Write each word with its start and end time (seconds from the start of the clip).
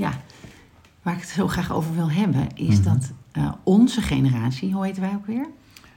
ja, 0.00 0.12
waar 1.02 1.14
ik 1.14 1.20
het 1.20 1.28
zo 1.28 1.48
graag 1.48 1.72
over 1.72 1.94
wil 1.94 2.10
hebben, 2.10 2.46
is 2.54 2.74
Mhm. 2.74 2.82
dat 2.82 3.10
eh, 3.32 3.52
onze 3.64 4.00
generatie, 4.00 4.72
hoe 4.72 4.84
heten 4.84 5.02
wij 5.02 5.10
ook 5.14 5.26
weer? 5.26 5.46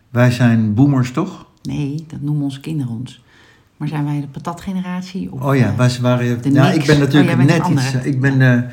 Wij 0.10 0.32
zijn 0.32 0.74
boomers, 0.74 1.11
toch? 1.11 1.45
Nee, 1.61 2.05
dat 2.08 2.21
noemen 2.21 2.43
onze 2.43 2.59
kinderen 2.59 2.93
ons. 2.93 3.24
Maar 3.77 3.87
zijn 3.87 4.05
wij 4.05 4.19
de 4.21 4.27
patatgeneratie? 4.27 5.31
Of, 5.31 5.42
Oh 5.42 5.55
ja, 5.55 5.67
eh, 5.69 5.77
wij 5.77 5.92
waren... 6.01 6.42
de 6.42 6.51
Ja, 6.51 6.71
ik 6.71 6.85
ben 6.85 7.00
natuurlijk 7.00 7.31
Oh, 7.31 7.45
bent 7.45 7.50
net 7.50 7.67
iets... 7.67 7.93
eh, 7.93 8.05
Ik 8.05 8.21
ben 8.21 8.39
de 8.39 8.66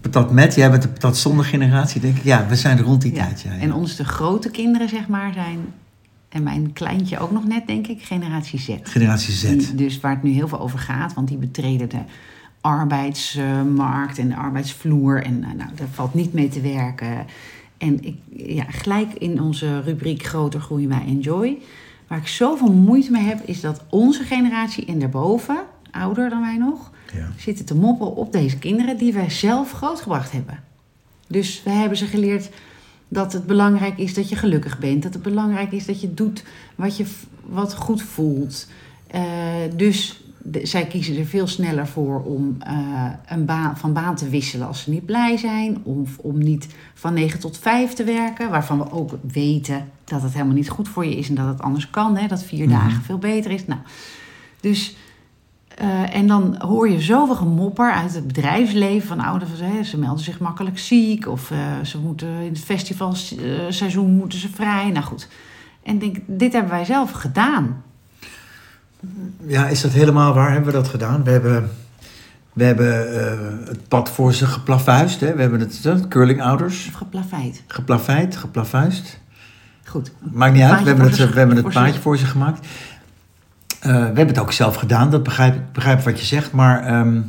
patat 0.00 0.32
met, 0.32 0.54
jij 0.54 0.70
bent 0.70 0.82
de 0.82 0.88
patat 0.88 1.16
zonder 1.16 1.44
generatie, 1.44 2.00
denk 2.00 2.16
ik. 2.16 2.24
Ja, 2.24 2.46
we 2.48 2.56
zijn 2.56 2.80
rond 2.80 3.02
die 3.02 3.14
ja. 3.14 3.24
tijd, 3.24 3.40
ja. 3.40 3.52
ja. 3.52 3.58
En 3.58 3.72
onze 3.74 4.04
grote 4.04 4.50
kinderen, 4.50 4.88
zeg 4.88 5.08
maar, 5.08 5.32
zijn... 5.32 5.58
En 6.28 6.42
mijn 6.42 6.72
kleintje 6.72 7.18
ook 7.18 7.30
nog 7.30 7.46
net, 7.46 7.66
denk 7.66 7.86
ik, 7.86 8.02
generatie 8.02 8.58
Z. 8.58 8.76
Generatie 8.82 9.34
Z. 9.34 9.42
Die, 9.42 9.74
dus 9.74 10.00
waar 10.00 10.12
het 10.14 10.22
nu 10.22 10.30
heel 10.30 10.48
veel 10.48 10.60
over 10.60 10.78
gaat, 10.78 11.14
want 11.14 11.28
die 11.28 11.36
betreden 11.36 11.88
de 11.88 11.98
arbeidsmarkt 12.62 14.18
en 14.18 14.28
de 14.28 14.36
arbeidsvloer. 14.36 15.22
En 15.22 15.44
eh, 15.44 15.50
nou, 15.56 15.70
daar 15.74 15.88
valt 15.92 16.14
niet 16.14 16.32
mee 16.32 16.48
te 16.48 16.60
werken. 16.60 17.26
En 17.78 18.04
ik, 18.04 18.16
ja, 18.36 18.64
gelijk 18.68 19.14
in 19.14 19.42
onze 19.42 19.80
rubriek 19.80 20.22
Groter 20.22 20.60
groeien 20.60 20.88
wij 20.88 21.04
enjoy. 21.06 21.58
Waar 22.06 22.18
ik 22.18 22.28
zoveel 22.28 22.72
moeite 22.72 23.10
mee 23.10 23.22
heb, 23.22 23.40
is 23.44 23.60
dat 23.60 23.82
onze 23.90 24.22
generatie 24.24 24.84
en 24.86 24.98
daarboven, 24.98 25.56
ouder 25.90 26.30
dan 26.30 26.40
wij 26.40 26.56
nog, 26.56 26.90
Ja. 27.14 27.28
zitten 27.36 27.64
te 27.64 27.74
mopperen 27.74 28.16
op 28.16 28.32
deze 28.32 28.58
kinderen 28.58 28.96
die 28.96 29.12
wij 29.12 29.30
zelf 29.30 29.72
grootgebracht 29.72 30.32
hebben. 30.32 30.62
Dus 31.26 31.62
wij 31.64 31.74
hebben 31.74 31.98
ze 31.98 32.06
geleerd 32.06 32.50
dat 33.08 33.32
het 33.32 33.46
belangrijk 33.46 33.98
is 33.98 34.14
dat 34.14 34.28
je 34.28 34.36
gelukkig 34.36 34.78
bent. 34.78 35.02
Dat 35.02 35.12
het 35.12 35.22
belangrijk 35.22 35.72
is 35.72 35.86
dat 35.86 36.00
je 36.00 36.14
doet 36.14 36.44
wat, 36.74 36.96
je, 36.96 37.04
wat 37.46 37.74
goed 37.74 38.02
voelt. 38.02 38.66
Eh, 39.06 39.22
dus 39.76 40.21
de- 40.52 40.66
zij 40.66 40.86
kiezen 40.86 41.16
er 41.18 41.26
veel 41.26 41.46
sneller 41.46 41.86
voor 41.86 42.22
om 42.22 42.56
eh, 42.58 43.06
een 43.26 43.44
baan, 43.44 43.76
van 43.76 43.92
baan 43.92 44.14
te 44.14 44.28
wisselen 44.28 44.66
als 44.66 44.82
ze 44.82 44.90
niet 44.90 45.06
blij 45.06 45.36
zijn. 45.36 45.78
Of 45.84 46.18
om 46.18 46.38
niet 46.38 46.66
van 46.94 47.14
9 47.14 47.40
tot 47.40 47.58
5 47.58 47.92
te 47.92 48.04
werken. 48.04 48.50
Waarvan 48.50 48.78
we 48.78 48.90
ook 48.92 49.10
weten 49.32 49.88
dat 50.04 50.22
het 50.22 50.32
helemaal 50.32 50.54
niet 50.54 50.68
goed 50.70 50.88
voor 50.88 51.04
je 51.06 51.16
is 51.16 51.28
en 51.28 51.34
dat 51.34 51.46
het 51.46 51.62
anders 51.62 51.90
kan. 51.90 52.16
Hè, 52.16 52.26
dat 52.26 52.44
vier 52.44 52.68
Mhm. 52.68 52.78
dagen 52.78 53.02
veel 53.02 53.18
beter 53.18 53.50
is. 53.50 53.66
Nou, 53.66 53.80
dus 54.60 54.96
eh, 55.76 56.14
en 56.16 56.26
dan 56.26 56.54
hoor 56.62 56.88
je 56.88 57.00
zoveel 57.00 57.34
gemopper 57.36 57.92
uit 57.92 58.14
het 58.14 58.26
bedrijfsleven 58.26 59.08
van 59.08 59.20
ouderen. 59.20 59.56
Hè, 59.72 59.82
ze 59.82 59.98
melden 59.98 60.24
zich 60.24 60.38
makkelijk 60.40 60.78
ziek 60.78 61.28
of 61.28 61.50
eh, 61.50 61.58
ze 61.84 61.98
moeten 61.98 62.28
in 62.28 62.48
het 62.52 62.58
festivalseizoen 62.60 64.10
moeten 64.16 64.38
ze 64.38 64.48
vrij. 64.48 64.90
Nou 64.90 65.04
goed. 65.04 65.28
En 65.82 65.98
denk, 65.98 66.16
dit 66.26 66.52
hebben 66.52 66.70
wij 66.70 66.84
zelf 66.84 67.10
gedaan. 67.10 67.82
Ja, 69.46 69.68
is 69.68 69.80
dat 69.80 69.90
helemaal 69.90 70.34
waar? 70.34 70.52
Hebben 70.52 70.72
we 70.72 70.78
dat 70.78 70.88
gedaan? 70.88 71.24
We 71.24 71.30
hebben, 71.30 71.70
we 72.52 72.64
hebben 72.64 73.20
eh, 73.20 73.68
het 73.68 73.88
pad 73.88 74.10
voor 74.10 74.32
ze 74.34 74.46
geplavuist. 74.46 75.20
Hè? 75.20 75.34
We 75.34 75.40
hebben 75.40 75.60
het, 75.60 75.82
uh, 75.86 75.94
curlingouders 76.08 76.86
Of 76.88 76.94
geplaveid. 76.94 77.62
geplaveid, 77.66 78.36
geplavuist. 78.36 79.20
Goed. 79.84 80.12
Maakt 80.32 80.54
niet 80.54 80.62
uit, 80.62 80.82
we 80.82 80.88
hebben 80.88 81.06
het, 81.06 81.16
we 81.16 81.38
hebben 81.38 81.56
het 81.56 81.68
paadje 81.72 82.00
voor 82.00 82.18
ze 82.18 82.26
gemaakt. 82.26 82.66
Eh, 83.80 83.90
we 83.92 83.98
hebben 83.98 84.26
het 84.26 84.38
ook 84.38 84.52
zelf 84.52 84.74
gedaan, 84.74 85.10
dat 85.10 85.22
begrijp 85.22 85.54
ik 85.54 85.72
begrijp 85.72 86.00
wat 86.00 86.18
je 86.18 86.24
zegt. 86.24 86.52
Maar 86.52 86.84
ehm, 86.84 87.20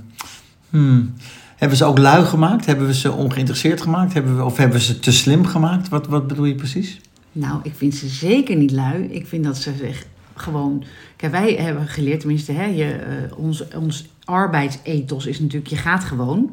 hmm, 0.69 1.13
hebben 1.49 1.69
we 1.69 1.75
ze 1.75 1.85
ook 1.85 1.97
lui 1.97 2.25
gemaakt? 2.25 2.65
Hebben 2.65 2.87
we 2.87 2.93
ze 2.93 3.11
ongeïnteresseerd 3.11 3.81
gemaakt? 3.81 4.13
Hebben 4.13 4.37
we, 4.37 4.43
of 4.43 4.57
hebben 4.57 4.77
we 4.77 4.83
ze 4.83 4.99
te 4.99 5.11
slim 5.11 5.45
gemaakt? 5.45 5.89
Wat, 5.89 6.07
wat 6.07 6.27
bedoel 6.27 6.45
je 6.45 6.55
precies? 6.55 7.01
Nou, 7.31 7.59
ik 7.63 7.73
vind 7.75 7.95
ze 7.95 8.07
zeker 8.07 8.55
niet 8.55 8.71
lui. 8.71 9.03
Ik 9.03 9.27
vind 9.27 9.43
dat 9.43 9.57
ze 9.57 9.73
zich 9.77 10.05
gewoon. 10.35 10.83
Kijk, 11.15 11.31
wij 11.31 11.53
hebben 11.53 11.87
geleerd, 11.87 12.19
tenminste, 12.19 12.51
hè, 12.51 12.65
je, 12.65 12.83
eh, 12.91 13.37
ons, 13.37 13.63
ons 13.77 14.05
arbeidsethos 14.25 15.25
is 15.25 15.39
natuurlijk: 15.39 15.67
je 15.69 15.75
gaat 15.77 16.03
gewoon. 16.03 16.49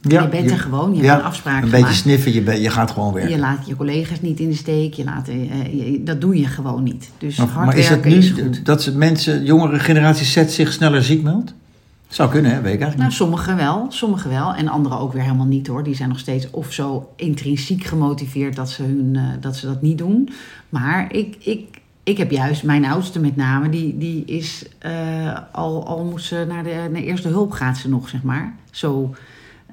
je 0.00 0.28
bent 0.30 0.50
er 0.50 0.58
gewoon, 0.58 0.94
je 0.94 1.02
ja, 1.02 1.08
hebt 1.08 1.20
een 1.20 1.26
afspraak 1.26 1.54
Een 1.56 1.60
beetje 1.62 1.76
gemaakt. 1.78 1.94
sniffen, 1.96 2.32
je, 2.32 2.42
ben- 2.42 2.60
je 2.60 2.70
gaat 2.70 2.90
gewoon 2.90 3.12
werken. 3.12 3.30
Je 3.32 3.38
laat 3.38 3.66
je 3.66 3.76
collega's 3.76 4.20
niet 4.20 4.40
in 4.40 4.48
de 4.48 4.54
steek. 4.56 4.94
Je 4.94 5.04
laat, 5.04 5.28
eh, 5.28 5.64
je- 5.92 6.02
dat 6.04 6.20
doe 6.20 6.38
je 6.38 6.46
gewoon 6.46 6.82
niet. 6.82 7.10
Dus 7.18 7.36
Maar, 7.36 7.46
hard 7.46 7.66
maar 7.66 7.76
is 7.76 7.88
het 7.88 7.94
werken 8.02 8.10
nu 8.10 8.16
is 8.26 8.30
goed. 8.30 8.64
dat 8.64 8.82
ze 8.82 8.96
mensen, 8.96 9.44
jongere 9.44 9.78
generatie 9.78 10.26
Z 10.26 10.46
zich 10.54 10.72
sneller 10.72 11.02
ziek 11.02 11.22
meldt? 11.22 11.54
Zou 12.08 12.30
kunnen, 12.30 12.50
hè? 12.50 12.60
Weet 12.60 12.72
ik 12.72 12.78
Nou, 12.78 12.82
eigenlijk 12.90 13.12
sommigen 13.12 13.56
wel, 13.56 13.86
sommigen 13.88 14.30
wel. 14.30 14.54
En 14.54 14.68
anderen 14.68 14.98
ook 14.98 15.12
weer 15.12 15.22
helemaal 15.22 15.46
niet 15.46 15.66
hoor. 15.66 15.82
Die 15.84 15.94
zijn 15.94 16.08
nog 16.08 16.18
steeds 16.18 16.50
of 16.50 16.72
zo 16.72 17.08
intrinsiek 17.16 17.84
gemotiveerd 17.84 18.56
dat 18.56 18.70
ze, 18.70 18.82
hun, 18.82 19.10
eh, 19.16 19.22
dat, 19.40 19.56
ze 19.56 19.66
dat 19.66 19.82
niet 19.82 19.98
doen. 19.98 20.28
Maar 20.68 21.12
ik, 21.12 21.36
ik, 21.38 21.80
ik 22.08 22.18
heb 22.18 22.30
juist 22.30 22.62
mijn 22.62 22.84
oudste 22.84 23.20
met 23.20 23.36
name, 23.36 23.68
die, 23.68 23.98
die 23.98 24.24
is 24.24 24.64
eh, 24.78 25.38
al, 25.52 25.86
al 25.86 26.04
moest 26.04 26.26
ze 26.26 26.44
naar 26.48 26.62
de, 26.62 26.88
naar 26.92 27.02
eerste 27.02 27.28
hulp 27.28 27.50
gaat 27.50 27.76
ze 27.76 27.88
nog, 27.88 28.08
zeg 28.08 28.22
maar. 28.22 28.54
Zo, 28.70 29.14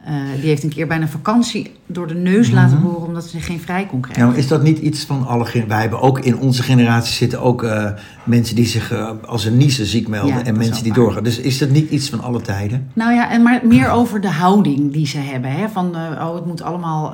eh, 0.05 0.13
die 0.39 0.47
heeft 0.49 0.63
een 0.63 0.69
keer 0.69 0.87
bijna 0.87 1.07
vakantie 1.07 1.71
door 1.85 2.07
de 2.07 2.13
neus 2.13 2.51
laten 2.51 2.77
Mhm. 2.77 2.85
horen 2.85 3.07
omdat 3.07 3.23
ze 3.25 3.39
geen 3.39 3.59
vrij 3.59 3.85
kon 3.85 3.99
krijgen. 4.01 4.23
Nou, 4.25 4.37
is 4.37 4.47
dat 4.47 4.63
niet 4.63 4.77
iets 4.79 5.03
van 5.03 5.27
alle 5.27 5.63
Wij 5.67 5.81
hebben 5.81 6.01
ook 6.01 6.19
in 6.19 6.37
onze 6.37 6.63
generatie 6.63 7.13
zitten 7.13 7.41
ook 7.41 7.63
eh, 7.63 7.89
mensen 8.23 8.55
die 8.55 8.65
zich 8.65 8.91
eh, 8.91 9.09
als 9.25 9.45
een 9.45 9.57
niezen 9.57 9.85
ziek 9.85 10.07
melden 10.07 10.35
Ja, 10.35 10.43
en 10.43 10.57
mensen 10.57 10.83
die 10.83 10.91
waar. 10.93 11.01
doorgaan. 11.01 11.23
Dus 11.23 11.39
is 11.39 11.57
dat 11.57 11.69
niet 11.69 11.89
iets 11.89 12.09
van 12.09 12.21
alle 12.21 12.41
tijden? 12.41 12.89
Nou 12.93 13.13
ja, 13.13 13.31
en 13.31 13.41
maar 13.41 13.59
meer 13.63 13.89
over 13.89 14.21
de 14.21 14.29
houding 14.29 14.93
die 14.93 15.07
ze 15.07 15.17
hebben. 15.17 15.51
Hè? 15.51 15.69
Van, 15.69 15.95
oh, 15.95 16.35
het 16.35 16.45
moet 16.45 16.61
allemaal 16.61 17.13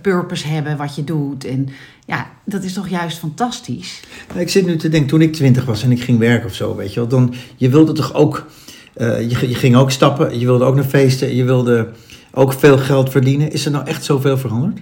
purpose 0.00 0.46
hebben 0.48 0.76
wat 0.76 0.94
je 0.96 1.04
doet. 1.04 1.44
En 1.44 1.68
ja, 2.06 2.26
dat 2.44 2.62
is 2.64 2.72
toch 2.72 2.88
juist 2.88 3.18
fantastisch. 3.18 4.00
Ik 4.34 4.48
zit 4.50 4.66
nu 4.66 4.76
te 4.76 4.88
denken, 4.88 5.08
toen 5.08 5.20
ik 5.20 5.32
twintig 5.32 5.64
was 5.64 5.82
en 5.82 5.90
ik 5.92 6.02
ging 6.02 6.18
werken 6.18 6.46
of 6.48 6.54
zo, 6.54 6.76
weet 6.76 6.94
je 6.94 7.00
wel, 7.00 7.08
dan, 7.08 7.34
je 7.56 7.68
wilde 7.68 7.92
toch 7.92 8.14
ook, 8.14 8.46
eh, 8.94 9.30
je, 9.30 9.48
je 9.48 9.54
ging 9.54 9.76
ook 9.76 9.90
stappen, 9.90 10.38
je 10.38 10.46
wilde 10.46 10.64
ook 10.64 10.74
naar 10.74 10.84
feesten, 10.84 11.34
je 11.34 11.44
wilde 11.44 11.88
ook 12.32 12.52
veel 12.52 12.78
geld 12.78 13.10
verdienen. 13.10 13.52
Is 13.52 13.64
er 13.64 13.70
nou 13.70 13.86
echt 13.86 14.04
zoveel 14.04 14.38
veranderd? 14.38 14.78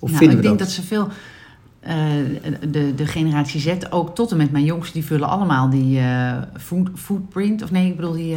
Of 0.00 0.08
nou, 0.10 0.16
vinden 0.16 0.36
ik 0.36 0.42
we 0.42 0.48
denk 0.48 0.58
dat? 0.58 0.70
ze 0.70 0.82
veel, 0.82 1.08
eh, 1.80 1.96
de, 2.68 2.94
de 2.94 3.06
generatie 3.06 3.60
Z, 3.60 3.76
ook 3.90 4.14
tot 4.14 4.30
en 4.30 4.36
met 4.36 4.50
mijn 4.50 4.64
jongsten, 4.64 4.94
die 4.94 5.04
vullen 5.04 5.28
allemaal 5.28 5.70
die 5.70 5.98
eh, 5.98 6.42
food, 6.56 6.90
footprint. 6.94 7.62
Of 7.62 7.70
nee, 7.70 7.86
ik 7.86 7.96
bedoel 7.96 8.12
die, 8.12 8.36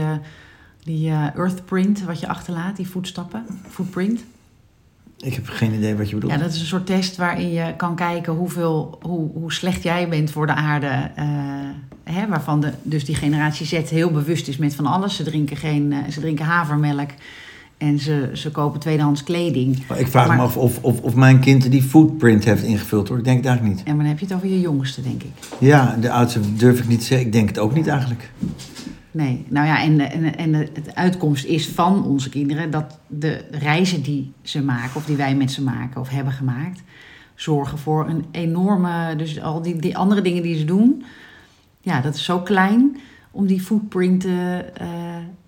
die 0.84 1.10
earthprint 1.12 2.04
wat 2.04 2.20
je 2.20 2.28
achterlaat, 2.28 2.76
die 2.76 2.90
voetstappen, 2.90 3.46
footprint. 3.70 4.24
Ik 5.18 5.34
heb 5.34 5.48
geen 5.48 5.74
idee 5.74 5.96
wat 5.96 6.10
je 6.10 6.16
bedoelt. 6.16 6.34
Ja, 6.34 6.40
dat 6.40 6.54
is 6.54 6.60
een 6.60 6.66
soort 6.66 6.86
test 6.86 7.16
waarin 7.18 7.52
je 7.52 7.74
kan 7.78 7.96
kijken 7.96 8.34
hoeveel, 8.34 8.98
hoe, 9.02 9.30
hoe 9.34 9.54
slecht 9.54 9.84
jij 9.84 10.10
bent 10.10 10.32
voor 10.32 10.46
de 10.46 10.54
aarde. 10.54 10.88
eh, 11.16 11.26
hè, 12.04 12.28
waarvan 12.28 12.60
de, 12.62 12.72
dus 12.84 13.06
die 13.06 13.16
generatie 13.16 13.66
Z 13.66 13.90
heel 13.90 14.12
bewust 14.12 14.48
is 14.48 14.58
met 14.58 14.76
van 14.76 14.86
alles. 14.86 15.16
Ze 15.16 15.24
drinken, 15.24 15.58
geen, 15.58 15.94
eh, 15.94 16.12
ze 16.12 16.20
drinken 16.20 16.46
havermelk 16.46 17.10
en 17.78 18.00
ze, 18.00 18.30
ze 18.34 18.52
kopen 18.52 18.80
tweedehands 18.80 19.24
kleding. 19.24 19.84
Maar 19.88 20.00
ik 20.00 20.08
vraag 20.08 20.28
Maar- 20.28 20.38
me 20.38 20.42
af 20.44 20.58
of, 20.58 20.80
of, 20.82 21.02
of 21.02 21.16
mijn 21.16 21.40
kind 21.40 21.72
die 21.72 21.84
footprint 21.84 22.44
heeft 22.44 22.64
ingevuld 22.64 23.08
hoor. 23.08 23.18
Ik 23.18 23.24
denk 23.24 23.38
het 23.38 23.46
eigenlijk 23.46 23.78
niet. 23.78 23.88
En 23.88 23.98
dan 23.98 24.06
heb 24.06 24.20
je 24.20 24.26
het 24.26 24.34
over 24.36 24.48
je 24.48 24.60
jongste, 24.60 25.02
denk 25.02 25.24
ik. 25.24 25.32
Ja, 25.60 25.98
de 26.02 26.12
oudste 26.12 26.40
durf 26.56 26.80
ik 26.80 26.88
niet 26.88 27.00
te 27.00 27.06
zeggen. 27.06 27.26
Ik 27.28 27.34
denk 27.34 27.48
het 27.48 27.60
ook 27.60 27.74
niet 27.74 27.88
eigenlijk. 27.88 28.32
Nee, 29.18 29.46
nou 29.50 29.68
ja, 29.68 29.82
en, 29.82 30.00
en, 30.00 30.38
en 30.38 30.52
de 30.52 30.70
de 30.84 30.96
uitkomst 30.96 31.46
is 31.46 31.68
van 31.68 32.04
onze 32.06 32.30
kinderen 32.30 32.72
dat 32.72 33.00
de 33.08 33.46
reizen 33.52 34.02
die 34.02 34.32
ze 34.42 34.64
maken, 34.64 34.96
of 34.96 35.06
die 35.06 35.16
wij 35.16 35.36
met 35.36 35.52
ze 35.52 35.64
maken 35.64 36.02
of 36.02 36.10
hebben 36.10 36.34
gemaakt, 36.34 36.82
zorgen 37.36 37.78
voor 37.78 38.10
een 38.10 38.26
enorme. 38.32 39.16
Dus 39.16 39.42
al 39.42 39.62
die, 39.62 39.76
die 39.76 39.98
andere 39.98 40.22
dingen 40.22 40.44
die 40.44 40.58
ze 40.58 40.66
doen, 40.66 41.04
ja, 41.82 42.02
dat 42.02 42.16
is 42.16 42.24
zo 42.24 42.40
klein 42.40 42.98
om 43.32 43.48
die 43.48 43.62
footprint 43.62 44.22
te, 44.22 44.66
eh, 44.74 44.88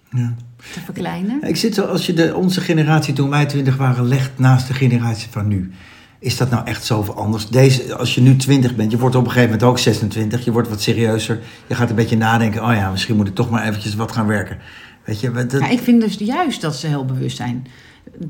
Ja. 0.09 0.35
te 0.73 0.79
verkleinen. 0.79 1.41
Ik 1.47 1.55
zit 1.55 1.73
zo, 1.75 1.85
als 1.85 2.05
je 2.05 2.13
de, 2.13 2.35
onze 2.35 2.61
generatie 2.61 3.13
toen 3.13 3.29
wij 3.29 3.45
twintig 3.45 3.77
waren 3.77 4.07
legt 4.07 4.39
naast 4.39 4.67
de 4.67 4.73
generatie 4.73 5.29
van 5.31 5.47
nu. 5.47 5.71
Is 6.19 6.37
dat 6.37 6.49
nou 6.49 6.65
echt 6.65 6.85
zoveel 6.85 7.15
anders? 7.15 7.47
Deze, 7.47 7.95
als 7.95 8.15
je 8.15 8.21
nu 8.21 8.35
20 8.35 8.75
bent, 8.75 8.91
je 8.91 8.97
wordt 8.97 9.15
op 9.15 9.21
een 9.25 9.31
gegeven 9.31 9.49
moment 9.51 9.69
ook 9.69 9.79
26, 9.79 10.45
je 10.45 10.51
wordt 10.51 10.69
wat 10.69 10.81
serieuzer. 10.81 11.39
Je 11.67 11.75
gaat 11.75 11.89
een 11.89 11.95
beetje 11.95 12.17
nadenken, 12.17 12.63
oh 12.63 12.73
ja, 12.73 12.89
misschien 12.91 13.15
moet 13.15 13.27
ik 13.27 13.35
toch 13.35 13.49
maar 13.49 13.67
eventjes 13.67 13.95
wat 13.95 14.11
gaan 14.11 14.27
werken. 14.27 14.57
Weet 15.05 15.19
je, 15.19 15.31
wat- 15.31 15.51
dat, 15.51 15.61
Ja, 15.61 15.69
ik 15.69 15.79
vind 15.79 16.01
dus 16.01 16.15
juist 16.17 16.61
dat 16.61 16.75
ze 16.75 16.87
heel 16.87 17.05
bewust 17.05 17.37
zijn. 17.37 17.65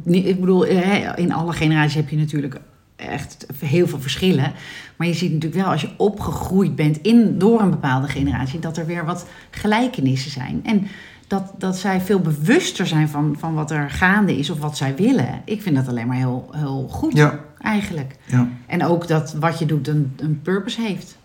Ik 0.05 0.39
bedoel, 0.39 0.63
in 1.15 1.33
alle 1.33 1.53
generaties 1.53 1.93
heb 1.95 2.09
je 2.09 2.17
natuurlijk 2.17 2.55
echt 2.95 3.45
heel 3.65 3.87
veel 3.87 3.99
verschillen. 3.99 4.51
Maar 4.95 5.07
je 5.07 5.13
ziet 5.13 5.33
natuurlijk 5.33 5.61
wel 5.61 5.71
als 5.71 5.81
je 5.81 5.89
opgegroeid 5.97 6.75
bent 6.75 6.97
in, 7.01 7.37
door 7.37 7.61
een 7.61 7.69
bepaalde 7.69 8.07
generatie, 8.07 8.59
dat 8.59 8.77
er 8.77 8.85
weer 8.85 9.05
wat 9.05 9.25
gelijkenissen 9.49 10.31
zijn. 10.31 10.61
En 10.63 10.87
dat, 11.27 11.53
dat 11.57 11.77
zij 11.77 12.01
veel 12.01 12.19
bewuster 12.19 12.87
zijn 12.87 13.09
van, 13.09 13.35
van 13.39 13.53
wat 13.53 13.71
er 13.71 13.89
gaande 13.89 14.37
is 14.37 14.49
of 14.49 14.59
wat 14.59 14.77
zij 14.77 14.95
willen. 14.95 15.41
Ik 15.45 15.61
vind 15.61 15.75
dat 15.75 15.87
alleen 15.87 16.07
maar 16.07 16.17
heel, 16.17 16.49
heel 16.51 16.87
goed, 16.89 17.13
Ja. 17.17 17.39
Eigenlijk. 17.61 18.15
ja. 18.25 18.47
En 18.65 18.85
ook 18.85 19.07
dat 19.07 19.33
wat 19.33 19.59
je 19.59 19.65
doet 19.65 19.87
een, 19.87 20.13
een 20.17 20.41
purpose 20.41 20.81
heeft. 20.81 21.17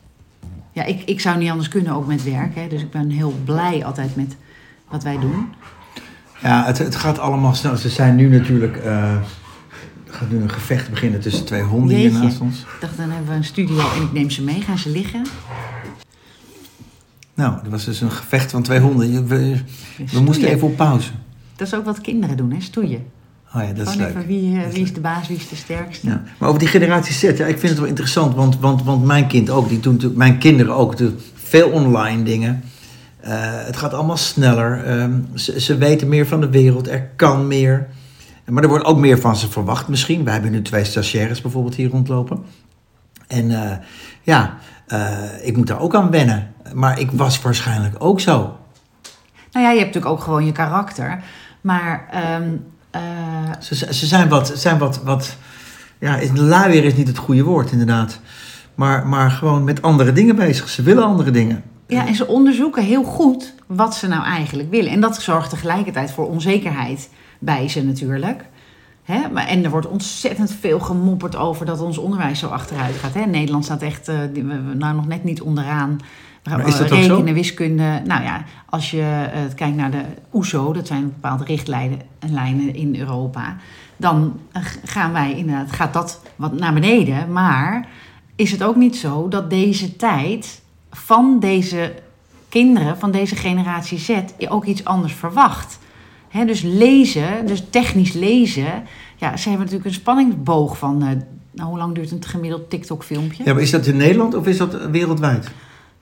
Ja, 0.72 0.84
ik, 0.84 1.02
ik 1.02 1.20
zou 1.20 1.38
niet 1.38 1.50
anders 1.50 1.68
kunnen 1.68 1.92
ook 1.92 2.06
met 2.06 2.24
werk. 2.24 2.54
Hè, 2.54 2.68
dus 2.68 2.82
ik 2.82 2.90
ben 2.90 3.10
heel 3.10 3.34
blij 3.44 3.84
altijd 3.84 4.16
met 4.16 4.36
wat 4.88 5.02
wij 5.02 5.18
doen. 5.18 5.46
Ja, 6.42 6.64
het, 6.64 6.78
het 6.78 6.96
gaat 6.96 7.18
allemaal 7.18 7.54
snel. 7.54 7.76
Ze 7.76 7.88
zijn 7.88 8.16
nu 8.16 8.28
natuurlijk. 8.28 8.76
er 8.76 9.22
gaat 10.06 10.30
nu 10.30 10.40
een 10.40 10.50
gevecht 10.50 10.90
beginnen 10.90 11.20
tussen 11.20 11.44
twee 11.44 11.62
honden 11.62 11.96
hier 11.96 12.12
naast 12.12 12.40
ons. 12.40 12.60
Ik 12.60 12.76
dacht, 12.80 12.96
dan 12.96 13.10
hebben 13.10 13.28
we 13.28 13.34
een 13.34 13.44
studio 13.44 13.78
en 13.78 14.02
ik 14.02 14.12
neem 14.12 14.30
ze 14.30 14.42
mee. 14.42 14.60
Gaan 14.60 14.78
ze 14.78 14.90
liggen? 14.90 15.26
Nou, 17.34 17.58
er 17.64 17.70
was 17.70 17.84
dus 17.84 18.00
een 18.00 18.10
gevecht 18.10 18.50
van 18.50 18.62
twee 18.62 18.80
honden. 18.80 19.26
We, 19.26 19.60
we 20.10 20.20
moesten 20.20 20.48
even 20.48 20.68
op 20.68 20.76
pauze. 20.76 21.10
Dat 21.56 21.66
is 21.66 21.74
ook 21.74 21.84
wat 21.84 22.00
kinderen 22.00 22.36
doen, 22.36 22.52
hè? 22.52 22.60
Stoeien. 22.60 23.06
Oh 23.56 23.62
ja, 23.62 23.72
dat 23.72 23.88
is 23.88 23.94
leuk. 23.94 24.26
wie, 24.26 24.60
eh, 24.60 24.68
wie 24.68 24.82
is 24.82 24.92
de 24.92 25.00
baas, 25.00 25.28
wie 25.28 25.36
is 25.36 25.48
de 25.48 25.56
sterkste. 25.56 26.06
Ja. 26.06 26.22
Maar 26.38 26.48
over 26.48 26.60
die 26.60 26.68
generatie 26.68 27.14
Z, 27.14 27.22
ja, 27.22 27.46
ik 27.46 27.58
vind 27.58 27.62
het 27.62 27.78
wel 27.78 27.88
interessant, 27.88 28.34
want, 28.34 28.58
want, 28.58 28.82
want 28.82 29.04
mijn 29.04 29.26
kind 29.26 29.50
ook, 29.50 29.68
die 29.68 29.80
doen 29.80 30.12
mijn 30.14 30.38
kinderen 30.38 30.74
ook, 30.74 30.96
doen 30.96 31.18
veel 31.34 31.70
online 31.70 32.22
dingen. 32.22 32.62
Eh, 33.20 33.32
het 33.40 33.76
gaat 33.76 33.94
allemaal 33.94 34.16
sneller. 34.16 34.84
Ehm, 34.84 35.20
ze, 35.34 35.60
ze 35.60 35.76
weten 35.76 36.08
meer 36.08 36.26
van 36.26 36.40
de 36.40 36.50
wereld, 36.50 36.88
er 36.88 37.08
kan 37.16 37.46
meer. 37.46 37.88
Maar 38.48 38.62
er 38.62 38.68
wordt 38.68 38.84
ook 38.84 38.98
meer 38.98 39.18
van 39.18 39.36
ze 39.36 39.50
verwacht 39.50 39.88
misschien. 39.88 40.24
Wij 40.24 40.32
hebben 40.32 40.50
nu 40.50 40.62
twee 40.62 40.84
stagiaires 40.84 41.40
bijvoorbeeld 41.40 41.74
hier 41.74 41.90
rondlopen. 41.90 42.44
En 43.26 43.50
eh, 43.50 43.76
ja, 44.22 44.58
ik 45.42 45.56
moet 45.56 45.66
daar 45.66 45.80
ook 45.80 45.94
aan 45.94 46.10
wennen. 46.10 46.52
Maar 46.74 47.00
ik 47.00 47.10
was 47.10 47.42
waarschijnlijk 47.42 47.94
ook 47.98 48.20
zo. 48.20 48.56
Nou 49.52 49.66
ja, 49.66 49.70
je 49.70 49.78
hebt 49.78 49.94
natuurlijk 49.94 50.14
ook 50.14 50.22
gewoon 50.22 50.44
je 50.46 50.52
karakter. 50.52 51.22
Maar 51.60 52.08
ehm, 52.10 52.48
eh, 52.94 53.00
Ze, 53.60 53.74
ze 53.94 54.06
zijn 54.06 54.28
wat, 54.28 54.52
zijn 54.54 54.78
wat, 54.78 55.02
wat 55.02 55.36
ja, 55.98 56.18
luier 56.34 56.84
is 56.84 56.94
niet 56.96 57.08
het 57.08 57.18
goede 57.18 57.42
woord 57.42 57.70
inderdaad. 57.72 58.20
Maar, 58.74 59.06
maar 59.06 59.30
gewoon 59.30 59.64
met 59.64 59.82
andere 59.82 60.12
dingen 60.12 60.36
bezig. 60.36 60.68
Ze 60.68 60.82
willen 60.82 61.04
andere 61.04 61.30
dingen. 61.30 61.62
ja, 61.86 62.06
en 62.06 62.14
ze 62.14 62.26
onderzoeken 62.26 62.82
heel 62.84 63.04
goed 63.04 63.54
wat 63.66 63.94
ze 63.94 64.08
nou 64.08 64.24
eigenlijk 64.24 64.70
willen. 64.70 64.90
En 64.92 65.00
dat 65.00 65.22
zorgt 65.22 65.50
tegelijkertijd 65.50 66.10
voor 66.12 66.28
onzekerheid 66.28 67.08
bij 67.38 67.68
ze 67.68 67.84
natuurlijk. 67.84 68.44
Hè? 69.02 69.28
Maar, 69.32 69.46
en 69.46 69.64
er 69.64 69.70
wordt 69.70 69.86
ontzettend 69.88 70.56
veel 70.60 70.80
gemopperd 70.80 71.36
over 71.36 71.66
dat 71.66 71.80
ons 71.80 71.98
onderwijs 71.98 72.38
zo 72.38 72.46
achteruit 72.48 72.94
gaat. 72.96 73.14
Hè? 73.14 73.24
Nederland 73.24 73.64
staat 73.64 73.82
echt 73.82 74.06
we- 74.06 74.72
nou 74.74 74.94
nog 74.94 75.06
net 75.06 75.24
niet 75.24 75.42
onderaan. 75.42 75.98
Gaan 76.44 76.58
Maar 76.58 76.68
is 76.68 76.78
dat 76.78 76.90
eh, 76.90 76.98
ook 76.98 77.04
zo? 77.04 77.14
rekenen, 77.14 77.34
wiskunde. 77.34 78.02
Nou 78.04 78.22
ja, 78.22 78.44
als 78.68 78.90
je 78.90 79.28
eh, 79.32 79.40
kijkt 79.54 79.76
naar 79.76 79.90
de 79.90 80.04
OESO, 80.32 80.72
dat 80.72 80.86
zijn 80.86 81.02
bepaalde 81.02 81.44
richtlijnen 81.44 82.00
en 82.18 82.32
lijnen 82.32 82.74
in 82.74 82.96
Europa. 82.98 83.56
Dan 83.96 84.40
eh, 84.52 84.62
gaan 84.84 85.12
wij 85.12 85.34
inderdaad, 85.36 85.72
gaat 85.72 85.92
dat 85.92 86.20
wat 86.36 86.52
naar 86.52 86.74
beneden. 86.74 87.32
Maar 87.32 87.88
is 88.36 88.50
het 88.50 88.62
ook 88.62 88.76
niet 88.76 88.96
zo 88.96 89.28
dat 89.28 89.50
deze 89.50 89.96
tijd 89.96 90.62
van 90.90 91.40
deze 91.40 91.94
kinderen, 92.48 92.98
van 92.98 93.10
deze 93.10 93.36
generatie 93.36 93.98
Z, 93.98 94.10
ook 94.48 94.64
iets 94.64 94.84
anders 94.84 95.12
verwacht? 95.12 95.78
Dus 96.46 96.62
lezen, 96.62 97.46
dus 97.46 97.64
technisch 97.70 98.12
lezen. 98.12 98.82
Ja, 99.16 99.36
ze 99.36 99.48
hebben 99.48 99.66
natuurlijk 99.66 99.94
een 99.94 100.00
spanningsboog 100.00 100.78
van. 100.78 100.98
nou, 101.50 101.68
hoe 101.68 101.78
lang 101.78 101.94
duurt 101.94 102.10
een 102.10 102.24
gemiddeld 102.24 102.70
TikTok-filmpje? 102.70 103.44
Ja, 103.44 103.52
maar 103.52 103.62
is 103.62 103.70
dat 103.70 103.86
in 103.86 103.96
Nederland 103.96 104.34
of 104.34 104.46
is 104.46 104.56
dat 104.56 104.90
wereldwijd? 104.90 105.50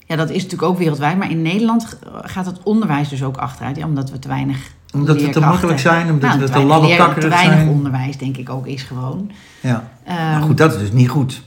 Ja, 0.06 0.16
dat 0.16 0.30
is 0.30 0.42
natuurlijk 0.42 0.70
ook 0.72 0.78
wereldwijd. 0.78 1.18
Maar 1.18 1.30
in 1.30 1.42
Nederland 1.42 1.98
gaat 2.22 2.46
het 2.46 2.62
onderwijs 2.62 3.08
dus 3.08 3.22
ook 3.22 3.36
achteruit. 3.36 3.76
Ja, 3.76 3.86
omdat 3.86 4.10
we 4.10 4.18
te 4.18 4.28
weinig 4.28 4.58
Omdat 4.94 5.20
we 5.22 5.28
te 5.28 5.40
makkelijk 5.40 5.78
zijn, 5.78 6.10
omdat 6.10 6.28
Nou, 6.28 6.40
we 6.40 6.46
te 6.46 6.52
weinig 6.66 6.86
leer- 6.86 7.14
Te 7.20 7.28
weinig 7.28 7.54
zijn. 7.54 7.68
onderwijs, 7.68 8.16
denk 8.16 8.36
ik 8.36 8.50
ook, 8.50 8.66
is 8.66 8.82
gewoon. 8.82 9.30
Ja. 9.60 9.88
Ehm, 10.04 10.16
Nou 10.30 10.42
goed, 10.42 10.56
dat 10.58 10.72
is 10.74 10.78
dus 10.78 10.92
niet 10.92 11.08
goed. 11.08 11.42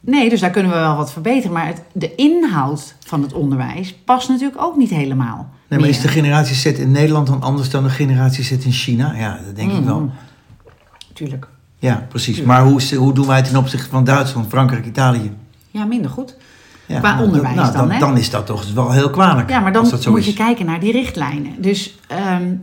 Nee, 0.00 0.28
dus 0.28 0.40
daar 0.40 0.50
kunnen 0.50 0.72
we 0.72 0.78
wel 0.78 0.96
wat 0.96 1.12
verbeteren. 1.12 1.52
Maar 1.52 1.66
het, 1.66 1.82
de 1.92 2.14
inhoud 2.14 2.94
van 3.06 3.22
het 3.22 3.32
onderwijs 3.32 3.94
past 4.04 4.28
natuurlijk 4.28 4.62
ook 4.62 4.76
niet 4.76 4.90
helemaal. 4.90 5.36
Nee, 5.36 5.48
maar 5.68 5.78
meer. 5.88 5.88
is 5.88 6.00
de 6.00 6.08
generatie 6.08 6.54
Z 6.54 6.64
in 6.64 6.90
Nederland 6.90 7.26
dan 7.26 7.42
anders 7.42 7.70
dan 7.70 7.82
de 7.82 7.90
generatie 7.90 8.44
Z 8.44 8.50
in 8.50 8.72
China? 8.72 9.14
Ja, 9.16 9.38
dat 9.46 9.56
denk 9.56 9.72
ik 9.72 9.84
wel. 9.84 10.00
Mm, 10.00 10.10
Tuurlijk. 11.12 11.48
Ja, 11.78 12.06
precies. 12.08 12.42
Maar 12.42 12.62
hoe, 12.64 12.96
hoe 12.96 13.12
doen 13.12 13.26
wij 13.26 13.36
het 13.36 13.46
ten 13.48 13.56
opzichte 13.56 13.88
van 13.88 14.04
Duitsland, 14.04 14.48
Frankrijk, 14.48 14.86
Italië? 14.86 15.32
Ja, 15.70 15.84
minder 15.84 16.10
goed. 16.10 16.36
Ja, 16.88 16.98
Qua 16.98 17.14
nou, 17.14 17.24
onderwijs 17.26 17.54
nou, 17.56 17.72
dan, 17.72 17.80
dan, 17.80 17.90
hè? 17.90 17.98
dan 17.98 18.16
is 18.16 18.30
dat 18.30 18.46
toch 18.46 18.72
wel 18.72 18.90
heel 18.92 19.10
kwalijk. 19.10 19.50
Ja, 19.50 19.60
maar 19.60 19.72
dan 19.72 19.88
moet 20.08 20.18
is. 20.18 20.26
je 20.26 20.32
kijken 20.32 20.66
naar 20.66 20.80
die 20.80 20.92
richtlijnen. 20.92 21.62
Dus 21.62 21.98
ehm, 22.08 22.54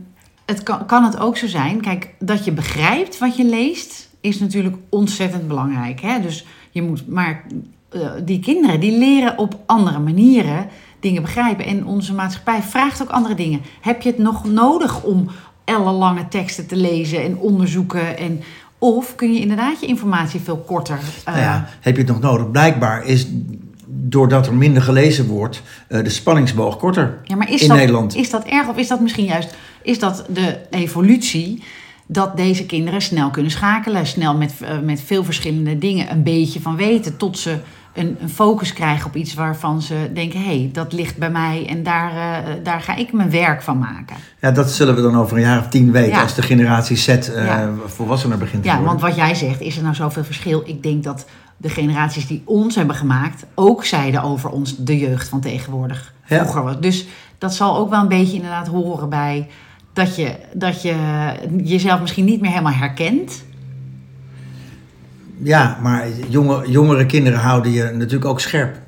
het 0.46 0.62
kan, 0.62 0.86
kan 0.86 1.04
het 1.04 1.18
ook 1.20 1.36
zo 1.36 1.46
zijn, 1.46 1.80
kijk, 1.80 2.14
dat 2.18 2.44
je 2.44 2.52
begrijpt 2.52 3.18
wat 3.18 3.36
je 3.36 3.44
leest, 3.44 4.08
is 4.20 4.38
natuurlijk 4.38 4.76
ontzettend 4.88 5.48
belangrijk. 5.48 6.00
Hè? 6.00 6.20
Dus 6.20 6.46
je 6.70 6.82
moet, 6.82 7.08
maar 7.08 7.44
eh, 7.90 8.00
die 8.24 8.40
kinderen 8.40 8.80
die 8.80 8.98
leren 8.98 9.38
op 9.38 9.58
andere 9.66 9.98
manieren 9.98 10.66
dingen 11.00 11.22
begrijpen. 11.22 11.66
En 11.66 11.86
onze 11.86 12.14
maatschappij 12.14 12.62
vraagt 12.62 13.02
ook 13.02 13.10
andere 13.10 13.34
dingen. 13.34 13.60
Heb 13.80 14.02
je 14.02 14.08
het 14.08 14.18
nog 14.18 14.44
nodig 14.44 15.02
om 15.02 15.26
ellenlange 15.64 16.28
teksten 16.28 16.66
te 16.66 16.76
lezen 16.76 17.22
en 17.22 17.36
onderzoeken? 17.38 18.18
En, 18.18 18.40
of 18.78 19.14
kun 19.14 19.32
je 19.32 19.40
inderdaad 19.40 19.80
je 19.80 19.86
informatie 19.86 20.40
veel 20.40 20.56
korter. 20.58 20.98
eh, 21.24 21.32
Nou 21.34 21.38
ja, 21.44 21.68
heb 21.80 21.94
je 21.96 22.02
het 22.02 22.10
nog 22.10 22.20
nodig? 22.20 22.50
Blijkbaar 22.50 23.04
is, 23.04 23.26
doordat 24.08 24.46
er 24.46 24.54
minder 24.54 24.82
gelezen 24.82 25.26
wordt, 25.26 25.62
eh, 25.88 26.02
de 26.04 26.10
spanningsboog 26.10 26.76
korter. 26.76 27.18
Ja, 27.24 27.36
maar 27.36 27.50
is 27.52 27.62
in 27.62 27.68
dat, 27.68 27.76
Nederland. 27.76 28.14
is 28.16 28.30
dat 28.30 28.44
erg 28.44 28.68
of 28.68 28.76
is 28.76 28.88
dat 28.88 29.00
misschien 29.00 29.24
juist 29.24 29.54
is 29.82 29.98
dat 29.98 30.24
de 30.28 30.58
evolutie 30.70 31.62
dat 32.06 32.36
deze 32.36 32.66
kinderen 32.66 33.02
snel 33.02 33.30
kunnen 33.30 33.50
schakelen, 33.50 34.06
snel 34.06 34.36
met, 34.36 34.54
eh, 34.60 34.78
met 34.84 35.00
veel 35.00 35.24
verschillende 35.24 35.78
dingen 35.78 36.10
een 36.10 36.22
beetje 36.22 36.60
van 36.60 36.76
weten, 36.76 37.16
tot 37.16 37.38
ze 37.38 37.56
een, 37.94 38.16
een 38.20 38.28
focus 38.28 38.72
krijgen 38.72 39.06
op 39.06 39.16
iets 39.16 39.34
waarvan 39.34 39.82
ze 39.82 40.10
denken: 40.14 40.38
hé, 40.40 40.44
hey, 40.46 40.70
dat 40.72 40.92
ligt 40.92 41.16
bij 41.16 41.30
mij 41.30 41.66
en 41.68 41.82
daar, 41.82 42.10
eh, 42.10 42.54
daar 42.62 42.80
ga 42.80 42.96
ik 42.96 43.12
mijn 43.12 43.30
werk 43.30 43.62
van 43.62 43.78
maken. 43.78 44.16
Ja, 44.40 44.50
dat 44.50 44.70
zullen 44.70 44.94
we 44.94 45.02
dan 45.02 45.16
over 45.16 45.36
een 45.36 45.42
jaar 45.42 45.58
of 45.58 45.68
tien 45.68 45.92
weten 45.92 46.10
Ja. 46.10 46.22
als 46.22 46.34
de 46.34 46.42
generatie 46.42 46.96
Z 46.96 47.06
Ja. 47.06 47.70
volwassener 47.86 48.38
begint 48.38 48.62
te 48.62 48.68
Ja, 48.68 48.74
worden. 48.78 48.98
want 48.98 49.14
wat 49.14 49.26
jij 49.26 49.34
zegt, 49.34 49.60
is 49.60 49.76
er 49.76 49.82
nou 49.82 49.94
zoveel 49.94 50.24
verschil? 50.24 50.62
Ik 50.66 50.82
denk 50.82 51.02
dat 51.04 51.26
de 51.56 51.68
generaties 51.68 52.26
die 52.26 52.42
ons 52.44 52.74
hebben 52.74 52.96
gemaakt 52.96 53.44
ook 53.54 53.84
zeiden 53.84 54.22
over 54.22 54.50
ons 54.50 54.76
de 54.76 54.98
jeugd 54.98 55.28
van 55.28 55.40
tegenwoordig. 55.40 56.14
Vroeger 56.24 56.62
was. 56.62 56.80
Dus 56.80 57.06
dat 57.38 57.54
zal 57.54 57.76
ook 57.76 57.90
wel 57.90 58.00
een 58.00 58.08
beetje 58.08 58.34
inderdaad 58.34 58.66
horen 58.66 59.08
bij 59.08 59.48
dat 59.92 60.16
je, 60.16 60.34
dat 60.52 60.82
je 60.82 60.94
jezelf 61.62 62.00
misschien 62.00 62.24
niet 62.24 62.40
meer 62.40 62.50
helemaal 62.50 62.72
herkent. 62.72 63.44
Ja, 65.42 65.78
maar 65.82 66.08
jonge, 66.28 66.70
jongere 66.70 67.06
kinderen 67.06 67.38
houden 67.38 67.72
je 67.72 67.82
natuurlijk 67.82 68.24
ook 68.24 68.40
scherp. 68.40 68.78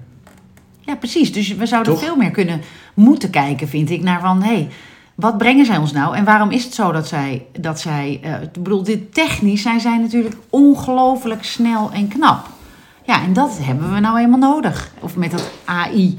Ja, 0.80 0.96
precies. 0.96 1.32
Dus 1.32 1.54
we 1.54 1.66
zouden 1.66 1.92
Toch? 1.92 2.02
veel 2.02 2.16
meer 2.16 2.30
kunnen 2.30 2.60
moeten 2.94 3.30
kijken, 3.30 3.68
vind 3.68 3.90
ik, 3.90 4.02
naar 4.02 4.20
van 4.20 4.42
hé, 4.42 4.54
hey, 4.54 4.68
wat 5.14 5.38
brengen 5.38 5.66
zij 5.66 5.76
ons 5.76 5.92
nou? 5.92 6.16
En 6.16 6.24
waarom 6.24 6.50
is 6.50 6.64
het 6.64 6.74
zo 6.74 6.92
dat 6.92 7.08
zij, 7.08 7.46
dat 7.60 7.80
zij 7.80 8.20
eh, 8.22 8.42
ik 8.42 8.52
bedoel, 8.52 8.82
dit 8.82 9.14
technisch 9.14 9.62
zijn 9.62 9.80
zij 9.80 9.98
natuurlijk 9.98 10.36
ongelooflijk 10.50 11.44
snel 11.44 11.90
en 11.92 12.08
knap. 12.08 12.48
Ja, 13.08 13.22
en 13.22 13.32
dat 13.32 13.58
hebben 13.60 13.92
we 13.94 14.00
nou 14.00 14.18
eenmaal 14.18 14.38
nodig. 14.38 14.90
Of 15.00 15.16
met 15.16 15.30
dat 15.30 15.50
AI, 15.64 16.18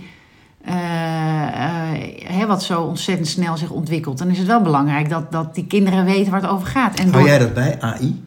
eh, 0.62 0.74
eh, 0.74 2.00
hè, 2.24 2.46
wat 2.46 2.64
zo 2.64 2.82
ontzettend 2.82 3.28
snel 3.28 3.58
zich 3.58 3.70
ontwikkelt. 3.70 4.18
Dan 4.18 4.28
is 4.30 4.38
het 4.38 4.48
wel 4.48 4.62
belangrijk 4.62 5.10
dat, 5.10 5.32
dat 5.32 5.56
die 5.56 5.66
kinderen 5.68 6.06
weten 6.06 6.32
waar 6.32 6.42
het 6.42 6.50
over 6.50 6.68
gaat. 6.68 7.00
En 7.00 7.04
Hou 7.10 7.18
door- 7.18 7.28
jij 7.28 7.38
dat 7.38 7.54
bij, 7.54 7.78
AI? 7.81 8.24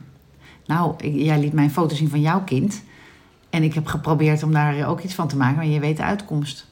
Nou, 0.67 0.95
jij 1.09 1.39
liet 1.41 1.53
mij 1.53 1.65
een 1.65 1.71
foto 1.71 1.95
zien 1.95 2.09
van 2.09 2.21
jouw 2.21 2.43
kind. 2.45 2.83
En 3.51 3.63
ik 3.63 3.75
heb 3.75 3.87
geprobeerd 3.87 4.43
om 4.43 4.53
daar 4.53 4.87
ook 4.87 5.01
iets 5.01 5.15
van 5.15 5.29
te 5.29 5.37
maken, 5.37 5.57
maar 5.57 5.67
je 5.67 5.81
weet 5.81 5.97
de 5.97 6.03
uitkomst. 6.03 6.67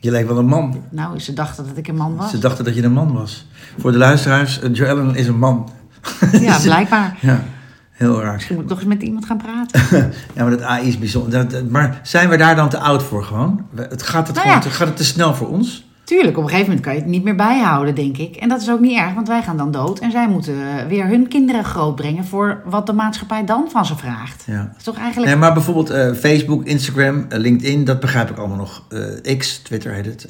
Je 0.00 0.10
leek 0.10 0.26
wel 0.26 0.38
een 0.38 0.46
man. 0.46 0.82
Nou, 0.90 1.18
ze 1.18 1.32
dachten 1.32 1.66
dat 1.66 1.76
ik 1.76 1.88
een 1.88 1.96
man 1.96 2.16
was. 2.16 2.30
Ze 2.30 2.38
dachten 2.38 2.64
dat 2.64 2.74
je 2.74 2.82
een 2.82 2.92
man 2.92 3.12
was. 3.12 3.46
Voor 3.78 3.92
de 3.92 3.98
luisteraars, 3.98 4.60
eh, 4.60 4.74
Joellen 4.74 5.14
is 5.14 5.26
een 5.26 5.38
man. 5.38 5.70
Ja, 6.32 6.58
blijkbaar. 6.62 7.18
Ja, 7.20 7.44
heel 7.94 8.20
raar. 8.20 8.32
Misschien 8.32 8.54
moet 8.54 8.64
ik 8.64 8.70
toch 8.70 8.78
eens 8.78 8.88
met 8.88 9.02
iemand 9.02 9.24
gaan 9.24 9.36
praten. 9.36 9.80
Ja, 10.34 10.42
maar 10.42 10.50
dat 10.50 10.62
AI 10.62 10.88
is 10.88 10.98
bijzonder. 10.98 11.48
Dat- 11.48 11.70
maar 11.70 12.00
zijn 12.02 12.28
we 12.28 12.36
daar 12.36 12.56
dan 12.56 12.68
te 12.68 12.78
oud 12.78 13.02
voor 13.02 13.24
gewoon? 13.24 13.66
Het 13.74 14.02
gaat, 14.02 14.26
het 14.26 14.36
Nou 14.36 14.48
gewoon 14.48 14.62
ja. 14.62 14.68
te, 14.68 14.70
gaat 14.70 14.86
het 14.86 14.96
te 14.96 15.04
snel 15.04 15.34
voor 15.34 15.48
ons? 15.48 15.84
Tuurlijk, 16.04 16.36
op 16.36 16.42
een 16.42 16.48
gegeven 16.48 16.68
moment 16.68 16.84
kan 16.86 16.94
je 16.94 17.00
het 17.00 17.08
niet 17.08 17.24
meer 17.24 17.34
bijhouden, 17.36 17.94
denk 17.94 18.16
ik. 18.16 18.36
En 18.36 18.48
dat 18.48 18.60
is 18.60 18.70
ook 18.70 18.80
niet 18.80 18.98
erg, 18.98 19.14
want 19.14 19.28
wij 19.28 19.42
gaan 19.42 19.56
dan 19.56 19.70
dood. 19.70 19.98
En 19.98 20.10
zij 20.10 20.28
moeten 20.28 20.54
weer 20.88 21.06
hun 21.06 21.28
kinderen 21.28 21.64
grootbrengen 21.64 22.24
voor 22.24 22.62
wat 22.64 22.86
de 22.86 22.92
maatschappij 22.92 23.44
dan 23.44 23.70
van 23.70 23.86
ze 23.86 23.96
vraagt. 23.96 24.44
Ja. 24.46 24.56
Dat 24.62 24.76
is 24.76 24.82
toch 24.82 24.96
eigenlijk... 24.96 25.26
Nee, 25.30 25.36
maar 25.40 25.52
bijvoorbeeld 25.52 25.90
eh, 25.90 26.12
Facebook, 26.12 26.64
Instagram, 26.64 27.26
eh, 27.28 27.38
LinkedIn, 27.38 27.84
dat 27.84 28.00
begrijp 28.00 28.30
ik 28.30 28.36
allemaal 28.38 28.56
nog. 28.56 28.84
Eh, 29.24 29.38
X, 29.38 29.58
Twitter 29.58 29.92
heet 29.92 30.04
het. 30.06 30.26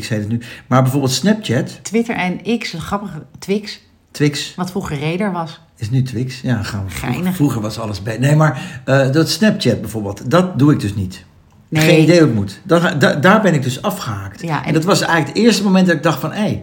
X 0.00 0.08
heet 0.08 0.20
het 0.20 0.28
nu. 0.28 0.40
Maar 0.66 0.82
bijvoorbeeld 0.82 1.12
Snapchat, 1.12 1.78
Twitter 1.84 2.14
en 2.14 2.58
X, 2.58 2.72
een 2.72 2.80
grappige 2.80 3.22
Twix, 3.38 3.80
Twix, 4.10 4.54
wat 4.54 4.70
vroeger 4.70 5.00
Raider 5.00 5.32
was. 5.32 5.60
Is 5.76 5.90
nu 5.90 6.02
Twix. 6.02 6.40
Ja, 6.40 6.62
gaan 6.62 6.84
we. 6.84 6.90
Vroeger, 6.90 7.12
Geinig. 7.12 7.34
vroeger 7.34 7.60
was 7.60 7.78
alles 7.78 8.02
bij. 8.02 8.18
Nee, 8.18 8.36
maar 8.36 8.80
eh, 8.84 9.10
dat 9.12 9.28
Snapchat 9.30 9.80
bijvoorbeeld, 9.80 10.30
dat 10.30 10.58
doe 10.58 10.72
ik 10.72 10.80
dus 10.80 10.94
niet. 10.94 11.24
Nee. 11.68 11.82
Geen 11.88 12.02
idee 12.02 12.18
hoe 12.18 12.26
het 12.26 12.34
moet. 12.36 12.60
Da- 12.62 12.94
da- 12.94 13.14
daar 13.14 13.40
ben 13.42 13.54
ik 13.54 13.62
dus 13.62 13.82
afgehaakt. 13.82 14.42
Ja, 14.42 14.60
en, 14.60 14.66
en- 14.66 14.72
dat 14.72 14.84
was 14.84 15.00
eigenlijk 15.00 15.28
het 15.36 15.46
eerste 15.46 15.62
moment 15.62 15.86
dat 15.86 15.96
ik 15.96 16.02
dacht 16.02 16.20
van... 16.20 16.32
hé, 16.32 16.62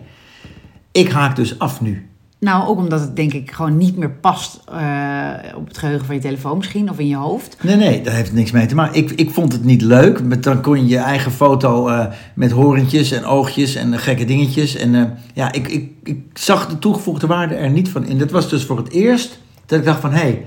ik 0.91 1.11
haak 1.11 1.35
dus 1.35 1.59
af 1.59 1.81
nu. 1.81 2.07
Nou, 2.43 2.67
ook 2.67 2.77
omdat 2.77 2.99
het 2.99 3.15
denk 3.15 3.33
ik 3.33 3.51
gewoon 3.51 3.77
niet 3.77 3.97
meer 3.97 4.09
past 4.11 4.59
eh, 4.71 5.29
op 5.55 5.67
het 5.67 5.77
geheugen 5.77 6.05
van 6.05 6.15
je 6.15 6.21
telefoon 6.21 6.57
misschien, 6.57 6.89
of 6.89 6.99
in 6.99 7.07
je 7.07 7.15
hoofd. 7.15 7.57
Nee, 7.61 7.75
nee, 7.75 8.01
daar 8.01 8.13
heeft 8.13 8.33
niks 8.33 8.51
mee 8.51 8.65
te 8.65 8.75
maken. 8.75 8.95
Ik, 8.95 9.11
ik 9.11 9.29
vond 9.31 9.51
het 9.51 9.63
niet 9.63 9.81
leuk. 9.81 10.23
Met, 10.23 10.43
dan 10.43 10.61
kon 10.61 10.77
je 10.77 10.87
je 10.87 10.97
eigen 10.97 11.31
foto 11.31 11.87
eh, 11.87 12.05
met 12.35 12.51
horentjes 12.51 13.11
en 13.11 13.25
oogjes 13.25 13.75
en 13.75 13.99
gekke 13.99 14.25
dingetjes. 14.25 14.75
En 14.75 14.95
eh, 14.95 15.03
ja, 15.33 15.51
ik, 15.51 15.67
ik, 15.67 15.91
ik 16.03 16.19
zag 16.33 16.67
de 16.67 16.79
toegevoegde 16.79 17.27
waarde 17.27 17.55
er 17.55 17.69
niet 17.69 17.89
van 17.89 18.05
in. 18.05 18.17
Dat 18.17 18.31
was 18.31 18.49
dus 18.49 18.65
voor 18.65 18.77
het 18.77 18.89
eerst 18.91 19.39
dat 19.65 19.79
ik 19.79 19.85
dacht 19.85 19.99
van... 20.01 20.11
hé, 20.11 20.17
hey, 20.19 20.45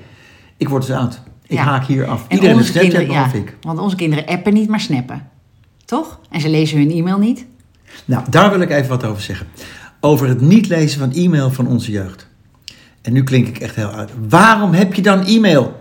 ik 0.57 0.69
word 0.69 0.87
dus 0.87 0.97
oud. 0.97 1.21
Ik 1.47 1.57
Ja. 1.57 1.63
haak 1.63 1.85
hier 1.85 2.07
af. 2.07 2.25
En 2.29 2.35
Iedereen 2.37 2.59
is 2.59 2.67
Snapchat, 2.67 3.07
ja, 3.07 3.33
ik. 3.33 3.57
want 3.61 3.79
onze 3.79 3.97
kinderen 3.97 4.27
appen 4.27 4.55
niet, 4.55 4.69
maar 4.69 4.81
snappen. 4.81 5.29
Toch? 5.85 6.21
En 6.31 6.41
ze 6.41 6.49
lezen 6.49 6.79
hun 6.79 6.91
e-mail 6.91 7.19
niet. 7.19 7.47
Nou, 8.05 8.25
daar 8.31 8.51
wil 8.51 8.61
ik 8.61 8.71
even 8.71 8.89
wat 8.89 9.05
over 9.05 9.23
zeggen. 9.23 9.47
Over 10.01 10.29
het 10.29 10.41
niet 10.41 10.69
lezen 10.69 10.99
van 10.99 11.13
e-mail 11.13 11.51
van 11.51 11.67
onze 11.67 11.91
jeugd. 11.91 12.27
En 13.03 13.13
nu 13.13 13.23
klink 13.25 13.47
ik 13.49 13.59
echt 13.59 13.75
heel 13.75 13.91
uit. 13.91 14.11
Waarom 14.29 14.73
heb 14.73 14.95
je 14.95 15.03
dan 15.03 15.25
e-mail? 15.25 15.81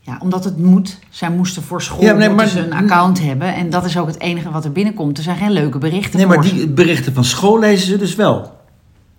Ja, 0.00 0.18
omdat 0.22 0.44
het 0.44 0.58
moet. 0.58 0.98
Zij 1.10 1.30
moesten 1.30 1.62
voor 1.62 1.82
school 1.82 2.02
Ja, 2.02 2.12
nee, 2.12 2.28
maar- 2.28 2.46
ze 2.48 2.60
een 2.60 2.72
account 2.72 3.20
hebben. 3.22 3.54
En 3.54 3.70
dat 3.70 3.84
is 3.84 3.98
ook 3.98 4.06
het 4.06 4.20
enige 4.20 4.50
wat 4.50 4.64
er 4.64 4.72
binnenkomt. 4.72 5.16
Er 5.18 5.22
zijn 5.24 5.36
geen 5.36 5.52
leuke 5.52 5.78
berichten 5.78 6.18
Nee, 6.18 6.26
maar 6.26 6.44
ze. 6.44 6.54
die 6.54 6.68
berichten 6.68 7.14
van 7.14 7.24
school 7.24 7.58
lezen 7.58 7.86
ze 7.88 7.96
dus 7.96 8.14
wel. 8.14 8.54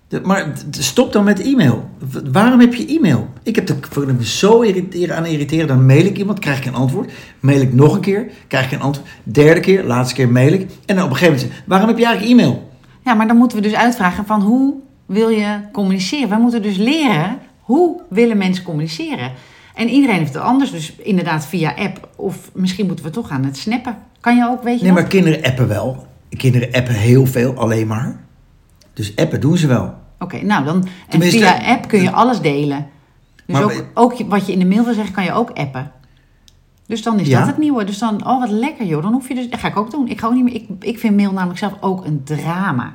De- 0.08 0.22
maar 0.24 0.52
stop 0.70 1.14
dan 1.14 1.24
met 1.24 1.40
e-mail. 1.40 1.90
Waarom 2.32 2.60
heb 2.60 2.74
je 2.74 2.86
e-mail? 2.88 3.30
Ik 3.44 3.56
heb 3.56 3.70
er 3.70 4.16
me 4.16 4.26
zo 4.26 4.62
irriteren, 4.62 5.16
aan 5.16 5.26
irriteren. 5.26 5.68
Dan 5.68 5.86
mail 5.86 6.06
ik 6.06 6.18
iemand, 6.18 6.40
krijg 6.40 6.58
ik 6.58 6.66
een 6.66 6.74
antwoord. 6.76 7.12
Mail 7.40 7.62
ik 7.62 7.74
nog 7.74 7.94
een 7.96 8.02
keer, 8.02 8.26
krijg 8.48 8.66
ik 8.66 8.72
een 8.72 8.82
antwoord. 8.82 9.10
Derde 9.24 9.60
keer, 9.60 9.84
laatste 9.84 10.16
keer 10.16 10.30
mail 10.30 10.54
ik. 10.54 10.68
En 10.86 10.96
dan 10.96 11.04
op 11.06 11.10
een 11.12 11.16
gegeven 11.18 11.40
moment, 11.42 11.62
waarom 11.66 11.88
heb 11.88 11.98
je 11.98 12.06
eigenlijk 12.06 12.40
e-mail? 12.40 12.67
Ja, 13.08 13.14
maar 13.14 13.28
dan 13.28 13.38
moeten 13.38 13.58
we 13.58 13.64
dus 13.64 13.74
uitvragen 13.76 14.26
van 14.26 14.42
hoe 14.42 14.74
wil 15.06 15.30
je 15.30 15.60
communiceren? 15.72 16.30
Wij 16.30 16.40
moeten 16.40 16.62
dus 16.62 16.78
leren 16.78 17.40
hoe 17.60 18.02
willen 18.10 18.38
mensen 18.38 18.64
communiceren. 18.64 19.32
En 19.76 19.90
iedereen 19.90 20.18
heeft 20.18 20.34
het 20.34 20.44
anders. 20.44 20.72
Dus 20.72 20.96
inderdaad 20.96 21.46
via 21.46 21.74
app. 21.76 22.10
Of 22.16 22.50
misschien 22.54 22.86
moeten 22.88 23.06
we 23.06 23.12
toch 23.12 23.30
aan 23.30 23.44
het 23.44 23.58
snappen. 23.58 23.98
Kan 24.20 24.36
je 24.36 24.48
ook, 24.50 24.64
weet 24.64 24.80
je 24.80 24.86
Nee, 24.86 24.92
dat? 24.94 25.02
maar 25.02 25.10
kinderen 25.10 25.44
appen 25.44 25.68
wel. 25.68 26.06
Kinderen 26.30 26.72
appen 26.72 26.94
heel 26.94 27.26
veel, 27.26 27.56
alleen 27.56 27.88
maar. 27.88 28.20
Dus 28.94 29.16
appen 29.16 29.42
doen 29.42 29.58
ze 29.58 29.68
wel. 29.68 29.94
Oké, 30.20 30.42
nou 30.46 30.66
dan. 30.66 30.88
En 31.10 31.22
via 31.22 31.60
app 31.74 31.88
kun 31.88 32.02
je 32.02 32.12
alles 32.12 32.42
delen. 32.42 32.88
Dus 33.46 33.56
Maar 33.56 33.64
ook, 33.64 33.72
we- 33.74 33.86
ook 33.94 34.18
wat 34.28 34.46
je 34.46 34.52
in 34.54 34.60
de 34.60 34.66
mail 34.66 34.84
wil 34.86 34.94
zeggen, 34.94 35.14
kan 35.14 35.24
je 35.24 35.32
ook 35.34 35.52
appen. 35.52 35.92
Dus 36.88 37.04
dan 37.04 37.20
is 37.20 37.28
Ja. 37.28 37.40
dat 37.40 37.48
het 37.48 37.58
nieuwe. 37.58 37.84
Dus 37.84 37.98
dan, 37.98 38.28
oh 38.28 38.40
wat 38.40 38.50
lekker 38.50 38.86
joh. 38.86 39.04
Dan 39.04 39.14
hoef 39.14 39.28
je 39.28 39.36
dus, 39.36 39.50
dat 39.50 39.60
ga 39.60 39.68
ik 39.68 39.78
ook 39.78 39.92
doen. 39.92 40.08
Ik, 40.08 40.20
ga 40.20 40.28
ook 40.28 40.34
niet 40.34 40.44
meer, 40.44 40.54
ik, 40.56 40.68
ik 40.80 41.00
vind 41.00 41.16
mail 41.16 41.32
namelijk 41.32 41.60
zelf 41.60 41.74
ook 41.80 42.06
een 42.06 42.24
drama. 42.24 42.94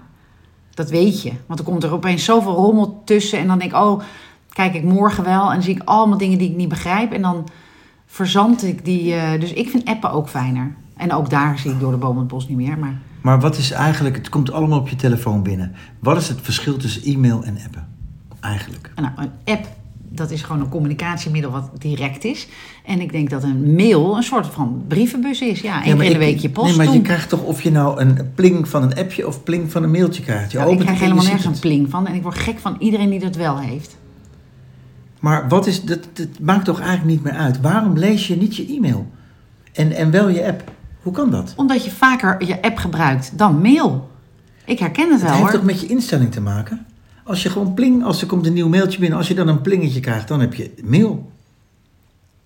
Dat 0.74 0.90
weet 0.90 1.22
je. 1.22 1.32
Want 1.46 1.58
er 1.58 1.64
komt 1.64 1.82
er 1.84 1.92
opeens 1.92 2.24
zoveel 2.24 2.54
rommel 2.54 3.02
tussen. 3.04 3.38
En 3.38 3.46
dan 3.46 3.58
denk 3.58 3.70
ik, 3.72 3.76
oh, 3.78 4.00
kijk 4.48 4.74
ik 4.74 4.84
morgen 4.84 5.24
wel. 5.24 5.46
En 5.48 5.52
dan 5.54 5.62
zie 5.62 5.74
ik 5.74 5.82
allemaal 5.84 6.18
dingen 6.18 6.38
die 6.38 6.50
ik 6.50 6.56
niet 6.56 6.68
begrijp. 6.68 7.12
En 7.12 7.22
dan 7.22 7.48
verzand 8.06 8.62
ik 8.64 8.84
die. 8.84 9.14
eh, 9.14 9.40
dus 9.40 9.52
ik 9.52 9.68
vind 9.68 9.84
appen 9.84 10.10
ook 10.12 10.28
fijner. 10.28 10.74
En 10.96 11.12
ook 11.12 11.30
daar 11.30 11.58
zie 11.58 11.70
ik 11.70 11.80
door 11.80 11.90
de 11.90 11.96
boom 11.98 12.18
het 12.18 12.26
bos 12.28 12.48
niet 12.48 12.56
meer. 12.56 12.78
Maar 12.78 12.98
Maar 13.20 13.40
wat 13.40 13.56
is 13.56 13.70
eigenlijk, 13.70 14.16
het 14.16 14.28
komt 14.28 14.52
allemaal 14.52 14.78
op 14.78 14.88
je 14.88 14.96
telefoon 14.96 15.42
binnen. 15.42 15.72
Wat 15.98 16.16
is 16.16 16.28
het 16.28 16.38
verschil 16.40 16.76
tussen 16.76 17.02
e-mail 17.02 17.44
en 17.44 17.58
appen? 17.64 17.88
Eigenlijk. 18.40 18.92
Nou, 18.96 19.10
een 19.16 19.30
app, 19.44 19.66
dat 20.14 20.30
is 20.30 20.42
gewoon 20.42 20.60
een 20.62 20.68
communicatiemiddel 20.68 21.50
wat 21.50 21.70
direct 21.78 22.24
is. 22.24 22.48
En 22.84 23.00
ik 23.00 23.12
denk 23.12 23.30
dat 23.30 23.42
een 23.42 23.74
mail 23.74 24.16
een 24.16 24.22
soort 24.22 24.46
van 24.46 24.84
brievenbus 24.88 25.40
is. 25.40 25.60
Ja, 25.60 25.84
één 25.84 25.90
Ja, 25.90 25.96
keer 25.96 26.04
in 26.06 26.12
de 26.12 26.18
week 26.18 26.38
je 26.38 26.50
post 26.50 26.76
Nee, 26.76 26.86
maar 26.86 26.94
je 26.94 27.02
krijgt 27.02 27.28
toch 27.28 27.42
of 27.42 27.62
je 27.62 27.70
nou 27.70 28.00
een 28.00 28.30
pling 28.34 28.68
van 28.68 28.82
een 28.82 28.94
appje 28.94 29.26
of 29.26 29.42
pling 29.42 29.70
van 29.72 29.82
een 29.82 29.90
mailtje 29.90 30.22
krijgt. 30.22 30.52
Je 30.52 30.58
Ja, 30.58 30.64
ik 30.64 30.74
krijg 30.76 30.90
het 30.90 30.98
helemaal 31.00 31.22
nergens 31.24 31.44
een 31.44 31.50
het. 31.50 31.60
pling 31.60 31.90
van. 31.90 32.06
En 32.06 32.14
ik 32.14 32.22
word 32.22 32.38
gek 32.38 32.58
van 32.58 32.76
iedereen 32.78 33.10
die 33.10 33.18
dat 33.20 33.36
wel 33.36 33.58
heeft. 33.58 33.96
Maar 35.20 35.48
wat 35.48 35.66
is, 35.66 35.82
dat, 35.82 36.08
dat 36.12 36.28
maakt 36.40 36.64
toch 36.64 36.80
eigenlijk 36.80 37.10
niet 37.10 37.22
meer 37.22 37.40
uit. 37.42 37.60
Waarom 37.60 37.98
lees 37.98 38.26
je 38.26 38.36
niet 38.36 38.56
je 38.56 38.66
e-mail? 38.66 39.06
En, 39.72 39.92
en 39.92 40.10
wel 40.10 40.28
je 40.28 40.46
app? 40.46 40.70
Hoe 41.02 41.12
kan 41.12 41.30
dat? 41.30 41.52
Omdat 41.56 41.84
je 41.84 41.90
vaker 41.90 42.46
je 42.46 42.62
app 42.62 42.76
gebruikt 42.76 43.38
dan 43.38 43.60
mail. 43.60 44.10
Ik 44.64 44.78
herken 44.78 45.04
het 45.04 45.12
Het 45.12 45.22
wel 45.22 45.30
heeft 45.30 45.42
hoor. 45.42 45.50
toch 45.52 45.62
met 45.64 45.80
je 45.80 45.86
instelling 45.86 46.32
te 46.32 46.40
maken? 46.40 46.86
Als 47.24 47.42
je 47.42 47.50
gewoon 47.50 47.74
pling, 47.74 48.04
als 48.04 48.20
er 48.20 48.26
komt 48.26 48.46
een 48.46 48.52
nieuw 48.52 48.68
mailtje 48.68 48.98
binnen, 48.98 49.18
als 49.18 49.28
je 49.28 49.34
dan 49.34 49.48
een 49.48 49.60
plingetje 49.60 50.00
krijgt, 50.00 50.28
dan 50.28 50.40
heb 50.40 50.54
je 50.54 50.70
mail. 50.84 51.30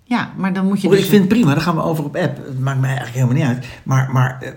Ja, 0.02 0.32
maar 0.36 0.52
dan 0.52 0.66
moet 0.66 0.80
je 0.80 0.86
Oh, 0.86 0.92
dus... 0.92 1.02
ik 1.02 1.08
vind 1.08 1.20
het 1.20 1.32
prima, 1.32 1.54
dan 1.54 1.62
gaan 1.62 1.74
we 1.74 1.82
over 1.82 2.04
op 2.04 2.16
app. 2.16 2.36
Het 2.46 2.60
maakt 2.60 2.80
mij 2.80 2.96
eigenlijk 2.96 3.18
helemaal 3.18 3.36
niet 3.36 3.56
uit. 3.56 3.66
Maar, 3.82 4.10
maar 4.12 4.38
eh, 4.42 4.50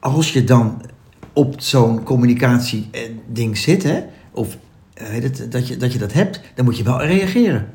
als 0.00 0.32
je 0.32 0.44
dan 0.44 0.82
op 1.32 1.54
zo'n 1.60 2.02
communicatieding 2.02 3.58
zit, 3.58 3.82
hè, 3.82 4.02
of 4.30 4.58
eh, 4.94 5.08
weet 5.08 5.22
het, 5.22 5.52
dat, 5.52 5.68
je, 5.68 5.76
dat 5.76 5.92
je 5.92 5.98
dat 5.98 6.12
hebt, 6.12 6.40
dan 6.54 6.64
moet 6.64 6.76
je 6.76 6.82
wel 6.82 7.02
reageren. 7.02 7.68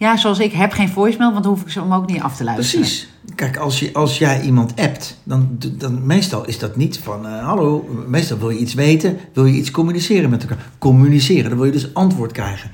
Ja, 0.00 0.16
zoals 0.16 0.38
ik 0.38 0.52
heb 0.52 0.72
geen 0.72 0.88
voicemail, 0.88 1.32
want 1.32 1.44
dan 1.44 1.52
hoef 1.52 1.62
ik 1.62 1.70
ze 1.70 1.80
hem 1.80 1.92
ook 1.92 2.06
niet 2.06 2.20
af 2.22 2.36
te 2.36 2.44
luisteren. 2.44 2.80
Precies. 2.80 3.08
Kijk, 3.34 3.56
als, 3.56 3.78
je, 3.80 3.92
als 3.92 4.18
jij 4.18 4.40
iemand 4.40 4.80
appt, 4.80 5.20
dan, 5.24 5.48
dan 5.76 6.06
meestal 6.06 6.44
is 6.46 6.58
dat 6.58 6.76
niet 6.76 6.98
van 6.98 7.26
eh, 7.26 7.44
hallo. 7.44 7.88
Meestal 8.06 8.38
wil 8.38 8.50
je 8.50 8.58
iets 8.58 8.74
weten, 8.74 9.18
wil 9.32 9.44
je 9.44 9.54
iets 9.56 9.70
communiceren 9.70 10.30
met 10.30 10.42
elkaar. 10.42 10.66
Communiceren, 10.78 11.48
dan 11.48 11.58
wil 11.58 11.66
je 11.66 11.72
dus 11.72 11.94
antwoord 11.94 12.32
krijgen. 12.32 12.70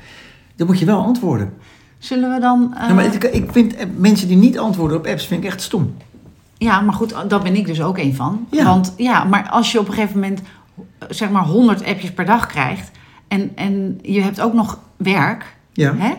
Dan 0.56 0.66
moet 0.66 0.78
je 0.78 0.84
wel 0.84 1.02
antwoorden. 1.02 1.52
Zullen 1.98 2.34
we 2.34 2.40
dan... 2.40 2.74
eh, 2.78 2.88
Ja, 2.88 2.94
maar 2.94 3.04
ik, 3.14 3.24
ik 3.24 3.52
vind 3.52 3.74
eh, 3.74 3.86
mensen 3.96 4.28
die 4.28 4.36
niet 4.36 4.58
antwoorden 4.58 4.96
op 4.98 5.06
apps, 5.06 5.26
vind 5.26 5.44
ik 5.44 5.50
echt 5.50 5.62
stom. 5.62 5.94
Ja, 6.58 6.80
maar 6.80 6.94
goed, 6.94 7.14
dat 7.28 7.42
ben 7.42 7.56
ik 7.56 7.66
dus 7.66 7.82
ook 7.82 7.98
een 7.98 8.14
van. 8.14 8.46
Ja. 8.50 8.64
Want 8.64 8.94
ja, 8.96 9.24
maar 9.24 9.48
als 9.50 9.72
je 9.72 9.78
op 9.80 9.88
een 9.88 9.94
gegeven 9.94 10.14
moment 10.20 10.40
eh, 10.98 11.08
zeg 11.10 11.30
maar 11.30 11.44
100 11.44 11.84
appjes 11.84 12.12
per 12.12 12.24
dag 12.24 12.46
krijgt 12.46 12.90
en, 13.28 13.50
en 13.54 13.98
je 14.02 14.20
hebt 14.22 14.40
ook 14.40 14.52
nog 14.52 14.78
werk, 14.96 15.56
Ja. 15.72 15.94
hè, 15.96 16.12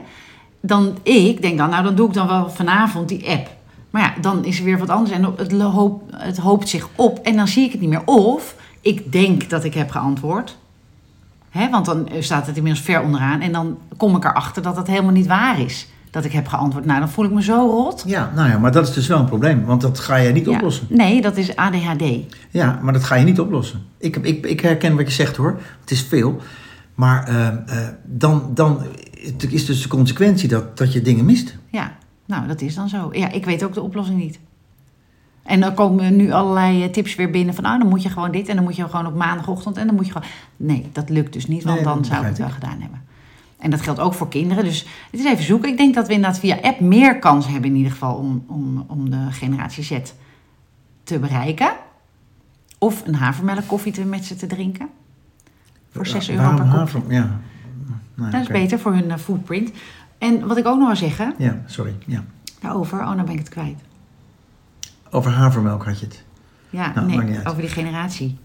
dan 0.68 0.98
ik 1.04 1.42
denk 1.42 1.58
dan, 1.58 1.70
nou 1.70 1.84
dan 1.84 1.96
doe 1.96 2.08
ik 2.08 2.14
dan 2.14 2.28
wel 2.28 2.50
vanavond 2.50 3.10
die 3.10 3.30
app. 3.30 3.48
Maar 3.90 4.02
ja, 4.02 4.22
dan 4.22 4.46
is 4.46 4.60
er 4.60 4.66
weer 4.66 4.78
wat 4.78 4.90
anders 4.90 5.12
en 5.12 5.24
het, 5.38 5.52
hoop, 5.62 6.02
het 6.16 6.38
hoopt 6.38 6.70
zich 6.70 6.88
op 6.96 7.20
en 7.20 7.36
dan 7.36 7.48
zie 7.48 7.66
ik 7.66 7.72
het 7.72 7.82
niet 7.82 7.90
meer. 7.90 8.06
Of 8.06 8.56
ik 8.82 9.12
denk 9.12 9.50
dat 9.50 9.64
ik 9.64 9.74
heb 9.74 9.90
geantwoord. 9.92 10.58
Hè, 11.50 11.70
want 11.70 11.86
dan 11.86 12.08
eh, 12.08 12.22
staat 12.22 12.48
het 12.48 12.56
inmiddels 12.58 12.86
ver 12.86 13.02
onderaan 13.02 13.42
en 13.42 13.52
dan 13.52 13.78
kom 13.98 14.16
ik 14.16 14.24
erachter 14.26 14.62
dat 14.62 14.76
het 14.78 14.88
helemaal 14.88 15.12
niet 15.12 15.28
waar 15.28 15.60
is. 15.62 15.88
Dat 16.12 16.26
ik 16.26 16.32
heb 16.32 16.48
geantwoord. 16.48 16.86
Nou, 16.86 17.00
dan 17.00 17.10
voel 17.10 17.26
ik 17.26 17.32
me 17.32 17.44
zo 17.44 17.56
rot. 17.70 18.04
Ja, 18.06 18.32
nou 18.36 18.50
ja, 18.50 18.58
maar 18.58 18.72
dat 18.72 18.88
is 18.88 18.94
dus 18.94 19.08
wel 19.08 19.20
een 19.20 19.26
probleem, 19.26 19.66
want 19.66 19.82
dat 19.82 20.00
ga 20.00 20.16
je 20.16 20.32
niet 20.32 20.46
Ja. 20.46 20.52
oplossen. 20.52 20.86
Nee, 20.90 21.22
dat 21.22 21.38
is 21.38 21.56
ADHD. 21.56 22.04
Ja, 22.50 22.80
maar 22.82 22.94
dat 22.94 23.04
ga 23.04 23.16
je 23.16 23.26
niet 23.26 23.40
oplossen. 23.40 23.82
Ik, 23.98 24.14
heb- 24.14 24.26
ik, 24.26 24.46
ik 24.46 24.60
herken 24.62 24.96
wat 24.96 25.06
je 25.08 25.14
zegt 25.14 25.36
hoor, 25.36 25.60
het 25.82 25.92
is 25.92 26.02
veel. 26.02 26.38
Maar 26.96 27.28
eh, 27.28 27.48
eh, 27.48 27.56
dan, 28.06 28.44
dan 28.54 28.82
is 29.50 29.66
dus 29.66 29.82
de 29.82 29.88
consequentie 29.88 30.50
dat, 30.50 30.78
dat 30.78 30.94
je 30.94 31.02
dingen 31.02 31.26
mist. 31.26 31.58
Ja, 31.70 31.98
nou, 32.26 32.48
dat 32.48 32.62
is 32.62 32.76
dan 32.76 32.90
zo. 32.90 33.10
Ja, 33.12 33.32
ik 33.32 33.46
weet 33.46 33.64
ook 33.64 33.74
de 33.74 33.82
oplossing 33.82 34.20
niet. 34.20 34.40
En 35.44 35.60
dan 35.60 35.74
komen 35.74 36.16
nu 36.16 36.32
allerlei 36.32 36.84
eh, 36.84 36.90
tips 36.90 37.16
weer 37.16 37.32
binnen 37.32 37.54
van, 37.54 37.64
nou, 37.64 37.80
dan 37.80 37.88
moet 37.88 38.04
je 38.04 38.10
gewoon 38.10 38.32
dit 38.32 38.48
en 38.48 38.56
dan 38.56 38.64
moet 38.64 38.76
je 38.76 38.90
gewoon 38.90 39.06
op 39.06 39.16
maandagochtend 39.16 39.78
en 39.78 39.86
dan 39.86 39.96
moet 39.96 40.06
je 40.06 40.12
gewoon. 40.12 40.28
Nee, 40.58 40.86
dat 40.92 41.10
lukt 41.10 41.34
dus 41.34 41.48
niet, 41.48 41.64
want 41.64 41.76
Nee, 41.76 41.86
dan 41.86 42.06
zou 42.06 42.22
ik 42.22 42.28
het 42.28 42.38
wel 42.38 42.50
gedaan 42.50 42.82
hebben. 42.82 43.02
En 43.58 43.70
dat 43.70 43.82
geldt 43.82 44.00
ook 44.00 44.14
voor 44.14 44.30
kinderen. 44.30 44.64
Dus 44.64 44.86
het 45.12 45.20
is 45.20 45.26
even 45.26 45.44
zoeken. 45.44 45.70
Ik 45.70 45.78
denk 45.78 45.96
dat 45.96 46.08
we 46.08 46.14
inderdaad 46.14 46.40
via 46.40 46.58
app 46.62 46.80
meer 46.80 47.20
kans 47.20 47.48
hebben 47.48 47.70
in 47.70 47.76
ieder 47.76 47.92
geval 47.92 48.16
om, 48.16 48.44
om, 48.48 48.86
om 48.88 49.10
de 49.10 49.28
generatie 49.30 49.84
Z 49.84 50.00
te 51.04 51.20
bereiken. 51.20 51.72
Of 52.78 53.04
een 53.06 53.16
havermelk 53.16 53.68
koffie 53.68 53.92
te, 53.92 54.06
met 54.06 54.26
ze 54.26 54.36
te 54.36 54.48
drinken. 54.48 54.90
Voor 55.92 56.08
6 56.08 56.30
euro 56.30 56.56
per 56.56 56.88
kop. 56.92 57.12
Ja. 57.12 57.40
Nou, 58.18 58.32
Dat 58.32 58.42
is 58.42 58.48
beter 58.48 58.80
voor 58.80 58.94
hun 58.94 59.12
eh, 59.12 59.18
footprint. 59.18 59.72
En 60.18 60.48
wat 60.48 60.58
ik 60.58 60.66
ook 60.68 60.78
nog 60.78 60.88
wil 60.88 60.96
zeggen, 60.96 61.34
Ja, 61.38 61.62
sorry. 61.66 61.96
Ja. 62.06 62.24
daarover, 62.62 63.00
oh, 63.00 63.06
nou 63.12 63.22
ben 63.24 63.32
ik 63.34 63.40
het 63.40 63.50
kwijt. 63.50 63.80
Over 65.12 65.32
havermelk 65.32 65.86
had 65.86 66.00
je 66.00 66.06
het. 66.06 66.24
Ja, 66.70 66.92
Nou, 66.96 67.08
nee, 67.08 67.40
over 67.46 67.62
die 67.62 67.70
generatie. 67.70 68.38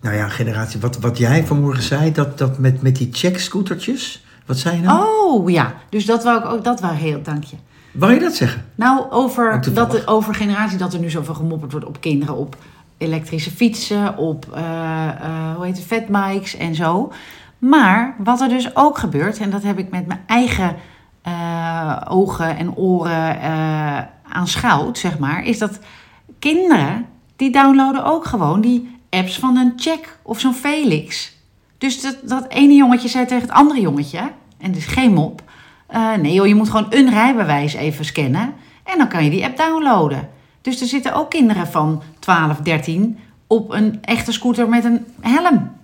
Nou 0.00 0.16
ja, 0.16 0.28
generatie. 0.28 0.80
Wat, 0.80 0.98
wat 0.98 1.18
jij 1.18 1.44
vanmorgen 1.46 1.82
zei, 1.82 2.12
dat, 2.12 2.38
dat 2.38 2.58
met, 2.58 2.82
met 2.82 2.96
die 2.96 3.08
check-scootertjes. 3.12 4.24
Wat 4.46 4.58
zei 4.58 4.76
je 4.76 4.82
nou? 4.82 5.06
Oh 5.08 5.50
ja, 5.50 5.74
dus 5.88 6.06
dat 6.06 6.24
wou 6.24 6.38
ik 6.38 6.44
ook, 6.46 6.64
dat 6.64 6.80
wou 6.80 6.94
heel, 6.94 7.22
dank 7.22 7.44
je. 7.44 7.56
Wou 7.92 8.12
je 8.12 8.20
dat 8.20 8.34
zeggen? 8.34 8.64
Nou, 8.74 9.10
over, 9.10 9.72
dat, 9.74 9.94
er- 9.94 10.06
over 10.06 10.34
generatie, 10.34 10.78
dat 10.78 10.92
er 10.94 11.00
nu 11.00 11.10
zoveel 11.10 11.34
gemopperd 11.34 11.72
wordt 11.72 11.86
op 11.86 12.00
kinderen, 12.00 12.36
op 12.36 12.56
elektrische 12.98 13.50
fietsen, 13.50 14.16
op, 14.16 14.46
eh, 14.54 15.10
hoe 15.54 15.64
heet 15.64 15.76
het, 15.76 15.86
fatbikes 15.86 16.56
en 16.56 16.74
zo. 16.74 17.12
Maar 17.68 18.14
wat 18.18 18.40
er 18.40 18.48
dus 18.48 18.76
ook 18.76 18.98
gebeurt, 18.98 19.38
en 19.38 19.50
dat 19.50 19.62
heb 19.62 19.78
ik 19.78 19.90
met 19.90 20.06
mijn 20.06 20.22
eigen 20.26 20.76
eh, 21.22 22.00
ogen 22.08 22.56
en 22.56 22.74
oren 22.74 23.40
eh 23.40 23.98
aanschouwd, 24.28 24.98
zeg 24.98 25.18
maar, 25.18 25.44
is 25.44 25.58
dat 25.58 25.78
kinderen, 26.38 27.06
die 27.36 27.50
downloaden 27.50 28.04
ook 28.04 28.24
gewoon 28.24 28.60
die 28.60 28.98
apps 29.10 29.38
van 29.38 29.56
een 29.56 29.72
Check 29.76 30.18
of 30.22 30.40
zo'n 30.40 30.54
Felix. 30.54 31.36
Dus 31.78 32.00
dat, 32.00 32.16
dat 32.22 32.48
ene 32.48 32.74
jongetje 32.74 33.08
zei 33.08 33.26
tegen 33.26 33.42
het 33.42 33.56
andere 33.56 33.80
jongetje, 33.80 34.30
en 34.58 34.74
is 34.74 34.86
geen 34.86 35.12
mop, 35.12 35.42
eh, 35.86 36.14
nee 36.14 36.32
joh, 36.32 36.46
je 36.46 36.54
moet 36.54 36.70
gewoon 36.70 36.86
een 36.90 37.10
rijbewijs 37.10 37.74
even 37.74 38.04
scannen 38.04 38.54
en 38.84 38.98
dan 38.98 39.08
kan 39.08 39.24
je 39.24 39.30
die 39.30 39.44
app 39.44 39.56
downloaden. 39.56 40.28
Dus 40.62 40.80
er 40.80 40.86
zitten 40.86 41.14
ook 41.14 41.30
kinderen 41.30 41.66
van 41.66 42.02
12, 42.18 42.56
13 42.56 43.18
op 43.46 43.70
een 43.70 43.98
echte 44.02 44.32
scooter 44.32 44.68
met 44.68 44.84
een 44.84 45.06
helm 45.20 45.75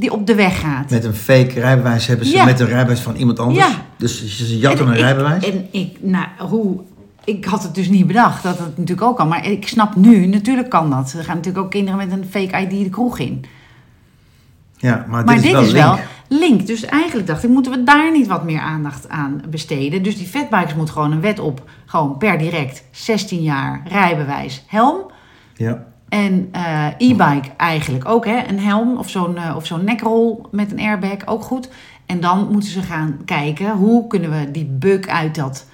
die 0.00 0.12
op 0.12 0.26
de 0.26 0.34
weg 0.34 0.60
gaat. 0.60 0.90
Met 0.90 1.04
een 1.04 1.14
fake 1.14 1.60
rijbewijs 1.60 2.06
hebben 2.06 2.26
ze 2.26 2.32
Ja. 2.36 2.44
met 2.44 2.60
een 2.60 2.66
rijbewijs 2.66 3.00
van 3.00 3.14
iemand 3.16 3.38
anders. 3.38 3.66
Ja. 3.66 3.72
Dus 3.96 4.36
ze 4.36 4.58
jatten 4.58 4.80
En 4.86 4.86
een 4.86 4.94
ik- 4.98 5.00
rijbewijs. 5.00 5.50
En 5.50 5.66
ik, 5.70 5.96
nou, 6.00 6.26
hoe, 6.38 6.80
ik 7.24 7.44
had 7.44 7.62
het 7.62 7.74
dus 7.74 7.88
niet 7.88 8.06
bedacht 8.06 8.42
dat 8.42 8.58
het 8.58 8.76
natuurlijk 8.78 9.02
ook 9.06 9.16
kan. 9.16 9.28
Maar 9.28 9.46
ik 9.46 9.68
snap 9.68 9.96
nu, 9.96 10.26
natuurlijk 10.26 10.68
kan 10.70 10.90
dat. 10.90 11.12
Er 11.12 11.24
gaan 11.24 11.36
natuurlijk 11.36 11.64
ook 11.64 11.70
kinderen 11.70 11.98
met 12.08 12.12
een 12.12 12.24
fake 12.30 12.60
ID 12.62 12.70
de 12.84 12.88
kroeg 12.90 13.18
in. 13.18 13.44
ja, 14.76 15.04
maar, 15.08 15.24
Maar 15.24 15.34
dit, 15.34 15.42
dit 15.44 15.52
is 15.52 15.56
wel 15.56 15.62
is 15.64 15.72
wel 15.72 15.98
link. 16.38 16.66
Dus 16.66 16.84
eigenlijk 16.84 17.26
dacht 17.26 17.44
ik, 17.44 17.50
moeten 17.50 17.72
we 17.72 17.84
daar 17.84 18.12
niet 18.12 18.26
wat 18.26 18.44
meer 18.44 18.60
aandacht 18.60 19.08
aan 19.08 19.42
besteden? 19.48 20.02
Dus 20.02 20.16
die 20.18 20.26
fatbikes 20.26 20.74
moet 20.74 20.90
gewoon 20.90 21.12
een 21.12 21.20
wet 21.20 21.38
op. 21.38 21.70
Gewoon 21.86 22.16
per 22.18 22.38
direct 22.38 22.84
16 22.90 23.42
jaar 23.42 23.82
rijbewijs, 23.88 24.64
helm. 24.66 24.98
Ja. 25.56 25.84
En 26.10 26.48
eh, 26.52 26.86
e-bike 26.98 27.48
eigenlijk 27.56 28.08
ook, 28.08 28.24
hè? 28.24 28.38
Een 28.48 28.58
helm 28.60 28.98
of 28.98 29.08
zo'n 29.10 29.36
eh, 29.36 29.56
of 29.56 29.66
zo'n 29.66 29.84
nekrol 29.84 30.46
met 30.50 30.72
een 30.72 30.80
airbag, 30.80 31.16
ook 31.26 31.42
goed. 31.42 31.68
En 32.06 32.20
dan 32.20 32.48
moeten 32.52 32.70
ze 32.70 32.82
gaan 32.82 33.16
kijken 33.24 33.70
hoe 33.76 34.06
kunnen 34.06 34.30
we 34.30 34.50
die 34.50 34.64
bug 34.64 35.06
uit, 35.06 35.34
dat, 35.34 35.66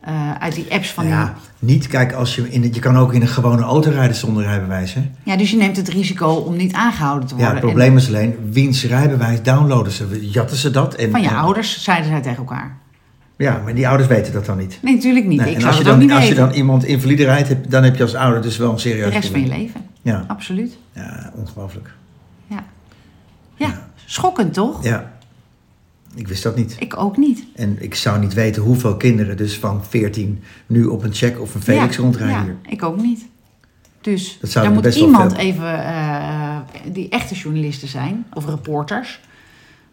eh, 0.00 0.32
uit 0.34 0.54
die 0.54 0.66
apps 0.70 0.92
van 0.92 1.06
ja, 1.06 1.34
niet. 1.58 1.86
Kijk, 1.86 2.12
als 2.12 2.34
je, 2.34 2.50
in 2.50 2.62
het, 2.62 2.74
je 2.74 2.80
kan 2.80 2.96
ook 2.96 3.12
in 3.12 3.20
een 3.20 3.28
gewone 3.28 3.62
auto 3.62 3.90
rijden 3.90 4.16
zonder 4.16 4.42
rijbewijs. 4.42 4.94
Hè? 4.94 5.10
Ja, 5.22 5.36
dus 5.36 5.50
je 5.50 5.56
neemt 5.56 5.76
het 5.76 5.88
risico 5.88 6.28
om 6.28 6.56
niet 6.56 6.72
aangehouden 6.72 7.28
te 7.28 7.34
Ja, 7.34 7.40
worden. 7.40 7.56
het 7.56 7.66
probleem 7.66 7.96
is 7.96 8.08
alleen, 8.08 8.36
wiens 8.50 8.84
rijbewijs 8.84 9.42
downloaden 9.42 9.92
ze? 9.92 10.30
Jatten 10.30 10.56
ze 10.56 10.70
dat? 10.70 10.94
En, 10.94 11.04
En 11.04 11.10
van 11.10 11.22
je 11.22 11.28
en- 11.28 11.36
ouders 11.36 11.82
zeiden 11.82 12.10
zij 12.10 12.20
tegen 12.20 12.38
elkaar. 12.38 12.76
Ja, 13.36 13.60
maar 13.64 13.74
die 13.74 13.88
ouders 13.88 14.08
weten 14.08 14.32
dat 14.32 14.46
dan 14.46 14.58
niet. 14.58 14.78
Nee, 14.82 14.94
natuurlijk 14.94 15.26
niet. 15.26 15.40
Nee, 15.40 15.48
ik 15.48 15.54
en 15.54 15.60
zou 15.60 15.72
als 15.72 15.82
je, 15.82 15.88
dan, 15.88 15.98
niet 15.98 16.10
als 16.10 16.28
je 16.28 16.34
dan 16.34 16.50
iemand 16.52 16.84
invalide 16.84 17.24
rijdt, 17.24 17.48
heb- 17.48 17.70
dan 17.70 17.82
heb 17.82 17.96
je 17.96 18.02
als 18.02 18.14
ouder 18.14 18.42
dus 18.42 18.56
wel 18.56 18.68
een 18.68 18.74
De 18.74 18.80
serieus 18.80 19.12
rest 19.12 19.28
van 19.30 19.40
je 19.40 19.46
leven. 19.48 19.80
Ja, 20.02 20.24
Absoluut. 20.28 20.76
ja, 20.92 21.32
ongelooflijk. 21.34 21.90
Ja. 22.46 22.64
ja, 23.56 23.88
schokkend 24.04 24.54
toch? 24.54 24.84
Ja, 24.84 25.12
ik 26.14 26.28
wist 26.28 26.42
dat 26.42 26.56
niet. 26.56 26.76
Ik 26.78 26.96
ook 26.96 27.16
niet. 27.16 27.44
En 27.54 27.76
ik 27.80 27.94
zou 27.94 28.18
niet 28.20 28.34
weten 28.34 28.62
hoeveel 28.62 28.96
kinderen 28.96 29.36
dus 29.36 29.58
van 29.58 29.84
14 29.84 30.42
nu 30.66 30.84
op 30.84 31.02
een 31.02 31.14
check 31.14 31.40
of 31.40 31.54
een 31.54 31.62
Felix 31.62 31.96
ja, 31.96 32.02
rondrijden 32.02 32.36
ja, 32.36 32.42
hier. 32.44 32.56
ik 32.72 32.82
ook 32.82 32.96
niet. 33.02 33.26
Dus 34.00 34.38
Dat 34.40 34.52
daar 34.52 34.70
moet 34.72 34.94
iemand 34.94 35.36
even, 35.36 35.84
eh, 35.84 36.56
die 36.92 37.08
echte 37.08 37.34
journalisten 37.34 37.88
zijn, 37.88 38.26
of 38.34 38.46
reporters, 38.46 39.20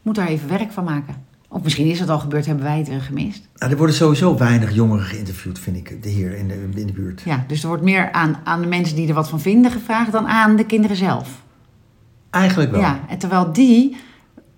moet 0.01 0.15
daar 0.15 0.27
even 0.27 0.49
werk 0.49 0.71
van 0.71 0.83
maken. 0.83 1.15
Of 1.53 1.63
misschien 1.63 1.87
is 1.87 1.99
het 1.99 2.09
al 2.09 2.19
gebeurd, 2.19 2.45
hebben 2.45 2.63
wij 2.63 2.77
het 2.77 2.89
eh, 2.89 3.01
gemist. 3.01 3.47
Nou, 3.55 3.71
er 3.71 3.77
worden 3.77 3.95
sowieso 3.95 4.37
weinig 4.37 4.73
jongeren 4.73 5.05
geïnterviewd, 5.05 5.59
vind 5.59 5.77
ik, 5.77 5.97
hier 6.03 6.37
in 6.37 6.47
de, 6.47 6.69
in 6.75 6.87
de 6.87 6.93
buurt. 6.93 7.21
Ja, 7.25 7.43
dus 7.47 7.61
er 7.61 7.67
wordt 7.67 7.83
meer 7.83 8.11
aan, 8.11 8.37
aan 8.43 8.61
de 8.61 8.67
mensen 8.67 8.95
die 8.95 9.07
er 9.07 9.13
wat 9.13 9.29
van 9.29 9.39
vinden 9.39 9.71
gevraagd 9.71 10.11
dan 10.11 10.27
aan 10.27 10.55
de 10.55 10.65
kinderen 10.65 10.97
zelf. 10.97 11.29
Eigenlijk 12.29 12.71
wel. 12.71 12.79
Ja, 12.79 12.99
en 13.09 13.17
terwijl 13.17 13.53
die, 13.53 13.97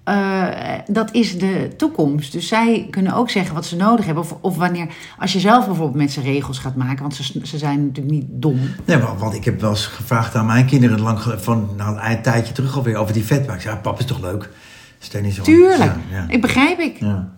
eh, 0.03 0.47
dat 0.87 1.13
is 1.13 1.39
de 1.39 1.73
toekomst. 1.77 2.31
Dus 2.31 2.47
zij 2.47 2.87
kunnen 2.89 3.13
ook 3.13 3.29
zeggen 3.29 3.55
wat 3.55 3.65
ze 3.65 3.75
nodig 3.75 4.05
hebben. 4.05 4.23
Of, 4.23 4.37
of 4.41 4.57
wanneer, 4.57 4.87
als 5.19 5.33
je 5.33 5.39
zelf 5.39 5.65
bijvoorbeeld 5.65 5.97
met 5.97 6.11
ze 6.11 6.21
regels 6.21 6.59
gaat 6.59 6.75
maken, 6.75 7.01
want 7.01 7.15
ze, 7.15 7.23
ze 7.43 7.57
zijn 7.57 7.85
natuurlijk 7.85 8.15
niet 8.15 8.27
dom. 8.29 8.59
Nee, 8.85 8.97
maar, 8.97 9.17
want 9.17 9.33
ik 9.33 9.45
heb 9.45 9.61
wel 9.61 9.69
eens 9.69 9.85
gevraagd 9.85 10.35
aan 10.35 10.45
mijn 10.45 10.65
kinderen 10.65 11.01
lang 11.01 11.19
van 11.19 11.69
nou, 11.77 11.99
een 11.99 12.21
tijdje 12.21 12.53
terug 12.53 12.75
alweer 12.75 12.95
over 12.95 13.13
die 13.13 13.25
vetbak. 13.25 13.61
Ja, 13.61 13.75
pap 13.75 13.99
is 13.99 14.05
toch 14.05 14.21
leuk? 14.21 14.49
Tuurlijk, 15.43 15.79
Ja, 16.11 16.17
ja. 16.17 16.25
ik 16.29 16.41
begrijp 16.41 16.79
ik. 16.79 16.97
Ja. 16.99 17.33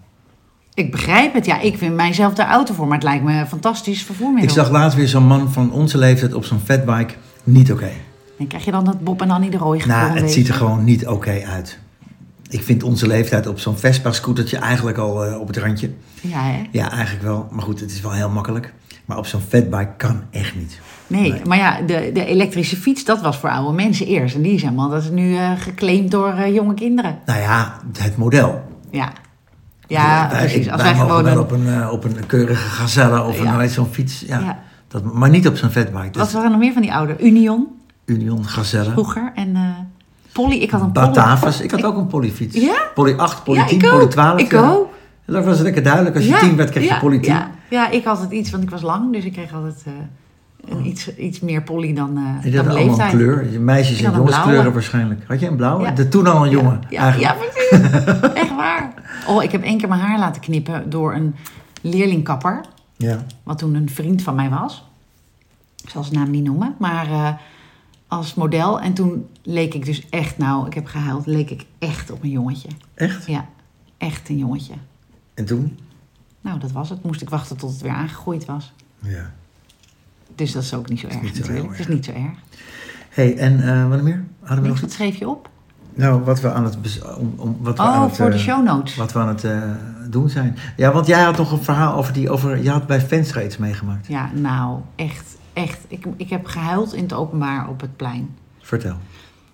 Ik 0.74 0.92
begrijp 0.92 1.34
het. 1.34 1.46
Ja, 1.46 1.60
ik 1.60 1.78
vind 1.78 1.96
mijzelf 1.96 2.34
de 2.34 2.44
auto 2.46 2.74
voor, 2.74 2.88
maar 2.88 2.98
het 2.98 3.04
lijkt 3.04 3.24
me 3.24 3.34
een 3.40 3.48
fantastisch 3.48 4.04
vervoermiddel. 4.04 4.44
Ik 4.44 4.56
zag 4.56 4.70
laatst 4.70 4.98
weer 4.98 5.08
zo'n 5.08 5.28
man 5.28 5.52
van 5.52 5.72
onze 5.72 5.98
leeftijd 5.98 6.34
op 6.34 6.46
zo'n 6.46 6.60
fatbike. 6.60 7.14
Niet 7.44 7.72
oké. 7.72 7.90
En 8.40 8.48
krijg 8.48 8.66
je 8.66 8.72
dan 8.72 8.86
dat 8.86 9.04
Bob 9.04 9.22
en 9.22 9.30
Annie 9.30 9.50
de 9.50 9.58
Rooi 9.58 9.86
Nou, 9.86 10.20
het 10.20 10.32
ziet 10.32 10.48
er 10.48 10.54
gewoon 10.54 10.84
niet 10.84 11.08
oké 11.08 11.44
uit. 11.46 11.80
Ik 12.50 12.64
vind 12.64 12.84
onze 12.84 13.08
leeftijd 13.08 13.48
op 13.48 13.60
zo'n 13.60 13.78
Vespa-scootertje 13.78 14.58
eigenlijk 14.58 14.98
al 14.98 15.26
eh, 15.26 15.40
op 15.40 15.48
het 15.48 15.58
randje. 15.58 15.92
Ja, 16.22 16.44
hè? 16.44 16.62
Ja, 16.72 16.92
eigenlijk 16.92 17.24
wel. 17.26 17.48
Maar 17.52 17.64
goed, 17.64 17.80
het 17.80 17.92
is 17.92 18.02
wel 18.02 18.12
heel 18.12 18.30
makkelijk. 18.30 18.74
Maar 19.08 19.18
op 19.18 19.26
zo'n 19.26 19.42
fatbike 19.42 19.90
kan 19.98 20.22
echt 20.32 20.56
niet. 20.56 20.80
Nee, 21.08 21.32
Nee. 21.32 21.42
maar 21.46 21.58
ja, 21.58 21.82
de, 21.82 22.10
de 22.14 22.26
elektrische 22.26 22.76
fiets, 22.76 23.06
dat 23.06 23.22
was 23.22 23.38
voor 23.38 23.50
oude 23.50 23.74
mensen 23.76 24.06
eerst. 24.06 24.36
En 24.36 24.42
die 24.42 24.54
is 24.54 24.62
helemaal, 24.62 24.90
dat 24.90 25.04
is 25.04 25.10
nu 25.10 25.36
eh, 25.36 25.52
geclaimd 25.58 26.12
door 26.12 26.30
eh, 26.34 26.54
jonge 26.54 26.74
kinderen. 26.74 27.20
Nou 27.26 27.40
ja, 27.40 27.78
het 28.00 28.18
model. 28.18 28.64
Ja, 28.92 29.10
ja 29.88 30.28
wij, 30.32 30.40
precies. 30.40 30.66
ik- 30.66 30.72
Als 30.72 30.82
wij 30.82 30.96
gewoon 30.96 31.24
wel 31.24 31.40
op 31.40 31.52
een, 31.52 31.68
eh, 31.68 31.90
op 31.92 32.04
een 32.04 32.26
keurige 32.26 32.70
gazelle 32.70 33.24
of 33.24 33.42
Ja. 33.44 33.68
zo'n 33.68 33.88
fiets. 33.92 34.24
Ja, 34.28 34.40
Ja. 34.40 34.60
Dat, 34.88 35.14
maar 35.14 35.30
niet 35.30 35.48
op 35.48 35.56
zo'n 35.58 35.70
fatbike. 35.70 36.18
Wat 36.20 36.32
waren 36.32 36.44
er 36.44 36.50
nog 36.52 36.60
meer 36.60 36.74
van 36.74 36.82
die 36.82 36.94
oude? 36.94 37.16
Union, 37.20 37.68
Union, 38.06 38.46
gazelle. 38.48 38.92
vroeger. 38.92 39.32
En 39.36 39.56
Polly, 40.32 40.56
ik 40.56 40.72
had 40.72 40.82
een 40.82 40.92
Polly. 40.92 41.06
Batavus. 41.08 41.62
Ik 41.62 41.72
had 41.72 41.84
ook 41.84 41.98
een 41.98 42.08
polyfiets. 42.08 42.56
Ja? 42.56 42.76
Poly 42.94 43.14
8, 43.18 43.44
poly 43.44 43.58
Ja, 43.60 43.66
10, 43.66 43.78
ik 43.82 43.90
poly 43.90 44.02
ook. 44.04 44.12
12. 44.12 44.40
Ik 44.40 44.52
ja. 44.52 44.76
Dat 45.28 45.46
was 45.46 45.60
lekker 45.60 45.84
duidelijk. 45.84 46.16
Als 46.16 46.24
je 46.24 46.30
Ja, 46.30 46.40
10 46.40 46.56
werd, 46.56 46.70
kreeg 46.70 46.84
ja, 46.84 46.94
je 46.94 47.00
poly 47.00 47.20
10. 47.20 47.34
Ja, 47.34 47.52
ja, 47.70 47.90
ik 47.90 48.04
had 48.04 48.20
het 48.20 48.32
iets, 48.32 48.52
want 48.52 48.64
ik 48.64 48.70
was 48.70 48.82
lang, 48.82 49.14
dus 49.14 49.26
ik 49.26 49.32
kreeg 49.32 49.54
altijd 49.54 49.84
eh, 49.86 49.94
een 50.70 50.86
iets, 50.86 51.16
iets 51.16 51.40
meer 51.40 51.62
Polly 51.62 51.94
dan, 51.94 52.18
eh 52.18 52.44
die 52.44 52.52
dan 52.52 52.66
hadden 52.66 52.84
allemaal 52.84 53.06
een 53.06 53.12
kleur. 53.12 53.52
Je 53.52 53.60
Meisjes 53.60 54.00
en 54.00 54.06
had 54.06 54.16
jongenskleuren 54.16 54.74
waarschijnlijk. 54.74 55.24
Had 55.28 55.40
je 55.40 55.48
een 55.48 55.56
blauwe? 55.56 55.94
De, 55.94 56.08
toen 56.08 56.28
al 56.28 56.44
een 56.44 56.50
jongen. 56.50 56.82
Eigenlijk. 56.90 57.20
ja, 57.20 57.34
precies. 57.34 57.92
Echt 58.44 58.56
waar. 58.56 58.94
Oh, 59.28 59.44
ik 59.44 59.52
heb 59.52 59.64
één 59.64 59.78
keer 59.78 59.88
mijn 59.88 60.02
haar 60.02 60.20
laten 60.20 60.42
knippen 60.42 60.90
door 60.90 61.14
een 61.14 61.36
leerlingkapper. 61.82 62.62
Ja. 62.98 63.24
Wat 63.44 63.58
toen 63.58 63.76
een 63.76 63.90
vriend 63.90 64.22
van 64.22 64.36
mij 64.36 64.50
was. 64.50 64.86
Ik 65.84 65.90
zal 65.90 66.04
zijn 66.04 66.20
naam 66.20 66.32
niet 66.32 66.44
noemen. 66.44 66.76
Maar 66.80 67.12
eh, 67.12 67.30
als 68.08 68.34
model. 68.34 68.80
En 68.82 68.94
toen 68.94 69.28
leek 69.44 69.74
ik 69.74 69.86
dus 69.86 70.10
echt, 70.10 70.38
nou, 70.38 70.68
ik 70.68 70.74
heb 70.74 70.86
gehuild. 70.86 71.26
Leek 71.26 71.50
ik 71.50 71.66
echt 71.80 72.12
op 72.12 72.24
een 72.24 72.30
jongetje. 72.30 72.70
Echt? 72.94 73.28
Ja, 73.28 73.46
echt 73.98 74.30
een 74.30 74.38
jongetje. 74.38 74.74
En 75.38 75.46
toen? 75.46 75.78
Nou, 76.42 76.60
dat 76.60 76.72
was 76.72 76.90
het. 76.90 77.04
Moest 77.04 77.22
ik 77.22 77.30
wachten 77.30 77.58
tot 77.58 77.72
het 77.72 77.82
weer 77.82 77.92
aangegroeid 77.92 78.46
was. 78.46 78.74
Ja. 79.00 79.32
Dus 80.36 80.52
dat 80.52 80.64
is 80.64 80.74
ook 80.74 80.90
niet 80.90 81.00
zo 81.00 81.08
erg 81.08 81.22
niet 81.22 81.36
zo 81.36 81.52
heel 81.52 81.64
Het 81.64 81.72
is 81.72 81.80
erg. 81.80 81.88
niet 81.88 82.06
zo 82.06 82.12
erg. 82.12 82.38
hey, 83.10 83.38
en 83.38 83.68
eh, 83.68 83.90
wat 83.90 84.02
meer? 84.02 84.24
Hadden 84.40 84.64
we 84.64 84.70
nog 84.70 84.82
wat 84.82 84.92
schreef 84.92 85.16
je 85.16 85.28
op? 85.30 85.50
Nou, 85.94 86.24
wat 86.24 86.42
we 86.42 86.52
aan 86.52 86.64
het, 86.64 86.78
om, 87.18 87.34
om, 87.38 87.58
wat 87.62 87.78
we 87.78 87.84
aan 87.84 87.98
Oh, 88.02 88.08
het, 88.08 88.16
voor 88.16 88.30
de 88.30 88.36
eh, 88.36 88.42
show 88.42 88.64
notes. 88.64 88.96
Wat 88.96 89.12
we 89.14 89.20
aan 89.20 89.28
het 89.28 89.44
eh, 89.44 89.62
doen 90.10 90.30
zijn. 90.30 90.58
Ja, 90.78 90.92
want 90.92 91.08
jij 91.08 91.22
had 91.22 91.38
nog 91.38 91.52
een 91.52 91.64
verhaal 91.64 91.96
over 91.98 92.14
die... 92.14 92.30
Over, 92.30 92.64
je 92.64 92.70
had 92.70 92.88
bij 92.88 93.02
Venstra 93.02 93.42
iets 93.42 93.58
meegemaakt. 93.58 94.08
Ja, 94.08 94.30
nou, 94.34 94.80
echt, 94.96 95.38
echt. 95.54 95.80
Ik, 95.88 96.06
ik 96.18 96.30
heb 96.30 96.46
gehuild 96.46 96.94
in 96.94 97.04
het 97.04 97.14
openbaar 97.14 97.70
op 97.70 97.82
het 97.82 97.96
plein. 97.96 98.36
Vertel. 98.60 98.98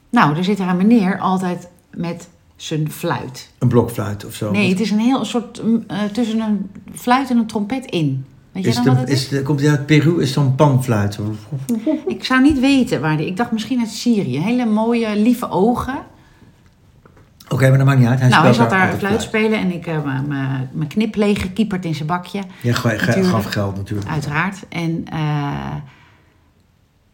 Nou, 0.10 0.38
er 0.38 0.44
zit 0.44 0.60
er 0.60 0.68
een 0.68 0.78
meneer 0.78 1.20
altijd 1.20 1.68
met 1.96 2.30
zijn 2.56 2.92
fluit. 2.92 3.50
Een 3.60 3.68
blokfluit 3.68 4.26
of 4.26 4.34
zo. 4.34 4.52
Nee, 4.52 4.70
het 4.70 4.80
is 4.80 4.92
een 4.92 5.00
heel 5.00 5.26
soort 5.26 5.64
mm, 5.64 5.84
eh, 5.88 6.04
tussen 6.04 6.40
een 6.40 6.70
fluit 6.94 7.30
en 7.30 7.38
een 7.38 7.46
trompet 7.48 7.86
in. 7.86 8.26
Weet 8.52 8.64
je 8.64 8.70
is 8.70 8.76
dan 8.76 8.84
de, 8.84 8.90
wat 8.90 9.00
het 9.00 9.10
is? 9.10 9.22
is 9.24 9.30
de, 9.30 9.42
komt 9.42 9.60
die 9.60 9.70
uit 9.70 9.86
Peru? 9.86 10.22
Is 10.22 10.34
zo'n 10.34 10.56
panfluit? 10.56 11.20
Ik 12.08 12.24
zou 12.24 12.42
niet 12.42 12.60
weten 12.60 13.02
waar 13.02 13.18
die. 13.18 13.26
Ik 13.28 13.38
dacht 13.38 13.52
misschien 13.52 13.80
uit 13.80 13.90
Syrië. 13.90 14.40
Hele 14.40 14.66
mooie, 14.66 15.16
lieve 15.16 15.50
ogen. 15.50 15.98
Oké, 17.50 17.70
maar 17.70 17.78
dat 17.78 17.88
maakt 17.88 18.00
niet 18.00 18.08
uit. 18.08 18.20
Hij 18.20 18.30
nou, 18.30 18.44
hij 18.44 18.54
zat 18.54 18.70
daar 18.70 18.94
fluit 18.98 19.22
spelen 19.22 19.60
en 19.60 19.72
ik 19.74 19.86
heb 19.86 20.06
mijn- 20.06 20.28
mijn 20.72 20.88
knip 20.88 21.16
leeg 21.16 21.42
gekieperd 21.42 21.86
in 21.86 21.96
zijn 21.96 22.08
bakje. 22.08 22.42
Ja, 22.62 22.74
gaf 22.74 23.46
geld 23.46 23.76
natuurlijk. 23.76 24.10
Uiteraard. 24.10 24.58
En 24.70 25.06
eh, 25.10 25.76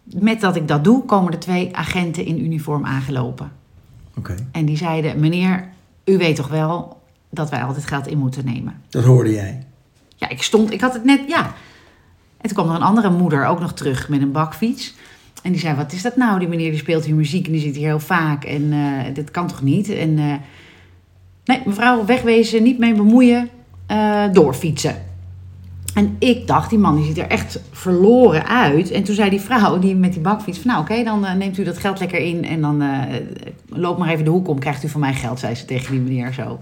met 0.04 0.42
dat 0.42 0.56
ik 0.56 0.68
dat 0.68 0.84
doe, 0.84 1.06
komen 1.06 1.34
er 1.34 1.40
twee 1.40 1.76
agenten 1.76 2.26
in 2.26 2.44
uniform 2.44 2.86
aangelopen. 2.86 3.52
En 4.52 4.66
die 4.66 4.78
zeiden: 4.78 5.20
Meneer, 5.20 5.70
u 6.06 6.18
weet 6.18 6.36
toch 6.36 6.48
wel 6.48 7.02
dat 7.30 7.50
wij 7.50 7.64
altijd 7.64 7.86
geld 7.86 8.08
in 8.08 8.18
moeten 8.18 8.46
nemen? 8.46 8.82
dat 8.90 9.04
hoorde 9.04 9.32
jij. 9.32 9.64
Ja, 10.16 10.30
ik 10.30 10.44
stond, 10.44 10.72
ik 10.72 10.82
had 10.82 10.94
het 10.94 11.04
net, 11.04 11.20
ja. 11.28 11.54
En 12.42 12.50
toen 12.50 12.54
kwam 12.54 12.70
er 12.70 12.76
een 12.76 12.88
andere 12.88 13.10
moeder 13.10 13.46
ook 13.46 13.60
nog 13.60 13.74
terug 13.74 14.10
met 14.10 14.22
een 14.22 14.32
bakfiets. 14.32 14.96
En 15.44 15.52
die 15.52 15.62
zei: 15.62 15.76
Wat 15.76 15.92
is 15.92 16.02
dat 16.02 16.16
nou? 16.16 16.40
Die 16.40 16.48
meneer 16.48 16.70
die 16.70 16.80
speelt 16.80 17.06
hier 17.06 17.16
muziek 17.16 17.46
en 17.46 17.52
die 17.52 17.62
zit 17.62 17.76
hier 17.76 17.88
heel 17.88 18.00
vaak. 18.00 18.44
En 18.44 18.74
eh 18.74 19.14
dit 19.14 19.32
kan 19.32 19.48
toch 19.48 19.62
niet? 19.62 19.90
En 19.90 20.18
eh, 20.18 20.34
nee, 21.46 21.62
mevrouw, 21.66 22.06
wegwezen, 22.06 22.64
niet 22.64 22.80
mee 22.80 22.94
bemoeien, 22.94 23.50
eh, 23.86 24.24
doorfietsen. 24.32 25.09
En 26.00 26.16
ik 26.20 26.48
dacht, 26.48 26.70
die 26.70 26.80
man 26.80 26.96
die 26.96 27.06
ziet 27.06 27.18
er 27.18 27.28
echt 27.28 27.60
verloren 27.72 28.48
uit. 28.48 28.92
En 28.92 29.04
toen 29.04 29.16
zei 29.16 29.30
die 29.30 29.42
vrouw 29.42 29.80
die 29.80 29.96
met 29.96 30.14
die 30.14 30.22
bakfiets: 30.22 30.60
van, 30.60 30.72
Nou, 30.72 30.82
oké, 30.82 31.04
dan 31.04 31.26
eh, 31.26 31.34
neemt 31.34 31.58
u 31.58 31.64
dat 31.64 31.78
geld 31.78 32.00
lekker 32.00 32.20
in. 32.20 32.46
En 32.46 32.62
dan 32.62 32.82
eh 32.82 33.16
loop 33.70 33.98
maar 33.98 34.10
even 34.10 34.26
de 34.26 34.32
hoek 34.32 34.48
om, 34.48 34.60
krijgt 34.60 34.84
u 34.84 34.90
van 34.90 35.00
mij 35.00 35.14
geld, 35.14 35.40
zei 35.40 35.56
ze 35.56 35.66
tegen 35.66 35.92
die 35.92 36.02
meneer 36.02 36.34
zo. 36.34 36.60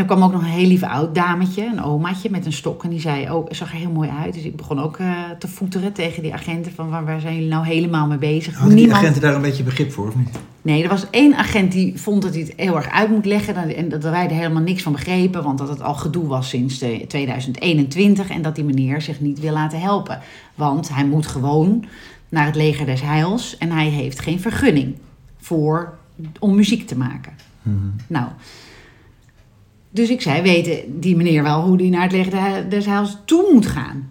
En 0.00 0.06
er 0.06 0.12
kwam 0.12 0.24
ook 0.24 0.32
nog 0.32 0.42
een 0.42 0.58
heel 0.58 0.66
lief 0.66 0.82
oud 0.82 1.14
dametje, 1.14 1.66
een 1.66 1.82
omaatje 1.82 2.30
met 2.30 2.46
een 2.46 2.52
stok. 2.52 2.84
En 2.84 2.90
die 2.90 3.00
zei 3.00 3.30
ook, 3.30 3.54
zag 3.54 3.72
er 3.72 3.78
heel 3.78 3.90
mooi 3.90 4.10
uit. 4.22 4.34
Dus 4.34 4.42
ik 4.42 4.56
begon 4.56 4.80
ook 4.80 4.96
eh, 4.98 5.14
te 5.38 5.48
voeteren 5.48 5.92
tegen 5.92 6.22
die 6.22 6.32
agenten 6.32 6.72
van 6.72 6.90
waar, 6.90 7.04
waar 7.04 7.20
zijn 7.20 7.34
jullie 7.34 7.48
nou 7.48 7.66
helemaal 7.66 8.06
mee 8.06 8.18
bezig? 8.18 8.54
Hadden 8.54 8.76
die 8.76 8.94
agenten 8.94 9.20
daar 9.20 9.34
een 9.34 9.42
beetje 9.42 9.62
begrip 9.62 9.92
voor, 9.92 10.08
of 10.08 10.16
niet? 10.16 10.28
Nee, 10.62 10.82
er 10.82 10.88
was 10.88 11.10
één 11.10 11.36
agent 11.36 11.72
die 11.72 12.00
vond 12.00 12.22
dat 12.22 12.34
hij 12.34 12.42
het 12.42 12.52
heel 12.56 12.76
erg 12.76 12.90
uit 12.90 13.10
moet 13.10 13.24
leggen. 13.24 13.76
En 13.76 13.88
dat 13.88 14.02
wij 14.02 14.24
er 14.24 14.30
helemaal 14.30 14.62
niks 14.62 14.82
van 14.82 14.92
begrepen. 14.92 15.42
Want 15.42 15.58
dat 15.58 15.68
het 15.68 15.82
al 15.82 15.94
gedoe 15.94 16.26
was 16.26 16.48
sinds 16.48 16.80
eh, 16.80 17.06
2021. 17.06 18.30
En 18.30 18.42
dat 18.42 18.54
die 18.54 18.64
meneer 18.64 19.00
zich 19.00 19.20
niet 19.20 19.40
wil 19.40 19.52
laten 19.52 19.80
helpen. 19.80 20.20
Want 20.54 20.94
hij 20.94 21.04
moet 21.04 21.26
gewoon 21.26 21.84
naar 22.28 22.46
het 22.46 22.56
leger 22.56 22.86
des 22.86 23.00
heils. 23.00 23.58
En 23.58 23.70
hij 23.70 23.88
heeft 23.88 24.20
geen 24.20 24.40
vergunning 24.40 24.94
voor, 25.40 25.94
om 26.38 26.54
muziek 26.54 26.86
te 26.86 26.96
maken. 26.96 27.32
Mhm. 27.62 27.76
Nou, 28.06 28.26
dus 29.90 30.10
ik 30.10 30.20
zei, 30.20 30.42
weet 30.42 30.84
die 30.86 31.16
meneer 31.16 31.42
wel 31.42 31.62
hoe 31.62 31.76
die 31.76 31.90
naar 31.90 32.02
het 32.02 32.12
leger 32.12 32.68
des 32.68 32.86
heils 32.86 33.16
toe 33.24 33.50
moet 33.52 33.66
gaan? 33.66 34.10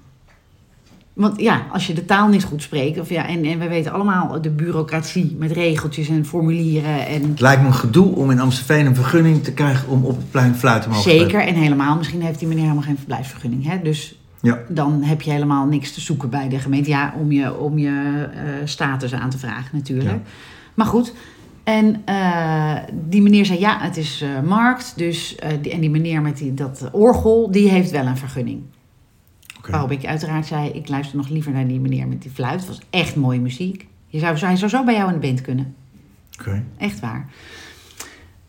Want 1.14 1.42
ja, 1.42 1.66
als 1.72 1.88
je 1.88 1.94
de 1.94 2.06
taal 2.06 2.28
niet 2.28 2.44
goed 2.44 2.62
spreekt, 2.62 3.00
of 3.00 3.10
ja, 3.10 3.28
en, 3.28 3.46
en 3.46 3.60
we 3.60 3.68
weten 3.68 3.92
allemaal 3.92 4.42
de 4.42 4.50
bureaucratie 4.50 5.36
met 5.40 5.52
regeltjes 5.52 6.10
en 6.10 6.26
formulieren 6.26 7.08
en 7.08 7.22
Het 7.22 7.40
lijkt 7.40 7.62
me 7.62 7.68
een 7.68 7.74
gedoe 7.74 8.16
om 8.16 8.32
in 8.32 8.40
Amstelveen 8.40 8.86
een 8.86 8.96
vergunning 8.96 9.44
te 9.44 9.54
krijgen 9.54 9.90
om 9.90 10.06
op 10.06 10.16
het 10.16 10.32
plein 10.32 10.56
fluit 10.56 10.82
te 10.82 10.88
mogen 10.88 11.04
spelen. 11.04 11.30
zeker 11.30 11.48
en 11.48 11.56
helemaal. 11.56 11.98
Misschien 11.98 12.22
heeft 12.22 12.40
die 12.40 12.48
meneer 12.48 12.64
helemaal 12.64 12.84
geen 12.84 12.98
verblijfsvergunning. 12.98 13.66
Hè? 13.68 13.82
Dus 13.82 14.20
Ja. 14.42 14.60
Dan 14.68 15.04
heb 15.04 15.22
je 15.22 15.32
helemaal 15.32 15.66
niks 15.66 15.94
te 15.94 16.02
zoeken 16.02 16.30
bij 16.30 16.50
de 16.50 16.60
gemeente. 16.60 16.90
Ja, 16.90 17.14
om 17.20 17.32
je, 17.32 17.58
om 17.58 17.78
je 17.78 18.28
eh, 18.34 18.42
status 18.64 19.14
aan 19.14 19.30
te 19.30 19.38
vragen 19.38 19.70
natuurlijk. 19.78 20.10
Ja. 20.10 20.22
Maar 20.74 20.86
goed. 20.88 21.14
En 21.70 22.02
eh, 22.06 22.76
die 22.94 23.22
meneer 23.22 23.46
zei, 23.46 23.60
ja, 23.60 23.78
het 23.80 23.98
is 23.98 24.22
eh, 24.22 24.48
markt. 24.48 24.94
Dus, 24.96 25.36
eh, 25.36 25.50
die, 25.62 25.72
en 25.72 25.80
die 25.80 25.90
meneer 25.90 26.22
met 26.22 26.38
die, 26.38 26.54
dat 26.54 26.90
orgel, 26.92 27.52
die 27.52 27.70
heeft 27.70 27.92
wel 27.92 28.06
een 28.06 28.18
vergunning. 28.18 28.62
Waarop 29.70 29.92
ik 29.92 30.06
uiteraard 30.06 30.46
zei, 30.46 30.70
ik 30.70 30.88
luister 30.88 31.18
nog 31.18 31.30
liever 31.30 31.52
naar 31.52 31.68
die 31.68 31.80
meneer 31.80 32.08
met 32.08 32.22
die 32.22 32.32
fluit. 32.32 32.60
Het 32.60 32.68
was 32.68 32.82
echt 32.90 33.16
mooie 33.16 33.40
muziek. 33.40 33.88
Je 34.08 34.20
zou, 34.20 34.38
hij 34.38 34.56
zou 34.56 34.72
zo 34.72 34.84
bij 34.84 34.94
jou 34.94 35.14
in 35.14 35.20
de 35.20 35.28
band 35.28 35.42
kunnen. 35.42 35.76
Oké. 36.40 36.64
Echt 36.78 37.00
waar. 37.00 37.28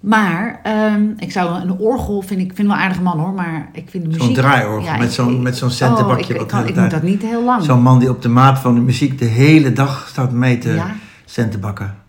Maar 0.00 0.61
ehm, 0.62 1.04
ik 1.16 1.33
zou 1.33 1.61
een 1.61 1.78
orgel, 1.78 2.22
vind 2.22 2.40
ik 2.40 2.52
vind 2.54 2.68
wel 2.68 2.76
een 2.76 2.83
aardige 2.83 3.02
man 3.02 3.18
hoor, 3.18 3.33
maar 3.33 3.68
ik 3.72 3.90
vind 3.90 4.02
de 4.02 4.09
muziek... 4.09 4.24
Zo'n 4.24 4.35
draaiorgel 4.35 4.92
Ja, 4.92 4.96
met 4.96 5.12
zo'n 5.12 5.42
met 5.42 5.56
zo'n 5.56 5.70
centenbakje. 5.70 6.35
Oh, 6.35 6.35
ik, 6.35 6.40
ik, 6.40 6.46
kan, 6.48 6.80
moet 6.80 6.90
dat 6.90 7.02
niet 7.02 7.22
heel 7.22 7.44
lang. 7.44 7.62
Zo'n 7.62 7.83
man 7.83 7.98
die 7.98 8.11
op 8.11 8.22
de 8.22 8.28
maat 8.28 8.59
van 8.59 8.74
de 8.74 8.80
muziek 8.80 9.18
de 9.18 9.24
hele 9.24 9.72
dag 9.72 10.09
staat 10.09 10.33
mee 10.33 10.59
te 10.59 10.72
Ja, 10.72 10.94
centenbakken. 11.24 11.99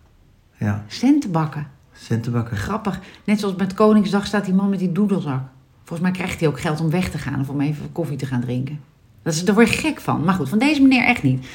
Ja, 0.62 0.84
centenbakken. 0.88 1.67
centenbakken. 1.93 2.58
Grappig. 2.58 3.00
Net 3.24 3.39
zoals 3.39 3.56
met 3.56 3.74
Koningsdag 3.74 4.26
staat 4.26 4.45
die 4.45 4.54
man 4.54 4.69
met 4.69 4.80
die 4.80 4.91
doedelzak. 4.91 5.41
Volgens 5.84 6.10
mij 6.10 6.12
krijgt 6.12 6.39
hij 6.39 6.50
ook 6.50 6.60
geld 6.60 6.82
om 6.82 6.89
weg 6.89 7.10
te 7.10 7.17
gaan 7.17 7.39
of 7.39 7.50
om 7.50 7.62
even 7.62 7.91
koffie 7.91 8.17
te 8.17 8.26
gaan 8.26 8.41
drinken. 8.41 8.80
Dat 9.24 9.34
is, 9.34 9.45
daar 9.45 9.56
word 9.56 9.69
je 9.69 9.78
gek 9.78 10.02
van. 10.02 10.24
Maar 10.24 10.34
goed, 10.34 10.50
van 10.50 10.60
deze 10.60 10.82
meneer 10.82 11.04
echt 11.04 11.24
niet. 11.24 11.45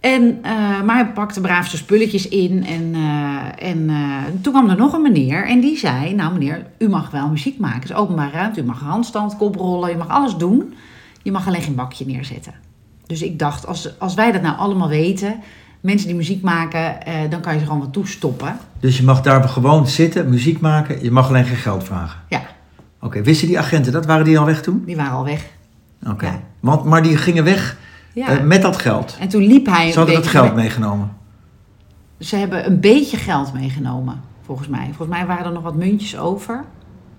En, 0.00 0.38
eh, 0.42 0.82
maar 0.82 0.96
hij 0.96 1.12
pakte 1.12 1.40
braaf 1.40 1.68
zijn 1.68 1.82
spulletjes 1.82 2.28
in. 2.28 2.64
En, 2.66 2.94
eh, 2.94 3.68
en 3.70 3.90
eh, 3.90 4.22
toen 4.40 4.52
kwam 4.52 4.70
er 4.70 4.76
nog 4.76 4.92
een 4.92 5.02
meneer. 5.02 5.46
En 5.46 5.60
die 5.60 5.78
zei, 5.78 6.14
nou 6.14 6.32
meneer, 6.32 6.66
u 6.78 6.88
mag 6.88 7.10
wel 7.10 7.28
muziek 7.28 7.58
maken. 7.58 7.80
Het 7.80 7.90
is 7.90 7.96
openbaar 7.96 8.32
ruimte. 8.32 8.60
U 8.60 8.64
mag 8.64 8.80
handstand, 8.80 9.36
koprollen. 9.36 9.90
Je 9.90 9.96
mag 9.96 10.08
alles 10.08 10.36
doen. 10.36 10.74
Je 11.22 11.32
mag 11.32 11.46
alleen 11.46 11.62
geen 11.62 11.74
bakje 11.74 12.06
neerzetten. 12.06 12.54
Dus 13.06 13.22
ik 13.22 13.38
dacht, 13.38 13.66
als, 13.66 13.98
als 13.98 14.14
wij 14.14 14.32
dat 14.32 14.42
nou 14.42 14.56
allemaal 14.56 14.88
weten... 14.88 15.42
Mensen 15.84 16.06
die 16.06 16.16
muziek 16.16 16.42
maken, 16.42 17.06
eh, 17.06 17.14
dan 17.30 17.40
kan 17.40 17.52
je 17.52 17.58
ze 17.58 17.64
gewoon 17.64 17.80
wat 17.80 17.92
toestoppen. 17.92 18.56
Dus 18.80 18.96
je 18.96 19.02
mag 19.04 19.20
daar 19.20 19.48
gewoon 19.48 19.86
zitten, 19.88 20.28
muziek 20.28 20.60
maken. 20.60 21.02
Je 21.02 21.10
mag 21.10 21.28
alleen 21.28 21.44
geen 21.44 21.56
geld 21.56 21.84
vragen. 21.84 22.20
Ja, 22.28 22.40
Oké, 23.00 23.22
wisten 23.22 23.48
die 23.48 23.58
agenten 23.58 23.92
dat? 23.92 24.06
Waren 24.06 24.24
die 24.24 24.38
al 24.38 24.44
weg 24.44 24.62
toen? 24.62 24.82
die 24.86 24.96
waren 24.96 25.12
al 25.12 25.24
weg. 25.24 25.44
Oké. 26.06 26.26
Ja. 26.26 26.40
Want, 26.60 26.84
maar 26.84 27.02
die 27.02 27.16
gingen 27.16 27.44
weg 27.44 27.76
Ja. 28.12 28.28
eh, 28.28 28.44
met 28.44 28.62
dat 28.62 28.76
geld. 28.76 29.16
en 29.20 29.28
toen 29.28 29.42
liep 29.42 29.66
hij. 29.66 29.90
Ze 29.92 29.98
hadden 29.98 30.14
dat 30.16 30.26
geld 30.26 30.44
mee- 30.46 30.54
meegenomen. 30.54 31.10
Ze 32.18 32.36
hebben 32.36 32.66
een 32.66 32.80
beetje 32.80 33.16
geld 33.16 33.52
meegenomen, 33.52 34.20
volgens 34.44 34.68
mij. 34.68 34.84
Volgens 34.96 35.18
mij 35.18 35.26
waren 35.26 35.44
er 35.46 35.52
nog 35.52 35.62
wat 35.62 35.74
muntjes 35.76 36.18
over. 36.18 36.64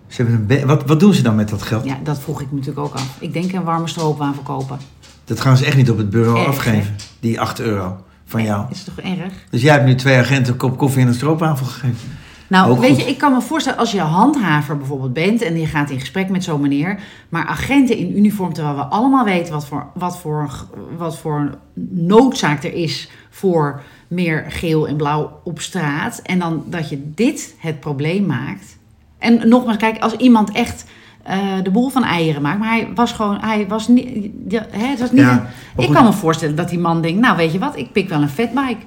Ze 0.08 0.24
hebben 0.24 0.58
een 0.62 0.68
wat, 0.68 0.86
wat 0.86 1.00
doen 1.00 1.14
ze 1.14 1.22
dan 1.22 1.36
met 1.36 1.50
dat 1.50 1.62
geld? 1.62 1.86
Ja, 1.86 1.98
dat 2.04 2.20
vroeg 2.20 2.42
ik 2.42 2.52
me 2.52 2.58
natuurlijk 2.58 2.86
ook 2.88 2.94
af. 2.94 3.18
Ik 3.20 3.34
denk 3.34 3.52
een 3.52 3.64
warme 3.64 3.88
stroopwaan 3.88 4.34
verkopen. 4.34 4.78
Dat 5.24 5.40
gaan 5.40 5.58
ze 5.58 5.66
echt 5.66 5.78
niet 5.78 5.90
op 5.92 5.98
het 5.98 6.10
bureau 6.10 6.48
afgeven. 6.48 6.96
Die 7.20 7.40
8 7.42 7.60
euro 7.60 7.98
van 8.26 8.44
jou. 8.44 8.66
Is 8.70 8.84
toch 8.84 9.00
erg? 9.00 9.34
Dus 9.50 9.62
jij 9.62 9.74
hebt 9.74 9.86
nu 9.86 9.96
twee 9.96 10.18
agenten 10.18 10.54
een 10.54 10.60
kop 10.60 10.78
koffie 10.78 11.02
en 11.02 11.08
een 11.08 11.14
stroopwafel 11.14 11.66
gegeven. 11.66 12.10
Nou, 12.48 12.72
Ook 12.72 12.80
weet 12.80 12.90
goed. 12.90 13.02
je, 13.02 13.10
ik 13.10 13.18
kan 13.18 13.34
me 13.34 13.42
voorstellen 13.42 13.80
als 13.80 13.92
je 13.92 14.00
handhaver 14.00 14.78
bijvoorbeeld 14.78 15.14
bent 15.14 15.42
en 15.42 15.60
je 15.60 15.66
gaat 15.66 15.90
in 15.90 16.00
gesprek 16.00 16.30
met 16.30 16.44
zo'n 16.44 16.62
meneer, 16.62 17.00
maar 17.30 17.46
agenten 17.46 17.98
in 17.98 18.18
uniform, 18.18 18.54
terwijl 18.54 18.76
we 18.76 18.84
allemaal 18.84 19.26
weten 19.26 19.54
wat 19.54 19.66
voor, 19.66 19.88
wat 19.94 20.20
voor, 20.20 20.50
wat 20.98 21.18
voor 21.18 21.58
noodzaak 21.90 22.64
er 22.64 22.74
is 22.74 23.10
voor 23.30 23.82
meer 24.08 24.46
geel 24.48 24.88
en 24.88 24.96
blauw 24.96 25.40
op 25.44 25.60
straat. 25.60 26.20
En 26.24 26.40
dan 26.40 26.64
dat 26.68 26.90
je 26.90 27.12
dit 27.16 27.56
het 27.60 27.80
probleem 27.80 28.26
maakt. 28.26 28.78
En 29.18 29.48
nogmaals, 29.50 29.78
kijk, 29.78 30.00
als 30.00 30.16
iemand 30.16 30.52
echt 30.52 30.86
eh, 31.26 31.38
de 31.64 31.72
boel 31.72 31.90
van 31.90 32.04
eieren 32.04 32.42
maakt, 32.42 32.60
maar 32.60 32.70
hij 32.70 32.88
was 32.96 33.12
gewoon, 33.12 33.38
hij 33.42 33.66
was 33.68 33.88
niet, 33.88 34.30
hè, 34.72 34.86
het 34.86 35.00
was 35.00 35.12
niet. 35.12 35.22
Ja, 35.22 35.32
een- 35.32 35.38
maar 35.38 35.54
ik 35.78 35.86
goed. 35.86 35.96
kan 35.96 36.04
me 36.06 36.14
voorstellen 36.14 36.56
dat 36.56 36.70
die 36.70 36.80
man 36.80 37.02
denkt, 37.02 37.20
nou 37.20 37.38
weet 37.38 37.52
je 37.52 37.60
wat, 37.60 37.78
ik 37.78 37.92
pik 37.92 38.10
wel 38.10 38.22
een 38.22 38.30
fatbike. 38.30 38.78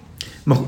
Maar 0.42 0.56
goed, 0.56 0.66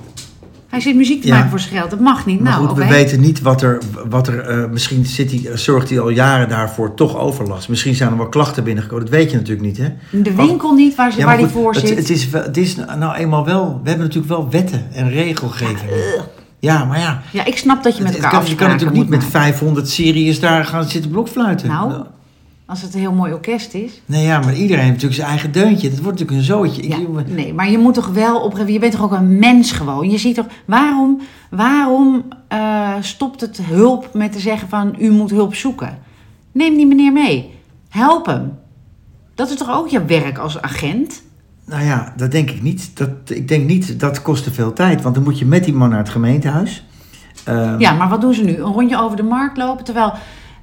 Hij 0.69 0.81
zit 0.81 0.97
muziek 0.97 1.21
te 1.23 1.27
Ja. 1.29 1.35
maken 1.35 1.51
voor 1.51 1.61
zijn 1.61 1.75
geld, 1.75 1.91
dat 1.91 2.01
mag 2.01 2.27
niet. 2.27 2.41
maar 2.41 2.53
nou, 2.53 2.67
goed 2.67 2.77
we 2.79 2.87
weten 2.89 3.21
niet 3.21 3.41
wat 3.41 3.63
er... 3.63 3.79
Wat 4.09 4.29
er 4.29 4.39
eh, 4.41 4.71
misschien 4.71 5.07
zit 5.07 5.31
hij, 5.31 5.57
zorgt 5.57 5.89
hij 5.91 6.01
al 6.01 6.09
jaren 6.09 6.49
daarvoor 6.49 6.95
toch 6.95 7.17
overlast. 7.17 7.69
Misschien 7.69 7.95
zijn 7.95 8.11
er 8.11 8.17
wel 8.17 8.29
klachten 8.29 8.65
binnengekomen. 8.65 9.05
Dat 9.05 9.15
weet 9.15 9.31
je 9.31 9.37
natuurlijk 9.37 9.67
niet, 9.67 9.77
hè? 9.79 9.89
De 10.23 10.35
winkel 10.35 10.73
niet 10.75 10.95
waar, 10.95 11.13
ze, 11.13 11.19
Ja, 11.19 11.25
waar 11.25 11.35
maar 11.37 11.45
die 11.45 11.53
voor 11.55 11.73
het, 11.75 11.87
zit. 11.87 11.97
het, 11.97 12.11
is, 12.11 12.27
het 12.33 12.57
is 12.57 12.77
nou 12.77 13.15
eenmaal 13.15 13.45
wel... 13.45 13.81
We 13.83 13.89
hebben 13.89 14.07
natuurlijk 14.07 14.33
wel 14.33 14.51
wetten 14.51 14.87
en 14.93 15.11
regelgeving. 15.11 15.91
Ja, 16.17 16.23
maar 16.61 16.99
ja... 16.99 17.23
ja, 17.33 17.45
ik 17.45 17.57
snap 17.57 17.83
dat 17.83 17.97
je 17.97 18.03
met 18.03 18.15
elkaar 18.15 18.31
het 18.31 18.41
kan, 18.41 18.51
je 18.51 18.55
kan 18.55 18.67
afspraken 18.67 18.87
natuurlijk 18.87 18.99
niet 18.99 19.09
met 19.09 19.33
maken. 19.33 19.55
500 19.55 19.89
Syriërs 19.89 20.41
daar 20.41 20.65
gaan 20.65 20.85
zitten 20.85 21.11
blokfluiten. 21.11 21.69
Nou, 21.69 22.05
als 22.71 22.83
het 22.83 22.95
een 22.95 23.01
heel 23.01 23.13
mooi 23.13 23.33
orkest 23.33 23.75
is. 23.75 24.03
Nee, 24.07 24.25
ja, 24.25 24.39
maar 24.41 24.55
iedereen 24.55 24.83
heeft 24.83 24.93
natuurlijk 24.93 25.15
zijn 25.15 25.29
eigen 25.29 25.53
deuntje. 25.53 25.91
Dat 25.91 25.99
wordt 25.99 26.19
natuurlijk 26.19 26.39
een 26.39 26.55
zootje. 26.55 26.83
Ik, 26.83 26.89
Ja, 26.89 26.99
nee, 27.27 27.55
maar 27.55 27.71
je 27.71 27.79
moet 27.79 27.95
toch 27.95 28.09
wel 28.09 28.41
opgeven. 28.41 28.73
Je 28.73 28.79
bent 28.79 28.93
toch 28.93 29.03
ook 29.03 29.13
een 29.13 29.39
mens 29.39 29.73
gewoon. 29.73 30.11
Je 30.11 30.19
ziet 30.19 30.35
toch, 30.35 30.47
waarom, 30.65 31.21
waarom 31.51 32.25
eh, 32.49 32.95
stopt 33.01 33.41
het 33.41 33.61
hulp 33.63 34.15
met 34.15 34.33
te 34.33 34.41
zeggen 34.41 34.69
van 34.69 34.95
u 34.99 35.11
moet 35.11 35.31
hulp 35.31 35.55
zoeken? 35.55 35.99
Neem 36.53 36.77
die 36.77 36.87
meneer 36.87 37.13
mee. 37.13 37.55
Help 37.89 38.27
hem. 38.27 38.59
Dat 39.35 39.51
is 39.51 39.57
toch 39.57 39.71
ook 39.71 39.89
je 39.89 40.05
werk 40.05 40.39
als 40.39 40.63
agent? 40.63 41.23
Nou 41.71 41.85
ja, 41.85 42.13
dat 42.17 42.31
denk 42.31 42.51
ik 42.51 42.63
niet. 42.63 42.97
Dat, 42.97 43.09
ik 43.25 43.49
denk 43.49 43.67
niet, 43.67 44.01
dat 44.01 44.23
kost 44.23 44.45
te 44.45 44.51
veel 44.53 44.73
tijd. 44.73 45.03
Want 45.03 45.15
dan 45.15 45.25
moet 45.25 45.39
je 45.39 45.47
met 45.47 45.65
die 45.65 45.75
man 45.75 45.89
naar 45.89 45.99
het 45.99 46.09
gemeentehuis. 46.09 46.85
Ehm, 47.45 47.79
Ja, 47.81 47.93
maar 47.93 48.09
wat 48.09 48.21
doen 48.21 48.35
ze 48.35 48.45
nu? 48.45 48.57
Een 48.57 48.73
rondje 48.73 49.01
over 49.01 49.17
de 49.17 49.23
markt 49.23 49.57
lopen. 49.57 49.85
Terwijl, 49.85 50.13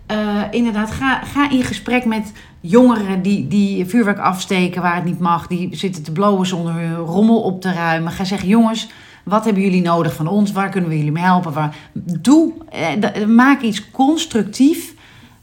eh, 0.05 0.17
inderdaad, 0.51 0.91
ga, 0.91 1.19
ga 1.23 1.49
in 1.49 1.63
gesprek 1.63 2.05
met 2.05 2.31
jongeren 2.61 3.21
die, 3.21 3.47
die 3.47 3.85
vuurwerk 3.85 4.19
afsteken 4.19 4.81
waar 4.81 4.95
het 4.95 5.03
niet 5.05 5.19
mag. 5.19 5.47
Die 5.47 5.75
zitten 5.75 6.03
te 6.03 6.11
blowen 6.11 6.47
zonder 6.47 6.73
hun 6.73 6.95
rommel 6.95 7.41
op 7.41 7.61
te 7.61 7.73
ruimen. 7.73 8.11
Ga 8.11 8.23
zeggen, 8.23 8.47
jongens, 8.47 8.89
wat 9.23 9.45
hebben 9.45 9.63
jullie 9.63 9.81
nodig 9.81 10.13
van 10.13 10.27
ons? 10.27 10.51
Waar 10.51 10.69
kunnen 10.69 10.89
we 10.89 10.95
jullie 10.97 11.11
mee 11.11 11.23
helpen? 11.23 11.53
Waar... 11.53 11.75
Doe, 12.21 12.51
eh, 12.69 13.25
maak 13.25 13.61
iets 13.61 13.91
constructief 13.91 14.93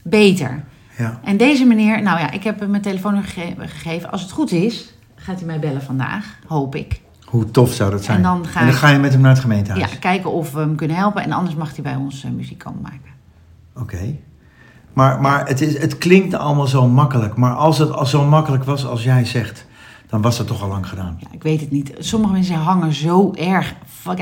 beter. 0.03 0.63
ja. 0.97 1.19
En 1.23 1.37
deze 1.37 1.65
meneer, 1.65 2.01
nou 2.01 2.19
ja, 2.19 2.31
ik 2.31 2.43
heb 2.43 2.59
hem 2.59 2.69
mijn 2.69 2.81
telefoon 2.81 3.23
gege- 3.23 3.55
gegeven. 3.59 4.11
Als 4.11 4.21
het 4.21 4.31
goed 4.31 4.51
is, 4.51 4.93
gaat 5.25 5.37
hij 5.37 5.45
mij 5.45 5.59
bellen 5.59 5.81
vandaag, 5.81 6.25
hoop 6.47 6.75
ik. 6.75 7.01
Hoe 7.25 7.51
tof 7.51 7.73
zou 7.73 7.91
dat 7.91 8.03
zijn? 8.03 8.17
En 8.17 8.23
dan 8.23 8.45
ga 8.47 8.59
en 8.59 8.65
dan 8.65 8.73
ik- 8.75 8.79
ga 8.79 8.89
je 8.89 8.99
met 8.99 9.11
hem 9.11 9.21
naar 9.21 9.31
het 9.31 9.39
gemeentehuis. 9.39 9.91
Ja, 9.91 9.97
kijken 9.99 10.31
of 10.31 10.51
we 10.51 10.59
hem 10.59 10.75
kunnen 10.75 10.97
helpen. 10.97 11.23
En 11.23 11.31
anders 11.31 11.55
mag 11.55 11.73
hij 11.73 11.83
bij 11.83 11.95
ons 11.95 12.23
eh, 12.23 12.31
muziek 12.31 12.59
komen 12.59 12.81
maken. 12.81 12.99
Oké. 13.75 14.15
Maar, 14.93 15.21
maar 15.21 15.47
het, 15.47 15.61
is, 15.61 15.77
het 15.77 15.97
klinkt 15.97 16.33
allemaal 16.33 16.67
zo 16.67 16.87
makkelijk. 16.87 17.35
Maar 17.35 17.53
als 17.53 17.77
het 17.77 17.91
al 17.91 18.05
zo 18.05 18.25
makkelijk 18.25 18.63
was 18.63 18.85
als 18.85 19.03
jij 19.03 19.25
zegt, 19.25 19.65
dan 20.09 20.21
was 20.21 20.37
dat 20.37 20.47
toch 20.47 20.61
al 20.61 20.67
lang 20.69 20.87
gedaan. 20.87 21.17
Ja, 21.19 21.27
ik 21.31 21.43
weet 21.43 21.59
het 21.61 21.71
niet. 21.71 21.93
Sommige 21.99 22.33
mensen 22.33 22.55
hangen 22.55 22.93
zo 22.93 23.33
erg. 23.33 23.73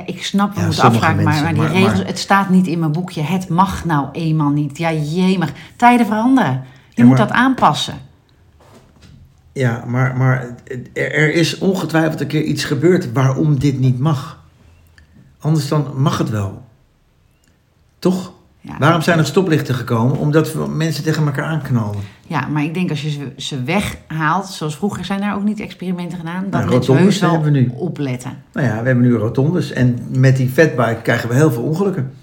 Ik 0.06 0.24
snap, 0.26 0.54
we 0.54 0.60
Ja, 0.60 0.66
moeten 0.66 0.84
afvragen, 0.84 1.24
maar, 1.24 1.42
maar 1.42 1.54
die 1.54 1.62
maar- 1.62 1.72
regels, 1.72 1.98
maar- 1.98 2.06
het 2.08 2.20
staat 2.20 2.50
niet 2.50 2.68
in 2.68 2.80
mijn 2.80 2.92
boekje. 2.92 3.22
Het 3.22 3.50
mag 3.50 3.86
nou 3.86 4.08
eenmaal 4.12 4.50
niet. 4.50 4.78
Ja, 4.78 4.92
jemig. 4.94 5.52
Tijden 5.76 6.06
veranderen. 6.06 6.62
Je 6.90 7.02
Ja, 7.02 7.08
moet 7.08 7.18
dat 7.18 7.32
aanpassen. 7.32 7.94
Ja, 9.54 9.84
maar, 9.88 10.18
maar 10.18 10.56
er, 10.94 11.12
er 11.14 11.34
is 11.34 11.58
ongetwijfeld 11.58 12.22
een 12.22 12.28
keer 12.28 12.42
iets 12.44 12.64
gebeurd 12.64 13.12
waarom 13.12 13.60
dit 13.60 13.80
niet 13.80 14.00
mag. 14.00 14.44
Anders 15.40 15.68
dan 15.68 15.88
mag 15.96 16.18
het 16.18 16.30
wel. 16.30 16.64
Toch? 18.00 18.32
Ja. 18.62 18.76
Waarom 18.80 19.02
zijn 19.02 19.18
er 19.20 19.26
stoplichten 19.26 19.76
gekomen? 19.76 20.18
Omdat 20.18 20.54
we 20.54 20.68
mensen 20.68 21.04
tegen 21.04 21.26
elkaar 21.26 21.46
aanknallen. 21.46 22.00
ja, 22.28 22.48
maar 22.48 22.64
ik 22.64 22.74
denk 22.74 22.90
als 22.90 23.02
je 23.02 23.10
ze, 23.10 23.32
ze 23.38 23.64
weghaalt, 23.64 24.46
zoals 24.48 24.76
vroeger 24.76 25.06
zijn 25.06 25.20
daar 25.20 25.36
ook 25.36 25.44
niet 25.44 25.60
experimenten 25.60 26.18
gedaan, 26.18 26.46
dan 26.50 26.60
Nou, 26.62 26.72
mensen 26.74 26.98
heus 26.98 27.20
wel 27.20 27.42
we 27.44 27.50
nu. 27.50 27.72
opletten. 27.76 28.32
Nou 28.54 28.68
ja, 28.68 28.80
we 28.82 28.86
hebben 28.88 29.04
nu 29.04 29.14
rotondes 29.16 29.72
en 29.72 29.98
met 30.18 30.38
die 30.38 30.50
fatbike 30.50 31.00
krijgen 31.04 31.30
we 31.30 31.36
heel 31.36 31.52
veel 31.52 31.64
ongelukken. 31.64 32.14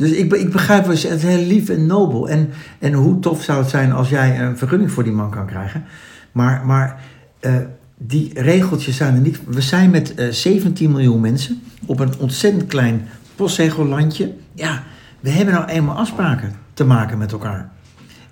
Dus 0.00 0.10
ik, 0.10 0.32
ik 0.32 0.52
begrijp 0.52 0.86
het 0.86 1.04
is 1.04 1.22
heel 1.22 1.46
lief 1.46 1.68
en 1.68 1.86
nobel. 1.86 2.28
En, 2.28 2.50
en 2.78 2.92
hoe 2.92 3.18
tof 3.18 3.42
zou 3.42 3.58
het 3.58 3.70
zijn 3.70 3.92
als 3.92 4.08
jij 4.08 4.40
een 4.40 4.58
vergunning 4.58 4.90
voor 4.90 5.04
die 5.04 5.12
man 5.12 5.30
kan 5.30 5.46
krijgen. 5.46 5.84
Maar, 6.32 6.66
maar 6.66 7.00
eh, 7.40 7.54
die 7.96 8.40
regeltjes 8.40 8.96
zijn 8.96 9.14
er 9.14 9.20
niet. 9.20 9.40
We 9.46 9.60
zijn 9.60 9.90
met 9.90 10.14
eh 10.14 10.28
17 10.28 10.90
miljoen 10.90 11.20
mensen 11.20 11.62
op 11.86 12.00
een 12.00 12.18
ontzettend 12.18 12.66
klein 12.66 13.08
postzegellandje. 13.34 14.34
Ja, 14.54 14.82
we 15.20 15.30
hebben 15.30 15.54
nou 15.54 15.66
eenmaal 15.66 15.96
afspraken 15.96 16.54
te 16.74 16.84
maken 16.84 17.18
met 17.18 17.32
elkaar. 17.32 17.70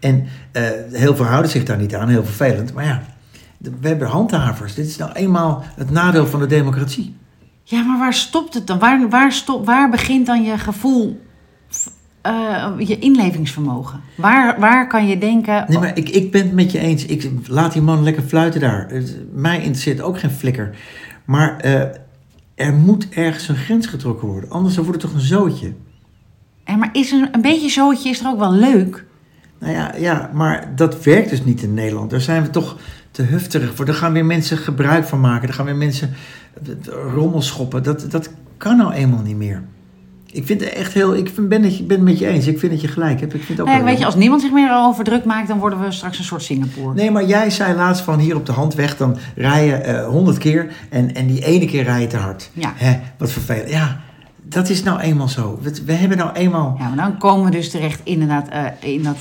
En 0.00 0.26
eh, 0.52 0.62
heel 0.92 1.16
veel 1.16 1.24
houden 1.24 1.50
zich 1.50 1.64
daar 1.64 1.78
niet 1.78 1.94
aan, 1.94 2.08
heel 2.08 2.24
vervelend. 2.24 2.72
Maar 2.72 2.84
ja, 2.84 3.02
we 3.58 3.88
hebben 3.88 4.08
handhavers. 4.08 4.74
Dit 4.74 4.86
is 4.86 4.96
nou 4.96 5.12
eenmaal 5.12 5.64
het 5.76 5.90
nadeel 5.90 6.26
van 6.26 6.40
de 6.40 6.46
democratie. 6.46 7.16
Ja, 7.62 7.82
maar 7.82 7.98
waar 7.98 8.14
stopt 8.14 8.54
het 8.54 8.66
dan? 8.66 8.78
Waar, 8.78 9.08
waar, 9.08 9.32
stop, 9.32 9.66
waar 9.66 9.90
begint 9.90 10.26
dan 10.26 10.42
je 10.42 10.58
gevoel, 10.58 11.26
eh, 12.20 12.72
je 12.78 12.98
inlevingsvermogen? 12.98 14.00
Waar, 14.14 14.60
waar 14.60 14.86
kan 14.88 15.06
je 15.06 15.18
denken... 15.18 15.64
Nee, 15.68 15.78
maar 15.78 15.96
ik, 15.96 16.08
ik 16.08 16.32
ben 16.32 16.42
het 16.42 16.52
met 16.52 16.72
je 16.72 16.78
eens. 16.78 17.06
Ik 17.06 17.30
laat 17.46 17.72
die 17.72 17.82
man 17.82 18.02
lekker 18.02 18.22
fluiten 18.22 18.60
daar. 18.60 18.86
Het- 18.88 19.16
Mij 19.34 19.56
interesseert 19.56 20.00
ook 20.00 20.18
geen 20.18 20.30
flikker. 20.30 20.76
Maar 21.24 21.56
eh, 21.56 21.80
er 22.54 22.72
moet 22.72 23.08
ergens 23.08 23.48
een 23.48 23.56
grens 23.56 23.86
getrokken 23.86 24.28
worden. 24.28 24.50
Anders 24.50 24.74
dan 24.74 24.84
wordt 24.84 25.02
het 25.02 25.10
toch 25.10 25.20
een 25.20 25.26
zootje. 25.26 25.72
En 26.64 26.78
maar 26.78 26.90
is 26.92 27.10
een, 27.10 27.28
een 27.32 27.40
beetje 27.40 27.68
zootje 27.68 28.08
is 28.08 28.20
er 28.20 28.26
ook 28.26 28.38
wel 28.38 28.52
leuk? 28.52 29.04
Nou 29.60 29.72
ja, 29.72 29.94
ja, 29.96 30.30
maar 30.32 30.72
dat 30.76 31.04
werkt 31.04 31.30
dus 31.30 31.44
niet 31.44 31.62
in 31.62 31.74
Nederland. 31.74 32.10
Daar 32.10 32.20
zijn 32.20 32.42
we 32.42 32.50
toch 32.50 32.76
te 33.10 33.22
hufterig 33.22 33.74
voor. 33.74 33.84
Daar 33.84 33.94
gaan 33.94 34.12
weer 34.12 34.24
mensen 34.26 34.56
gebruik 34.58 35.04
van 35.04 35.20
maken. 35.20 35.46
Daar 35.46 35.56
gaan 35.56 35.64
weer 35.64 35.76
mensen 35.76 36.10
rommel 37.14 37.42
schoppen. 37.42 37.82
Dat, 37.82 38.10
dat 38.10 38.30
kan 38.56 38.76
nou 38.76 38.92
eenmaal 38.92 39.22
niet 39.22 39.36
meer. 39.36 39.62
Ik 40.32 40.46
vind 40.46 40.60
het 40.60 40.72
echt 40.72 40.92
heel. 40.92 41.16
Ik 41.16 41.48
ben 41.48 41.62
het, 41.62 41.86
ben 41.86 41.96
het 41.96 42.06
met 42.06 42.18
je 42.18 42.26
eens. 42.26 42.46
Ik 42.46 42.58
vind 42.58 42.72
dat 42.72 42.80
je 42.80 42.88
gelijk 42.88 43.20
hebt. 43.20 43.34
Ik 43.34 43.42
vind 43.42 43.60
ook 43.60 43.66
Nee, 43.66 43.82
weet 43.82 43.98
je, 43.98 44.04
als 44.04 44.14
niemand 44.14 44.40
zich 44.40 44.52
meer 44.52 44.76
over 44.76 45.04
druk 45.04 45.24
maakt, 45.24 45.48
dan 45.48 45.58
worden 45.58 45.80
we 45.80 45.92
straks 45.92 46.18
een 46.18 46.24
soort 46.24 46.42
Singapore. 46.42 46.94
Nee, 46.94 47.10
maar 47.10 47.24
jij 47.24 47.50
zei 47.50 47.74
laatst 47.74 48.04
van 48.04 48.18
hier 48.18 48.36
op 48.36 48.46
de 48.46 48.52
handweg, 48.52 48.96
dan 48.96 49.16
rij 49.34 49.66
je 49.66 49.74
eh, 49.74 50.06
honderd 50.06 50.38
keer 50.38 50.72
en, 50.90 51.14
en 51.14 51.26
die 51.26 51.44
ene 51.44 51.66
keer 51.66 51.82
rij 51.82 52.00
je 52.00 52.06
te 52.06 52.16
hard. 52.16 52.50
Ja. 52.52 52.72
Hè, 52.76 52.98
wat 53.18 53.30
vervelend. 53.30 53.70
Ja, 53.70 54.00
dat 54.42 54.68
is 54.68 54.82
nou 54.82 55.00
eenmaal 55.00 55.28
zo. 55.28 55.58
We, 55.62 55.82
we 55.86 55.92
hebben 55.92 56.18
nou 56.18 56.32
eenmaal... 56.32 56.76
Ja, 56.78 56.88
maar 56.88 56.96
dan 56.96 57.18
komen 57.18 57.44
we 57.44 57.50
dus 57.50 57.70
terecht 57.70 58.00
inderdaad 58.04 58.48
eh, 58.48 58.64
in 58.80 59.02
dat 59.02 59.16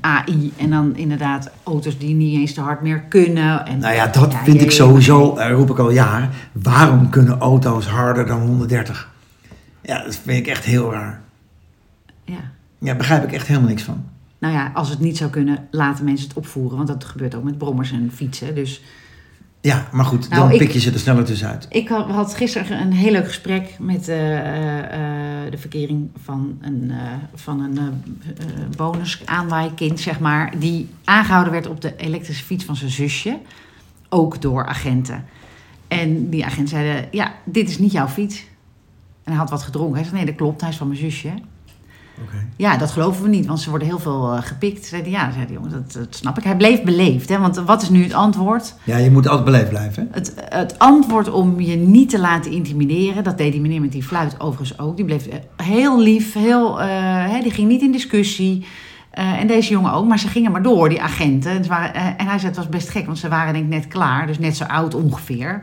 AI. 0.00 0.52
En 0.56 0.70
dan 0.70 0.96
inderdaad 0.96 1.50
auto's 1.62 1.98
die 1.98 2.14
niet 2.14 2.40
eens 2.40 2.54
te 2.54 2.60
hard 2.60 2.82
meer 2.82 3.00
kunnen. 3.00 3.66
En, 3.66 3.78
Nou 3.78 3.94
ja, 3.94 4.06
dat 4.06 4.32
Ja, 4.32 4.44
vind 4.44 4.62
ik 4.62 4.70
sowieso, 4.70 5.36
eh, 5.36 5.52
roep 5.52 5.70
ik 5.70 5.78
al 5.78 5.90
jaren. 5.90 6.30
Waarom 6.52 7.08
kunnen 7.08 7.38
auto's 7.38 7.86
harder 7.86 8.26
dan 8.26 8.40
130? 8.40 9.11
Ja, 9.82 10.02
dat 10.04 10.16
vind 10.16 10.38
ik 10.38 10.46
echt 10.46 10.64
heel 10.64 10.92
raar. 10.92 11.20
Ja. 12.24 12.50
Ja, 12.78 12.94
begrijp 12.94 13.24
ik 13.24 13.32
echt 13.32 13.46
helemaal 13.46 13.68
niks 13.68 13.82
van. 13.82 14.04
Nou 14.38 14.54
ja, 14.54 14.70
als 14.74 14.88
het 14.88 14.98
niet 15.00 15.16
zou 15.16 15.30
kunnen, 15.30 15.68
laten 15.70 16.04
mensen 16.04 16.28
het 16.28 16.36
opvoeren. 16.36 16.76
Want 16.76 16.88
dat 16.88 17.04
gebeurt 17.04 17.34
ook 17.34 17.42
met 17.44 17.58
brommers 17.58 17.92
en 17.92 18.10
fietsen. 18.14 18.54
Dus 18.54 18.82
Ja, 19.60 19.88
maar 19.92 20.04
goed, 20.04 20.28
Nou, 20.28 20.42
dan 20.42 20.50
ik- 20.52 20.58
pik 20.58 20.70
je 20.70 20.80
ze 20.80 20.92
er 20.92 20.98
sneller 20.98 21.24
tussenuit. 21.24 21.66
ik 21.70 21.88
had, 21.88 22.10
had 22.10 22.34
gisteren 22.34 22.80
een 22.80 22.92
heel 22.92 23.12
leuk 23.12 23.26
gesprek 23.26 23.76
met 23.78 24.08
eh, 24.08 24.38
eh, 24.38 24.78
eh, 25.44 25.50
de 25.50 25.58
verkering 25.58 26.10
van 26.22 26.58
een, 26.60 26.92
van 27.34 27.60
een 27.60 27.78
bonus 28.76 29.22
aanwaaikind, 29.24 30.00
zeg 30.00 30.20
maar. 30.20 30.58
Die 30.58 30.88
aangehouden 31.04 31.52
werd 31.52 31.66
op 31.66 31.80
de 31.80 31.96
elektrische 31.96 32.44
fiets 32.44 32.64
van 32.64 32.76
zijn 32.76 32.90
zusje. 32.90 33.38
Ook 34.08 34.40
door 34.42 34.66
agenten. 34.66 35.24
En 35.88 36.28
die 36.30 36.44
agent 36.44 36.68
zeiden, 36.68 37.08
ja, 37.10 37.32
dit 37.44 37.68
is 37.68 37.78
niet 37.78 37.92
jouw 37.92 38.08
fiets. 38.08 38.44
En 39.24 39.32
hij 39.32 39.36
had 39.36 39.50
wat 39.50 39.62
gedronken. 39.62 39.94
Hij 39.94 40.04
zei, 40.04 40.16
nee, 40.16 40.26
dat 40.26 40.34
klopt, 40.34 40.60
hij 40.60 40.70
is 40.70 40.76
van 40.76 40.86
mijn 40.86 40.98
zusje. 40.98 41.30
Ja, 42.56 42.76
dat 42.76 42.90
geloven 42.90 43.22
we 43.22 43.28
niet, 43.28 43.46
want 43.46 43.60
ze 43.60 43.70
worden 43.70 43.88
heel 43.88 43.98
veel 43.98 44.32
eh, 44.32 44.42
gepikt. 44.42 44.86
Zei 44.86 45.02
hij, 45.02 45.10
ja, 45.10 45.32
zei 45.32 45.46
de 45.46 45.52
jongen, 45.52 45.70
dat, 45.70 45.92
dat 45.92 46.16
snap 46.16 46.38
ik. 46.38 46.44
Hij 46.44 46.56
bleef 46.56 46.82
beleefd, 46.82 47.28
hè, 47.28 47.38
want 47.38 47.56
wat 47.56 47.82
is 47.82 47.88
nu 47.88 48.02
het 48.02 48.12
antwoord? 48.12 48.74
Ja, 48.84 48.96
je 48.96 49.10
moet 49.10 49.28
altijd 49.28 49.44
beleefd 49.44 49.68
blijven. 49.68 50.02
hè? 50.02 50.18
Het, 50.18 50.34
het 50.48 50.78
antwoord 50.78 51.30
om 51.30 51.60
je 51.60 51.76
niet 51.76 52.10
te 52.10 52.18
laten 52.18 52.50
intimideren, 52.50 53.24
dat 53.24 53.38
deed 53.38 53.52
die 53.52 53.60
meneer 53.60 53.80
met 53.80 53.92
die 53.92 54.02
fluit 54.02 54.40
overigens 54.40 54.78
ook. 54.78 54.96
Die 54.96 55.04
bleef 55.04 55.26
eh, 55.26 55.38
heel 55.56 56.00
lief, 56.00 56.32
heel, 56.32 56.80
eh, 56.80 56.88
hè, 57.30 57.40
die 57.42 57.52
ging 57.52 57.68
niet 57.68 57.82
in 57.82 57.92
discussie. 57.92 58.66
En 59.12 59.46
deze 59.46 59.70
jongen 59.70 59.92
ook, 59.92 60.06
maar 60.08 60.18
ze 60.18 60.28
gingen 60.28 60.52
maar 60.52 60.62
door, 60.62 60.88
die 60.88 61.02
agenten. 61.02 61.50
En, 61.50 61.66
waren, 61.66 61.94
en 61.94 62.26
hij 62.26 62.38
zei, 62.38 62.46
het 62.46 62.56
was 62.56 62.68
best 62.68 62.88
gek, 62.88 63.06
want 63.06 63.18
ze 63.18 63.28
waren 63.28 63.52
denk 63.52 63.64
ik 63.64 63.70
net 63.70 63.88
klaar, 63.88 64.26
dus 64.26 64.38
net 64.38 64.56
zo 64.56 64.64
oud 64.64 64.94
ongeveer. 64.94 65.62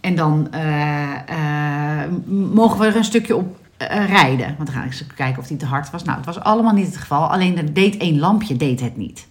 En 0.00 0.16
dan 0.16 0.48
eh, 0.50 2.02
eh, 2.02 2.10
mogen 2.26 2.80
we 2.80 2.86
er 2.86 2.96
een 2.96 3.04
stukje 3.04 3.36
op 3.36 3.56
eh, 3.76 4.08
rijden. 4.08 4.46
Want 4.46 4.68
dan 4.68 4.76
ga 4.76 4.84
ik 4.84 4.86
eens 4.86 5.06
kijken 5.14 5.42
of 5.42 5.46
die 5.46 5.56
te 5.56 5.66
hard 5.66 5.90
was. 5.90 6.04
Nou, 6.04 6.16
het 6.16 6.26
was 6.26 6.40
allemaal 6.40 6.74
niet 6.74 6.86
het 6.86 6.96
geval. 6.96 7.30
Alleen 7.30 7.58
er 7.58 7.72
deed 7.72 7.96
één 7.96 8.18
lampje, 8.18 8.56
deed 8.56 8.80
het 8.80 8.96
niet 8.96 9.26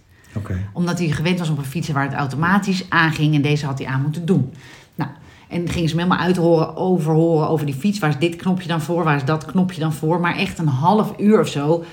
omdat 0.72 0.98
hij 0.98 1.08
gewend 1.08 1.38
was 1.38 1.50
op 1.50 1.58
een 1.58 1.64
fietsen 1.64 1.94
waar 1.94 2.04
het 2.04 2.14
automatisch 2.14 2.86
aanging. 2.88 3.34
En 3.34 3.42
deze 3.42 3.66
had 3.66 3.78
hij 3.78 3.88
aan 3.88 4.02
moeten 4.02 4.26
doen. 4.26 4.52
Nou, 4.94 5.10
en 5.48 5.68
gingen 5.68 5.88
ze 5.88 5.96
hem 5.96 6.04
helemaal 6.04 6.26
uithoren, 6.26 6.76
overhoren 6.76 7.48
over 7.48 7.66
die 7.66 7.74
fiets. 7.74 7.98
Waar 7.98 8.10
is 8.10 8.18
dit 8.18 8.36
knopje 8.36 8.68
dan 8.68 8.80
voor? 8.80 9.04
Waar 9.04 9.16
is 9.16 9.24
dat 9.24 9.44
knopje 9.44 9.80
dan 9.80 9.92
voor? 9.92 10.20
Maar 10.20 10.36
echt 10.36 10.58
een 10.58 10.68
half 10.68 11.12
uur 11.18 11.40
of 11.40 11.48
zo. 11.48 11.84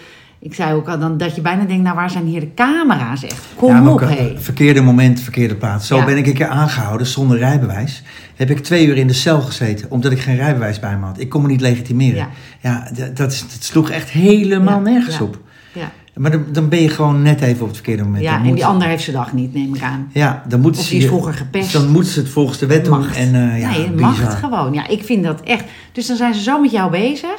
Ik 0.45 0.53
zei 0.53 0.73
ook 0.73 0.87
al 0.89 0.99
dan 0.99 1.17
dat 1.17 1.35
je 1.35 1.41
bijna 1.41 1.63
denkt, 1.63 1.83
nou 1.83 1.95
waar 1.95 2.09
zijn 2.09 2.25
hier 2.25 2.39
de 2.39 2.53
camera's 2.53 3.23
echt? 3.23 3.45
Kom 3.55 3.69
Ja, 3.69 3.89
op, 3.91 3.99
hé. 3.99 4.05
eh, 4.07 4.25
Verkeerde 4.37 4.81
moment, 4.81 5.19
verkeerde 5.19 5.55
plaats. 5.55 5.87
Zo 5.87 5.95
Ja. 5.97 6.05
ben 6.05 6.17
ik 6.17 6.27
een 6.27 6.33
keer 6.33 6.47
aangehouden 6.47 7.07
zonder 7.07 7.37
rijbewijs. 7.37 8.03
Heb 8.35 8.49
ik 8.49 8.59
twee 8.59 8.85
uur 8.87 8.97
in 8.97 9.07
de 9.07 9.13
cel 9.13 9.41
gezeten, 9.41 9.91
omdat 9.91 10.11
ik 10.11 10.19
geen 10.19 10.35
rijbewijs 10.35 10.79
bij 10.79 10.97
me 10.97 11.05
had. 11.05 11.19
Ik 11.19 11.29
kon 11.29 11.41
me 11.41 11.47
niet 11.47 11.61
legitimeren. 11.61 12.27
Ja. 12.61 12.87
Dat, 12.93 13.17
dat 13.17 13.45
sloeg 13.59 13.89
echt 13.89 14.09
helemaal 14.09 14.79
nergens 14.79 15.21
op. 15.21 15.37
Ja, 15.73 15.91
Maar 16.13 16.31
dan, 16.31 16.45
dan 16.51 16.69
ben 16.69 16.81
je 16.81 16.89
gewoon 16.89 17.21
net 17.21 17.41
even 17.41 17.61
op 17.61 17.67
het 17.67 17.75
verkeerde 17.75 18.03
moment. 18.03 18.23
ja 18.23 18.35
en 18.37 18.43
moet- 18.43 18.55
die 18.55 18.65
ander 18.65 18.87
heeft 18.87 19.03
zijn 19.03 19.15
dag 19.15 19.33
niet, 19.33 19.53
neem 19.53 19.75
ik 19.75 19.81
aan. 19.81 20.09
Ja, 20.11 20.43
dan 20.47 20.59
moeten 20.61 20.81
Of 20.81 20.87
ze 20.87 20.93
die 20.93 21.01
is 21.03 21.07
vroeger 21.07 21.33
gepest. 21.33 21.73
Dan 21.73 21.89
moeten 21.91 22.11
ze 22.11 22.19
het 22.19 22.29
volgens 22.29 22.57
de 22.57 22.65
wet 22.65 22.85
doen. 22.85 22.97
Macht. 22.99 23.15
En, 23.17 23.35
eh, 23.35 23.59
ja, 23.59 23.69
nee, 23.69 23.91
macht 23.91 24.33
gewoon. 24.33 24.73
Ja, 24.73 24.87
ik 24.87 25.03
vind 25.03 25.23
dat 25.23 25.41
echt. 25.41 25.63
Dus 25.91 26.07
dan 26.07 26.15
zijn 26.17 26.33
ze 26.33 26.41
zo 26.41 26.61
met 26.61 26.71
jou 26.71 26.91
bezig. 26.91 27.35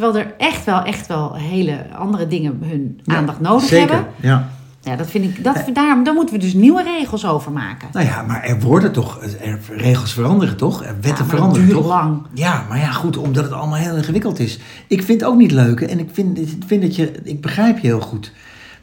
Terwijl 0.00 0.26
er 0.26 0.34
echt 0.38 0.64
wel, 0.64 0.82
echt 0.82 1.06
wel 1.06 1.34
hele 1.34 1.86
andere 1.98 2.26
dingen 2.26 2.58
hun 2.64 3.00
Ja, 3.04 3.16
aandacht 3.16 3.40
nodig 3.40 3.68
zeker. 3.68 3.94
hebben. 3.94 4.12
Ja. 4.20 4.48
Ja, 4.82 4.96
dat 4.96 5.10
vind 5.10 5.24
ik. 5.24 5.44
Dat, 5.44 5.56
daar, 5.72 6.04
daar 6.04 6.14
moeten 6.14 6.34
we 6.34 6.40
dus 6.40 6.52
nieuwe 6.54 6.82
regels 6.82 7.26
over 7.26 7.52
maken. 7.52 7.88
Nou 7.92 8.06
ja, 8.06 8.22
maar 8.22 8.42
er 8.42 8.60
worden 8.60 8.92
toch, 8.92 9.20
er, 9.40 9.58
regels 9.68 10.12
veranderen 10.12 10.56
toch? 10.56 10.80
Er 10.82 10.86
Ja, 10.86 10.92
wetten 10.94 11.16
dat 11.16 11.26
veranderen 11.26 11.66
duurt 11.66 11.78
toch? 11.78 11.86
lang. 11.88 12.22
Ja, 12.34 12.64
maar 12.68 12.78
ja, 12.78 12.90
goed, 12.90 13.16
omdat 13.16 13.44
het 13.44 13.52
allemaal 13.52 13.78
heel 13.78 13.96
ingewikkeld 13.96 14.38
is. 14.38 14.58
Ik 14.88 15.02
vind 15.02 15.20
het 15.20 15.30
ook 15.30 15.36
niet 15.36 15.50
leuk 15.52 15.80
en 15.80 15.98
ik 15.98 16.08
vind, 16.12 16.38
ik 16.38 16.62
vind 16.66 16.82
dat 16.82 16.96
je, 16.96 17.12
ik 17.22 17.40
begrijp 17.40 17.78
je 17.78 17.86
heel 17.86 18.00
goed. 18.00 18.32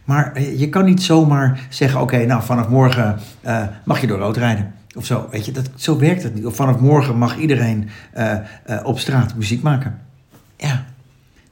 Maar 0.04 0.32
eh, 0.34 0.60
je 0.60 0.70
kan 0.70 0.86
niet 0.86 1.04
zomaar 1.04 1.60
zeggen, 1.70 2.02
oké, 2.02 2.26
nou 2.26 2.44
vanaf 2.44 2.70
morgen 2.70 3.20
eh, 3.42 3.64
mag 3.86 4.02
je 4.02 4.08
door 4.08 4.20
rood 4.20 4.38
rijden. 4.38 4.74
Of 4.96 5.06
zo, 5.06 5.28
weet 5.32 5.46
je, 5.46 5.52
dat, 5.52 5.70
zo 5.76 5.98
werkt 6.00 6.24
het 6.24 6.36
niet. 6.36 6.46
Of 6.46 6.56
vanaf 6.56 6.80
morgen 6.80 7.18
mag 7.18 7.38
iedereen 7.38 7.90
eh, 8.12 8.32
eh, 8.34 8.40
op 8.84 9.00
straat 9.00 9.36
muziek 9.36 9.62
maken. 9.62 10.00
Ja, 10.58 10.86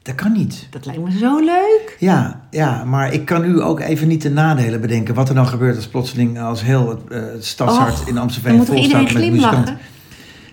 dat 0.05 0.15
kan 0.15 0.31
niet. 0.31 0.67
Dat 0.69 0.85
lijkt 0.85 1.01
me 1.03 1.11
zo 1.11 1.39
leuk. 1.39 1.95
Ja, 1.99 2.41
ja, 2.49 2.83
maar 2.83 3.13
ik 3.13 3.25
kan 3.25 3.41
nu 3.41 3.61
ook 3.61 3.79
even 3.79 4.07
niet 4.07 4.21
de 4.21 4.31
nadelen 4.31 4.81
bedenken. 4.81 5.13
Wat 5.13 5.29
er 5.29 5.35
dan 5.35 5.47
gebeurt 5.47 5.75
als 5.75 5.87
plotseling 5.87 6.39
als 6.41 6.63
heel 6.63 6.89
het, 6.89 6.99
eh, 7.09 7.19
het 7.21 7.45
stadshart 7.45 8.01
Och, 8.01 8.07
in 8.07 8.15
toch 8.15 8.31
vol 8.31 8.75
iedereen 8.75 9.07
staat 9.07 9.21
met 9.21 9.31
muzikanten. 9.31 9.77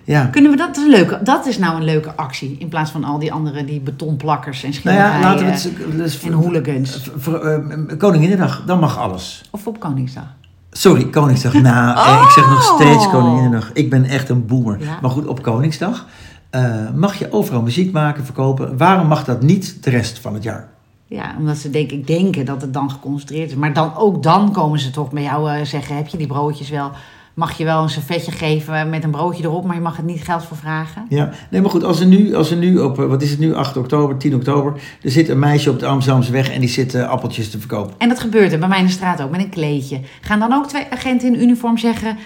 Ja, 0.04 0.24
Kunnen 0.26 0.50
we 0.50 0.56
dat? 0.56 0.66
Dat 0.66 0.76
is, 0.76 0.82
een 0.82 0.90
leuke, 0.90 1.20
dat 1.22 1.46
is 1.46 1.58
nou 1.58 1.76
een 1.76 1.84
leuke 1.84 2.16
actie. 2.16 2.56
In 2.58 2.68
plaats 2.68 2.90
van 2.90 3.04
al 3.04 3.18
die 3.18 3.32
andere 3.32 3.64
die 3.64 3.80
betonplakkers 3.80 4.62
en 4.62 4.68
nou 4.68 4.80
schilderijen 4.80 5.20
ja, 5.20 5.28
laten 5.28 5.46
we 5.46 5.52
het... 5.52 5.96
dus- 5.96 6.22
en 6.22 6.32
hooligans. 6.32 7.10
eh, 7.26 7.98
Koninginnedag, 7.98 8.62
dan 8.66 8.78
mag 8.78 8.98
alles. 8.98 9.42
Of 9.50 9.66
op 9.66 9.80
Koningsdag. 9.80 10.26
Sorry, 10.70 11.04
Koningsdag. 11.04 11.52
Nou, 11.52 11.96
eh, 11.98 12.22
ik 12.24 12.30
zeg 12.30 12.48
nog 12.48 12.62
steeds 12.62 13.04
Oh. 13.04 13.10
Koninginnedag. 13.10 13.70
Ik 13.72 13.90
ben 13.90 14.04
echt 14.04 14.28
een 14.28 14.46
boomer. 14.46 14.76
Ja. 14.80 14.98
Maar 15.02 15.10
goed, 15.10 15.26
op 15.26 15.42
Koningsdag 15.42 16.06
eh, 16.52 16.90
mag 16.94 17.18
je 17.18 17.32
overal 17.32 17.62
muziek 17.62 17.92
maken, 17.92 18.24
verkopen. 18.24 18.76
Waarom 18.76 19.06
mag 19.06 19.24
dat 19.24 19.42
niet 19.42 19.84
de 19.84 19.90
rest 19.90 20.18
van 20.18 20.34
het 20.34 20.42
jaar? 20.42 20.68
Ja, 21.06 21.34
omdat 21.38 21.56
ze 21.56 21.70
denk 21.70 21.90
ik 21.90 22.06
denken 22.06 22.44
dat 22.44 22.62
het 22.62 22.72
dan 22.72 22.90
geconcentreerd 22.90 23.50
is. 23.50 23.56
Maar 23.56 23.72
dan, 23.72 23.96
ook 23.96 24.22
dan 24.22 24.52
komen 24.52 24.78
ze 24.78 24.90
toch 24.90 25.10
bij 25.10 25.22
jou 25.22 25.50
eh, 25.50 25.64
zeggen: 25.64 25.96
heb 25.96 26.08
je 26.08 26.16
die 26.16 26.26
broodjes 26.26 26.70
wel? 26.70 26.90
Mag 27.34 27.58
je 27.58 27.64
wel 27.64 27.82
een 27.82 27.88
servetje 27.88 28.32
geven 28.32 28.90
met 28.90 29.04
een 29.04 29.10
broodje 29.10 29.44
erop, 29.44 29.64
maar 29.64 29.74
je 29.74 29.80
mag 29.80 29.98
er 29.98 30.04
niet 30.04 30.24
geld 30.24 30.44
voor 30.44 30.56
vragen? 30.56 31.06
Ja, 31.08 31.30
nee, 31.50 31.60
maar 31.60 31.70
goed, 31.70 31.84
als 31.84 32.00
er 32.00 32.06
nu, 32.06 32.34
als 32.34 32.50
er 32.50 32.56
nu 32.56 32.78
op, 32.78 32.98
eh, 32.98 33.06
wat 33.06 33.22
is 33.22 33.30
het 33.30 33.38
nu, 33.38 33.54
8 33.54 33.76
oktober, 33.76 34.16
10 34.16 34.34
oktober, 34.34 34.72
er 35.02 35.10
zit 35.10 35.28
een 35.28 35.38
meisje 35.38 35.70
op 35.70 35.78
de 35.78 35.86
Amsterdamse 35.86 36.32
weg 36.32 36.50
en 36.50 36.60
die 36.60 36.68
zit 36.68 36.94
appeltjes 36.94 37.50
te 37.50 37.58
verkopen. 37.58 37.94
En 37.98 38.08
dat 38.08 38.20
gebeurt 38.20 38.52
er 38.52 38.58
bij 38.58 38.68
mij 38.68 38.78
in 38.78 38.86
de 38.86 38.92
straat 38.92 39.22
ook 39.22 39.30
met 39.30 39.40
een 39.40 39.48
kleedje. 39.48 40.00
Gaan 40.20 40.38
dan 40.38 40.52
ook 40.52 40.68
twee 40.68 40.86
agenten 40.90 41.34
in 41.34 41.42
uniform 41.42 41.78
zeggen: 41.78 42.16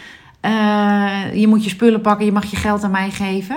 je 1.35 1.47
moet 1.49 1.65
je 1.65 1.71
spullen 1.71 2.01
pakken, 2.01 2.27
je 2.27 2.33
mag 2.33 2.45
je 2.45 2.57
geld 2.57 2.83
aan 2.83 2.91
mij 2.91 3.11
geven? 3.11 3.57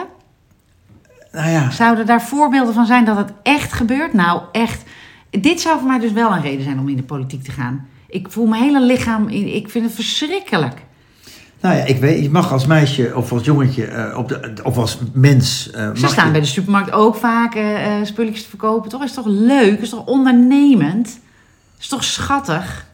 Nou 1.39 1.51
ja, 1.51 1.69
Zouden 1.71 2.05
daar 2.05 2.21
voorbeelden 2.21 2.73
van 2.73 2.85
zijn 2.85 3.05
dat 3.05 3.17
het 3.17 3.31
echt 3.43 3.73
gebeurt? 3.73 4.13
Nou, 4.13 4.41
echt. 4.51 4.83
Dit 5.29 5.61
zou 5.61 5.79
voor 5.79 5.87
mij 5.87 5.99
dus 5.99 6.11
wel 6.11 6.31
een 6.31 6.41
reden 6.41 6.63
zijn 6.63 6.79
om 6.79 6.89
in 6.89 6.95
de 6.95 7.03
politiek 7.03 7.43
te 7.43 7.51
gaan. 7.51 7.87
Ik 8.07 8.27
voel 8.31 8.45
mijn 8.45 8.63
hele 8.63 8.81
lichaam, 8.81 9.27
ik 9.29 9.69
vind 9.69 9.85
het 9.85 9.93
verschrikkelijk. 9.93 10.75
nou 11.61 11.75
ja, 11.75 11.83
ik 11.83 11.97
weet, 11.99 12.23
je 12.23 12.29
mag 12.29 12.51
als 12.51 12.65
meisje 12.65 13.11
of 13.15 13.31
als 13.31 13.43
jongetje 13.45 13.85
eh, 13.85 14.17
op 14.17 14.27
de, 14.27 14.53
of 14.63 14.77
als 14.77 14.97
mens. 15.13 15.71
eh, 15.71 15.89
Ze 15.95 16.07
staan 16.07 16.25
je- 16.25 16.31
bij 16.31 16.41
de 16.41 16.47
supermarkt 16.47 16.91
ook 16.91 17.15
vaak 17.15 17.55
eh, 17.55 17.91
spulletjes 18.03 18.43
te 18.43 18.49
verkopen. 18.49 18.89
Toch 18.89 19.03
is 19.03 19.13
toch 19.13 19.25
leuk? 19.27 19.79
Is 19.79 19.89
toch 19.89 20.05
ondernemend? 20.05 21.19
Is 21.79 21.87
toch 21.87 22.03
schattig? 22.03 22.87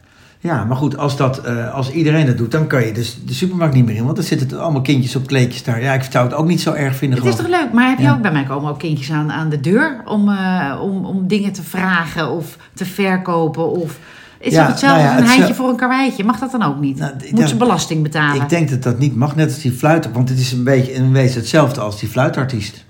Ja, 0.46 0.64
maar 0.64 0.76
goed, 0.76 0.96
als, 0.96 1.16
dat, 1.16 1.38
eh, 1.38 1.74
als 1.74 1.90
iedereen 1.90 2.26
dat 2.26 2.36
doet, 2.36 2.50
dan 2.50 2.66
kan 2.66 2.86
je 2.86 2.92
dus 2.92 3.18
de 3.24 3.34
supermarkt 3.34 3.74
niet 3.74 3.84
meer 3.84 3.96
in. 3.96 4.04
Want 4.04 4.16
dan 4.16 4.24
zitten 4.24 4.60
allemaal 4.60 4.80
kindjes 4.80 5.16
op 5.16 5.26
kleedjes 5.26 5.62
daar. 5.64 5.82
Ja, 5.82 5.92
ik 5.92 6.02
zou 6.10 6.24
het 6.26 6.34
ook 6.34 6.46
niet 6.46 6.60
zo 6.60 6.72
erg 6.72 6.96
vinden. 6.96 7.18
Het 7.18 7.28
is 7.28 7.36
toch 7.36 7.46
ik. 7.46 7.52
leuk? 7.52 7.72
Maar 7.72 7.88
heb 7.88 7.98
je 7.98 8.04
Ja. 8.04 8.12
ook 8.14 8.22
bij 8.22 8.32
mij 8.32 8.44
komen 8.44 8.70
ook 8.70 8.78
kindjes 8.78 9.10
aan, 9.10 9.32
aan 9.32 9.48
de 9.48 9.60
deur 9.60 10.00
om, 10.04 10.28
eh, 10.28 10.78
om, 10.82 11.04
om 11.04 11.26
dingen 11.28 11.52
te 11.52 11.62
vragen 11.62 12.30
of 12.30 12.56
te 12.74 12.84
verkopen? 12.84 13.70
Of 13.70 13.98
is 14.38 14.52
Ja, 14.52 14.60
het 14.60 14.70
hetzelfde 14.70 15.02
nou 15.02 15.08
ja, 15.08 15.16
als 15.16 15.24
een 15.24 15.36
heintje 15.36 15.54
voor 15.54 15.68
een 15.68 15.76
karweitje? 15.76 16.24
Mag 16.24 16.38
dat 16.38 16.50
dan 16.50 16.62
ook 16.62 16.80
niet? 16.80 16.98
Nou, 16.98 17.12
Moet 17.30 17.48
ze 17.48 17.56
belasting 17.56 18.02
betalen? 18.02 18.42
Ik 18.42 18.48
denk 18.48 18.68
dat 18.70 18.82
dat 18.82 18.98
niet 18.98 19.16
mag, 19.16 19.36
net 19.36 19.46
als 19.52 19.62
die 19.62 19.72
fluit. 19.72 20.12
Want 20.12 20.28
het 20.28 20.38
is 20.38 20.52
een 20.52 20.64
beetje 20.64 20.92
in 20.92 21.12
wezen 21.12 21.40
hetzelfde 21.40 21.80
als 21.80 22.00
die 22.00 22.08
fluitartiest. 22.08 22.84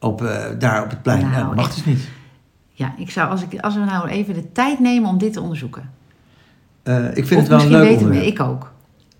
Op, 0.00 0.22
eh, 0.24 0.44
daar 0.58 0.82
op 0.84 0.90
het 0.90 1.02
plein. 1.02 1.20
Nou, 1.30 1.44
dat 1.46 1.54
mag 1.54 1.66
echt. 1.66 1.74
dus 1.74 1.84
niet. 1.84 2.08
Ja, 2.72 2.94
ik 2.96 3.10
zou, 3.10 3.30
als, 3.30 3.42
ik, 3.48 3.60
als 3.60 3.74
we 3.74 3.80
nou 3.80 4.08
even 4.08 4.34
de 4.34 4.52
tijd 4.52 4.78
nemen 4.80 5.08
om 5.08 5.18
dit 5.18 5.32
te 5.32 5.40
onderzoeken. 5.40 5.90
Eh, 6.82 7.04
ik 7.14 7.26
vind 7.26 7.30
of 7.30 7.36
het 7.36 7.48
wel 7.48 7.58
een 7.60 7.68
misschien 7.68 7.70
leuk 7.88 7.88
weten 7.88 8.08
we, 8.08 8.26
ik 8.26 8.40
ook. 8.40 8.72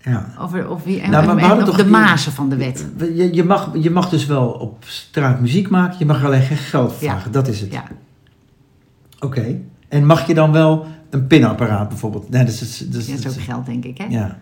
Ja. 0.03 0.33
Over, 0.39 0.69
of 0.69 0.85
wie, 0.85 1.01
en, 1.01 1.11
Nou, 1.11 1.27
maar 1.27 1.35
we 1.35 1.41
en- 1.41 1.47
hadden 1.47 1.65
en 1.65 1.71
toch 1.71 1.79
de 1.81 1.83
die- 1.91 1.93
mazen 1.93 2.33
van 2.33 2.49
de 2.49 2.57
wet. 2.57 2.87
Je, 2.99 3.35
je, 3.35 3.45
mag, 3.45 3.71
je 3.75 3.91
mag 3.91 4.09
dus 4.09 4.27
wel 4.27 4.49
op 4.49 4.85
straat 4.87 5.41
muziek 5.41 5.71
maken, 5.71 5.99
je 5.99 6.05
mag 6.07 6.25
alleen 6.25 6.43
geen 6.43 6.57
geld 6.57 6.91
Ja. 6.91 6.97
vragen. 6.97 7.33
Dat 7.33 7.49
is 7.49 7.61
het. 7.61 7.73
Ja. 7.73 7.85
Oké. 9.21 9.59
En 9.89 10.07
mag 10.07 10.27
je 10.27 10.35
dan 10.35 10.53
wel 10.53 10.87
een 11.11 11.27
pinapparaat 11.27 11.89
bijvoorbeeld. 11.89 12.31
Nee, 12.31 12.45
dat 12.45 12.53
is, 12.53 12.79
dat 12.79 13.01
is, 13.01 13.07
dat 13.07 13.19
is 13.33 13.39
ook 13.39 13.45
geld, 13.45 13.67
denk 13.67 13.85
ik, 13.85 13.99
hè? 13.99 14.05
ja. 14.09 14.39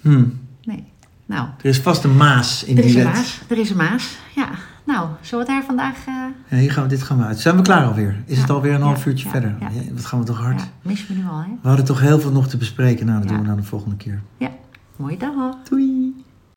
Hm. 0.00 0.24
Nee. 0.64 0.84
Nou, 1.26 1.46
Er 1.58 1.64
is 1.68 1.78
vast 1.80 2.04
een 2.04 2.16
maas 2.16 2.64
in 2.64 2.78
er 2.78 2.84
is 2.84 2.90
die 2.92 3.00
een 3.00 3.06
wet. 3.06 3.14
maas. 3.16 3.40
Er 3.48 3.58
is 3.58 3.70
een 3.70 3.76
maas. 3.76 4.16
Ja. 4.34 4.48
Nou, 4.86 5.08
zullen 5.20 5.46
we 5.46 5.52
het 5.52 5.60
daar 5.60 5.66
vandaag... 5.76 6.06
eh, 6.06 6.14
Ja, 6.48 6.56
hier 6.56 6.72
gaan 6.72 6.82
we, 6.82 6.88
dit 6.88 7.02
gaan 7.02 7.18
we 7.18 7.24
uit. 7.24 7.38
Zijn 7.40 7.56
we 7.56 7.62
klaar 7.62 7.84
alweer? 7.86 8.22
Is 8.26 8.34
Ja, 8.36 8.40
het 8.40 8.50
alweer 8.50 8.74
een 8.74 8.80
half 8.82 9.06
uurtje 9.06 9.28
verder? 9.28 9.54
wat 9.94 10.04
gaan 10.06 10.18
we 10.18 10.24
toch 10.24 10.40
hard? 10.40 10.62
mis 10.82 11.06
me 11.06 11.14
nu 11.14 11.22
al, 11.28 11.38
hè? 11.38 11.46
We 11.62 11.68
hadden 11.68 11.84
toch 11.86 12.00
heel 12.00 12.20
veel 12.20 12.32
nog 12.32 12.48
te 12.48 12.56
bespreken. 12.56 13.06
Nou, 13.06 13.18
dat 13.18 13.28
doen 13.28 13.40
we 13.40 13.46
dan 13.46 13.56
de 13.56 13.62
volgende 13.62 13.96
keer. 13.96 14.20
Ja. 14.36 14.48
Mooie 14.96 15.16
dag. 15.16 15.32
Doei! 15.68 16.14